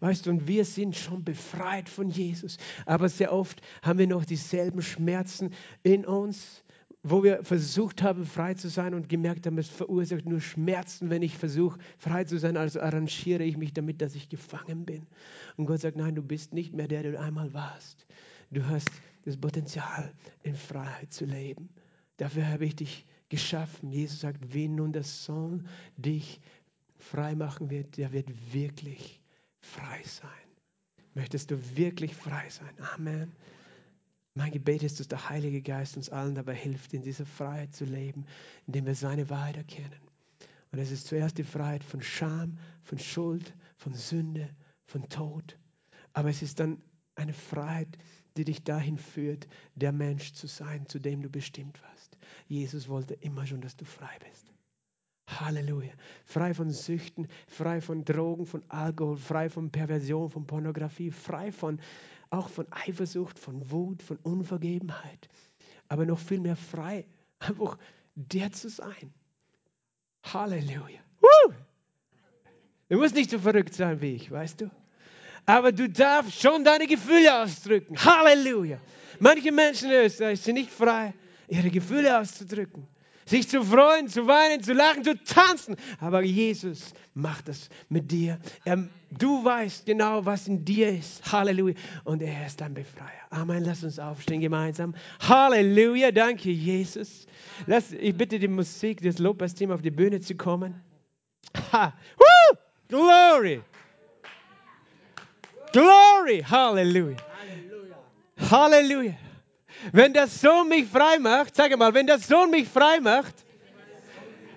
Weißt 0.00 0.26
du, 0.26 0.30
und 0.30 0.48
wir 0.48 0.64
sind 0.64 0.96
schon 0.96 1.24
befreit 1.24 1.88
von 1.88 2.08
Jesus, 2.08 2.56
aber 2.86 3.08
sehr 3.08 3.32
oft 3.32 3.60
haben 3.82 3.98
wir 3.98 4.06
noch 4.06 4.24
dieselben 4.24 4.82
Schmerzen 4.82 5.52
in 5.82 6.06
uns, 6.06 6.64
wo 7.10 7.22
wir 7.22 7.44
versucht 7.44 8.02
haben, 8.02 8.24
frei 8.24 8.54
zu 8.54 8.68
sein 8.68 8.94
und 8.94 9.08
gemerkt 9.08 9.46
haben, 9.46 9.58
es 9.58 9.68
verursacht 9.68 10.26
nur 10.26 10.40
Schmerzen, 10.40 11.10
wenn 11.10 11.22
ich 11.22 11.36
versuche, 11.36 11.78
frei 11.98 12.24
zu 12.24 12.38
sein. 12.38 12.56
Also 12.56 12.80
arrangiere 12.80 13.44
ich 13.44 13.56
mich 13.56 13.72
damit, 13.72 14.00
dass 14.00 14.14
ich 14.14 14.28
gefangen 14.28 14.84
bin. 14.84 15.06
Und 15.56 15.66
Gott 15.66 15.80
sagt, 15.80 15.96
nein, 15.96 16.14
du 16.14 16.22
bist 16.22 16.54
nicht 16.54 16.72
mehr 16.72 16.88
der, 16.88 17.02
der 17.02 17.12
du 17.12 17.20
einmal 17.20 17.52
warst. 17.54 18.06
Du 18.50 18.66
hast 18.66 18.90
das 19.24 19.36
Potenzial, 19.36 20.12
in 20.42 20.54
Freiheit 20.54 21.12
zu 21.12 21.24
leben. 21.24 21.68
Dafür 22.16 22.48
habe 22.48 22.64
ich 22.64 22.76
dich 22.76 23.06
geschaffen. 23.28 23.90
Jesus 23.90 24.20
sagt, 24.20 24.54
wen 24.54 24.74
nun 24.74 24.92
der 24.92 25.04
Sohn 25.04 25.66
dich 25.96 26.40
frei 26.96 27.34
machen 27.34 27.70
wird, 27.70 27.96
der 27.96 28.12
wird 28.12 28.28
wirklich 28.52 29.20
frei 29.60 30.02
sein. 30.04 30.30
Möchtest 31.14 31.50
du 31.50 31.76
wirklich 31.76 32.14
frei 32.14 32.48
sein? 32.48 32.74
Amen. 32.94 33.32
Mein 34.38 34.52
Gebet 34.52 34.84
ist, 34.84 35.00
dass 35.00 35.08
der 35.08 35.28
Heilige 35.30 35.60
Geist 35.62 35.96
uns 35.96 36.10
allen 36.10 36.36
dabei 36.36 36.54
hilft, 36.54 36.94
in 36.94 37.02
dieser 37.02 37.26
Freiheit 37.26 37.74
zu 37.74 37.84
leben, 37.84 38.24
indem 38.68 38.86
wir 38.86 38.94
seine 38.94 39.28
Wahrheit 39.30 39.56
erkennen. 39.56 39.98
Und 40.70 40.78
es 40.78 40.92
ist 40.92 41.08
zuerst 41.08 41.38
die 41.38 41.42
Freiheit 41.42 41.82
von 41.82 42.00
Scham, 42.00 42.56
von 42.84 43.00
Schuld, 43.00 43.52
von 43.74 43.94
Sünde, 43.94 44.48
von 44.84 45.08
Tod. 45.08 45.58
Aber 46.12 46.30
es 46.30 46.40
ist 46.40 46.60
dann 46.60 46.80
eine 47.16 47.32
Freiheit, 47.32 47.98
die 48.36 48.44
dich 48.44 48.62
dahin 48.62 48.96
führt, 48.96 49.48
der 49.74 49.90
Mensch 49.90 50.34
zu 50.34 50.46
sein, 50.46 50.86
zu 50.86 51.00
dem 51.00 51.20
du 51.20 51.28
bestimmt 51.28 51.82
warst. 51.82 52.16
Jesus 52.46 52.88
wollte 52.88 53.14
immer 53.14 53.44
schon, 53.44 53.60
dass 53.60 53.74
du 53.74 53.84
frei 53.84 54.18
bist. 54.20 54.52
Halleluja. 55.26 55.92
Frei 56.24 56.54
von 56.54 56.70
Süchten, 56.70 57.26
frei 57.48 57.80
von 57.80 58.04
Drogen, 58.04 58.46
von 58.46 58.62
Alkohol, 58.68 59.16
frei 59.16 59.50
von 59.50 59.70
Perversion, 59.70 60.30
von 60.30 60.46
Pornografie, 60.46 61.10
frei 61.10 61.50
von 61.50 61.80
auch 62.30 62.48
von 62.48 62.66
Eifersucht, 62.70 63.38
von 63.38 63.70
Wut, 63.70 64.02
von 64.02 64.18
Unvergebenheit. 64.22 65.28
Aber 65.88 66.06
noch 66.06 66.18
viel 66.18 66.40
mehr 66.40 66.56
frei, 66.56 67.06
einfach 67.38 67.78
der 68.14 68.52
zu 68.52 68.68
sein. 68.68 69.12
Halleluja. 70.24 71.00
Woo! 71.20 71.52
Du 72.88 72.98
musst 72.98 73.14
nicht 73.14 73.30
so 73.30 73.38
verrückt 73.38 73.74
sein 73.74 74.00
wie 74.00 74.14
ich, 74.14 74.30
weißt 74.30 74.62
du? 74.62 74.70
aber 75.48 75.72
du 75.72 75.88
darfst 75.88 76.42
schon 76.42 76.62
deine 76.62 76.86
Gefühle 76.86 77.42
ausdrücken. 77.42 77.96
Halleluja. 77.96 78.78
Manche 79.18 79.50
Menschen 79.50 79.90
in 79.90 80.04
Österreich 80.04 80.42
sind 80.42 80.56
nicht 80.56 80.70
frei, 80.70 81.14
ihre 81.48 81.70
Gefühle 81.70 82.20
auszudrücken. 82.20 82.86
Sich 83.28 83.46
zu 83.46 83.62
freuen, 83.62 84.08
zu 84.08 84.26
weinen, 84.26 84.62
zu 84.62 84.72
lachen, 84.72 85.04
zu 85.04 85.22
tanzen. 85.22 85.76
Aber 86.00 86.22
Jesus 86.22 86.94
macht 87.12 87.46
das 87.46 87.68
mit 87.90 88.10
dir. 88.10 88.38
Er, 88.64 88.88
du 89.10 89.44
weißt 89.44 89.84
genau, 89.84 90.24
was 90.24 90.48
in 90.48 90.64
dir 90.64 90.88
ist. 90.88 91.30
Halleluja. 91.30 91.74
Und 92.04 92.22
er 92.22 92.46
ist 92.46 92.58
dein 92.62 92.72
Befreier. 92.72 93.10
Amen. 93.28 93.64
Lass 93.64 93.84
uns 93.84 93.98
aufstehen 93.98 94.40
gemeinsam. 94.40 94.94
Halleluja. 95.20 96.10
Danke, 96.10 96.50
Jesus. 96.50 97.26
Lass, 97.66 97.92
ich 97.92 98.16
bitte 98.16 98.38
die 98.38 98.48
Musik, 98.48 99.02
das 99.02 99.18
Lobpreisteam 99.18 99.72
auf 99.72 99.82
die 99.82 99.90
Bühne 99.90 100.20
zu 100.20 100.34
kommen. 100.34 100.80
Ha. 101.72 101.92
Woo! 102.16 102.58
Glory. 102.88 103.60
Glory, 105.72 106.42
Halleluja. 106.48 107.18
Halleluja. 108.50 109.27
Wenn 109.92 110.12
der 110.12 110.26
Sohn 110.26 110.68
mich 110.68 110.86
frei 110.86 111.18
macht, 111.18 111.56
sage 111.56 111.76
mal, 111.76 111.94
wenn 111.94 112.06
der 112.06 112.18
Sohn 112.18 112.50
mich 112.50 112.68
frei 112.68 113.00
macht, 113.00 113.34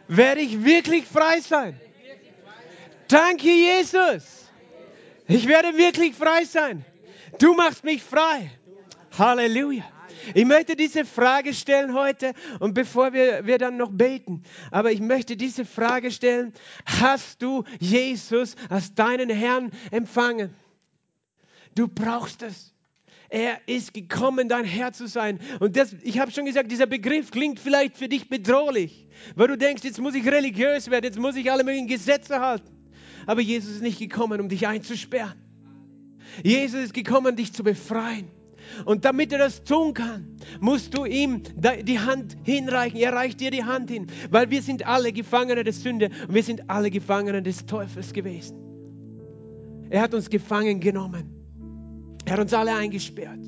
werde 0.08 0.42
ich 0.42 0.64
wirklich 0.64 1.06
frei 1.06 1.40
sein. 1.42 1.80
Danke, 3.08 3.48
Jesus. 3.48 4.50
Ich 5.28 5.48
werde 5.48 5.78
wirklich 5.78 6.16
frei 6.16 6.44
sein. 6.46 6.86
Du 7.40 7.54
machst 7.54 7.84
mich 7.84 8.04
frei. 8.04 8.52
Halleluja. 9.18 9.84
Ich 10.34 10.46
möchte 10.46 10.76
diese 10.76 11.06
Frage 11.06 11.54
stellen 11.54 11.94
heute 11.94 12.34
und 12.60 12.74
bevor 12.74 13.14
wir, 13.14 13.46
wir 13.46 13.58
dann 13.58 13.78
noch 13.78 13.90
beten, 13.92 14.44
aber 14.70 14.92
ich 14.92 15.00
möchte 15.00 15.36
diese 15.36 15.66
Frage 15.66 16.12
stellen, 16.12 16.54
hast 16.86 17.42
du 17.42 17.64
Jesus 17.80 18.56
als 18.70 18.94
deinen 18.94 19.30
Herrn 19.30 19.72
empfangen? 19.90 20.54
Du 21.76 21.88
brauchst 21.88 22.44
es. 22.44 22.74
Er 23.32 23.62
ist 23.66 23.94
gekommen, 23.94 24.50
dein 24.50 24.66
Herr 24.66 24.92
zu 24.92 25.08
sein. 25.08 25.40
Und 25.62 25.78
das, 25.78 25.96
ich 26.04 26.20
habe 26.20 26.32
schon 26.32 26.44
gesagt, 26.44 26.70
dieser 26.70 26.86
Begriff 26.86 27.32
klingt 27.32 27.62
vielleicht 27.62 27.96
für 27.96 28.10
dich 28.10 28.28
bedrohlich, 28.28 29.08
weil 29.36 29.48
du 29.48 29.58
denkst, 29.58 29.86
jetzt 29.86 30.02
muss 30.02 30.16
ich 30.16 30.28
religiös 30.28 30.92
werden, 30.92 31.06
jetzt 31.06 31.18
muss 31.18 31.38
ich 31.38 31.50
alle 31.50 31.64
möglichen 31.64 31.88
Gesetze 31.88 32.42
halten. 32.42 32.70
Aber 33.26 33.40
Jesus 33.40 33.76
ist 33.76 33.82
nicht 33.82 34.00
gekommen, 34.00 34.42
um 34.42 34.50
dich 34.50 34.68
einzusperren. 34.68 35.42
Jesus 36.44 36.82
ist 36.82 36.94
gekommen, 36.94 37.38
dich 37.38 37.54
zu 37.54 37.64
befreien. 37.64 38.28
Und 38.84 39.06
damit 39.06 39.32
er 39.32 39.40
das 39.40 39.64
tun 39.64 39.94
kann, 39.94 40.36
musst 40.60 40.98
du 40.98 41.06
ihm 41.06 41.44
die 41.56 42.00
Hand 42.00 42.36
hinreichen. 42.44 43.00
Er 43.00 43.14
reicht 43.14 43.40
dir 43.40 43.50
die 43.50 43.64
Hand 43.64 43.90
hin, 43.90 44.08
weil 44.30 44.50
wir 44.50 44.62
sind 44.62 44.86
alle 44.86 45.14
Gefangene 45.14 45.64
der 45.64 45.74
Sünde 45.74 46.10
und 46.28 46.34
wir 46.34 46.44
sind 46.44 46.70
alle 46.70 46.92
Gefangene 46.92 47.42
des 47.42 47.66
Teufels 47.66 48.12
gewesen. 48.12 48.58
Er 49.90 50.02
hat 50.02 50.14
uns 50.14 50.30
gefangen 50.30 50.82
genommen. 50.82 51.41
Er 52.26 52.34
hat 52.34 52.40
uns 52.40 52.54
alle 52.54 52.76
eingesperrt 52.76 53.40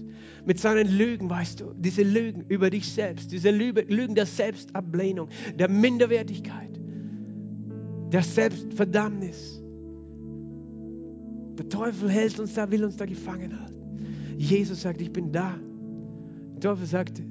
mit 0.45 0.59
seinen 0.59 0.88
Lügen, 0.88 1.30
weißt 1.30 1.61
du, 1.61 1.74
diese 1.78 2.03
Lügen 2.03 2.43
über 2.49 2.69
dich 2.69 2.91
selbst, 2.91 3.32
diese 3.32 3.49
Lügen 3.51 4.15
der 4.15 4.26
Selbstablehnung, 4.26 5.30
der 5.57 5.69
Minderwertigkeit, 5.69 6.80
der 8.11 8.24
Selbstverdammnis. 8.24 9.61
Der 11.57 11.69
Teufel 11.69 12.09
hält 12.09 12.39
uns 12.39 12.55
da, 12.55 12.69
will 12.69 12.84
uns 12.84 12.97
da 12.97 13.05
gefangen 13.05 13.57
halten. 13.59 14.36
Jesus 14.38 14.82
sagt, 14.82 15.01
ich 15.01 15.13
bin 15.13 15.32
da. 15.32 15.55
Teufel 16.59 16.86
sagt, 16.86 17.21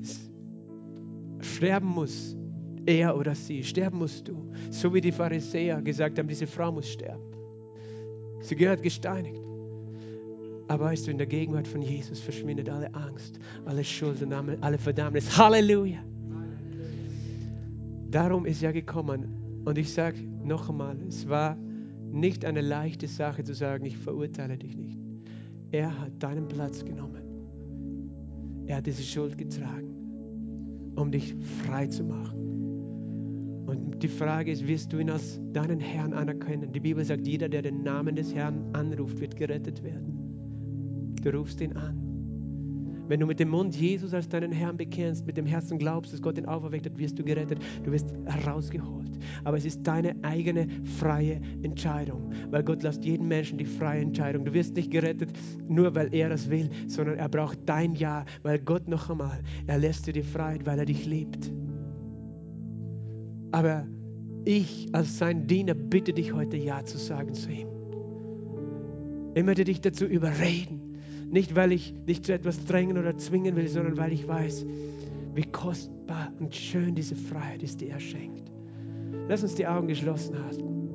sterben 1.40 1.88
muss 1.88 2.36
er 2.86 3.16
oder 3.16 3.34
sie, 3.34 3.62
sterben 3.62 3.99
musst 3.99 4.28
du. 4.28 4.53
So 4.70 4.93
wie 4.93 5.01
die 5.01 5.12
Pharisäer 5.12 5.80
gesagt 5.82 6.18
haben, 6.18 6.28
diese 6.28 6.47
Frau 6.47 6.70
muss 6.72 6.88
sterben. 6.88 7.22
Sie 8.40 8.57
gehört 8.57 8.82
gesteinigt. 8.82 9.40
Aber 10.72 10.86
weißt 10.86 11.06
du, 11.06 11.10
in 11.10 11.18
der 11.18 11.26
Gegenwart 11.26 11.68
von 11.68 11.82
Jesus 11.82 12.18
verschwindet 12.18 12.70
alle 12.70 12.94
Angst, 12.94 13.38
alle 13.66 13.84
Schuld 13.84 14.22
und 14.22 14.32
alle 14.32 14.78
Verdammnis. 14.78 15.36
Halleluja! 15.36 15.98
Darum 18.10 18.46
ist 18.46 18.62
er 18.62 18.72
gekommen. 18.72 19.62
Und 19.66 19.76
ich 19.76 19.92
sage 19.92 20.18
noch 20.42 20.70
einmal, 20.70 20.96
es 21.06 21.28
war 21.28 21.58
nicht 22.10 22.46
eine 22.46 22.62
leichte 22.62 23.06
Sache 23.06 23.44
zu 23.44 23.52
sagen, 23.52 23.84
ich 23.84 23.98
verurteile 23.98 24.56
dich 24.56 24.74
nicht. 24.74 24.98
Er 25.72 26.00
hat 26.00 26.22
deinen 26.22 26.48
Platz 26.48 26.82
genommen. 26.82 27.22
Er 28.64 28.78
hat 28.78 28.86
diese 28.86 29.02
Schuld 29.02 29.36
getragen, 29.36 30.92
um 30.96 31.12
dich 31.12 31.34
frei 31.66 31.86
zu 31.88 32.02
machen. 32.02 33.66
Und 33.66 34.02
die 34.02 34.08
Frage 34.08 34.50
ist, 34.50 34.66
wirst 34.66 34.90
du 34.94 35.00
ihn 35.00 35.10
als 35.10 35.38
deinen 35.52 35.80
Herrn 35.80 36.14
anerkennen? 36.14 36.72
Die 36.72 36.80
Bibel 36.80 37.04
sagt, 37.04 37.26
jeder, 37.26 37.50
der 37.50 37.60
den 37.60 37.82
Namen 37.82 38.16
des 38.16 38.34
Herrn 38.34 38.70
anruft, 38.72 39.20
wird 39.20 39.36
gerettet 39.36 39.82
werden. 39.82 40.21
Du 41.22 41.30
rufst 41.30 41.60
ihn 41.60 41.72
an. 41.76 42.12
Wenn 43.08 43.20
du 43.20 43.26
mit 43.26 43.40
dem 43.40 43.50
Mund 43.50 43.74
Jesus 43.76 44.14
als 44.14 44.28
deinen 44.28 44.52
Herrn 44.52 44.76
bekennst, 44.76 45.26
mit 45.26 45.36
dem 45.36 45.44
Herzen 45.44 45.78
glaubst, 45.78 46.12
dass 46.12 46.22
Gott 46.22 46.38
ihn 46.38 46.46
auferweckt 46.46 46.86
hat, 46.86 46.98
wirst 46.98 47.18
du 47.18 47.24
gerettet. 47.24 47.58
Du 47.84 47.92
wirst 47.92 48.12
herausgeholt. 48.24 49.18
Aber 49.44 49.56
es 49.56 49.64
ist 49.64 49.82
deine 49.82 50.14
eigene 50.22 50.66
freie 50.98 51.40
Entscheidung, 51.62 52.30
weil 52.50 52.62
Gott 52.62 52.82
lässt 52.82 53.04
jeden 53.04 53.28
Menschen 53.28 53.58
die 53.58 53.64
freie 53.64 54.00
Entscheidung. 54.00 54.44
Du 54.44 54.52
wirst 54.52 54.74
nicht 54.76 54.90
gerettet, 54.90 55.30
nur 55.68 55.94
weil 55.94 56.12
er 56.14 56.28
das 56.30 56.48
will, 56.50 56.70
sondern 56.88 57.18
er 57.18 57.28
braucht 57.28 57.58
dein 57.66 57.94
Ja, 57.94 58.24
weil 58.42 58.58
Gott 58.58 58.88
noch 58.88 59.10
einmal, 59.10 59.40
er 59.66 59.78
lässt 59.78 60.06
dir 60.06 60.12
die 60.12 60.22
Freiheit, 60.22 60.64
weil 60.66 60.78
er 60.78 60.86
dich 60.86 61.06
liebt. 61.06 61.52
Aber 63.52 63.86
ich 64.44 64.88
als 64.92 65.18
sein 65.18 65.46
Diener 65.46 65.74
bitte 65.74 66.12
dich 66.12 66.32
heute 66.32 66.56
Ja 66.56 66.84
zu 66.84 66.98
sagen 66.98 67.34
zu 67.34 67.50
ihm. 67.50 67.68
Ich 69.34 69.44
möchte 69.44 69.64
dich 69.64 69.80
dazu 69.80 70.04
überreden. 70.04 70.82
Nicht, 71.33 71.57
weil 71.57 71.72
ich 71.72 71.95
dich 72.07 72.22
zu 72.22 72.35
etwas 72.35 72.62
drängen 72.66 72.99
oder 72.99 73.16
zwingen 73.16 73.57
will, 73.57 73.66
sondern 73.66 73.97
weil 73.97 74.12
ich 74.12 74.28
weiß, 74.28 74.66
wie 75.35 75.45
kostbar 75.45 76.30
und 76.39 76.55
schön 76.55 76.95
diese 76.95 77.16
Freiheit 77.16 77.62
ist, 77.62 77.80
die 77.80 77.89
er 77.89 78.01
schenkt. 78.01 78.53
Lass 79.28 79.43
uns 79.43 79.55
die 79.55 79.66
Augen 79.66 79.89
geschlossen 79.89 80.37
halten. 80.45 80.91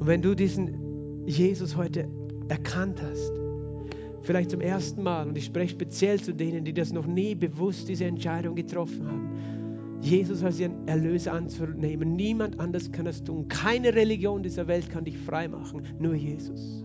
Und 0.00 0.06
wenn 0.06 0.22
du 0.22 0.34
diesen 0.34 1.26
Jesus 1.26 1.76
heute 1.76 2.08
erkannt 2.48 3.02
hast, 3.02 3.32
vielleicht 4.22 4.50
zum 4.50 4.62
ersten 4.62 5.02
Mal, 5.02 5.28
und 5.28 5.36
ich 5.36 5.44
spreche 5.44 5.72
speziell 5.74 6.18
zu 6.18 6.32
denen, 6.32 6.64
die 6.64 6.72
das 6.72 6.90
noch 6.90 7.06
nie 7.06 7.34
bewusst 7.34 7.86
diese 7.90 8.06
Entscheidung 8.06 8.54
getroffen 8.54 9.06
haben, 9.06 9.28
Jesus 10.00 10.42
als 10.42 10.58
ihren 10.58 10.88
Erlöser 10.88 11.34
anzunehmen. 11.34 12.16
Niemand 12.16 12.58
anders 12.58 12.90
kann 12.90 13.04
das 13.04 13.22
tun. 13.22 13.46
Keine 13.48 13.94
Religion 13.94 14.42
dieser 14.42 14.66
Welt 14.68 14.88
kann 14.88 15.04
dich 15.04 15.18
frei 15.18 15.48
machen. 15.48 15.82
Nur 15.98 16.14
Jesus. 16.14 16.82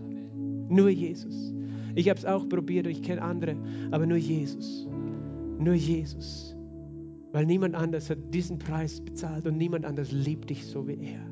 Nur 0.68 0.90
Jesus. 0.90 1.54
Ich 1.94 2.08
habe 2.08 2.18
es 2.18 2.24
auch 2.24 2.48
probiert, 2.48 2.86
ich 2.86 3.02
kenne 3.02 3.22
andere, 3.22 3.56
aber 3.90 4.06
nur 4.06 4.18
Jesus. 4.18 4.86
Nur 5.58 5.74
Jesus. 5.74 6.56
Weil 7.32 7.46
niemand 7.46 7.74
anders 7.74 8.10
hat 8.10 8.18
diesen 8.32 8.58
Preis 8.58 9.00
bezahlt 9.00 9.46
und 9.46 9.56
niemand 9.56 9.84
anders 9.84 10.10
liebt 10.10 10.50
dich 10.50 10.66
so 10.66 10.86
wie 10.86 10.98
er. 11.00 11.29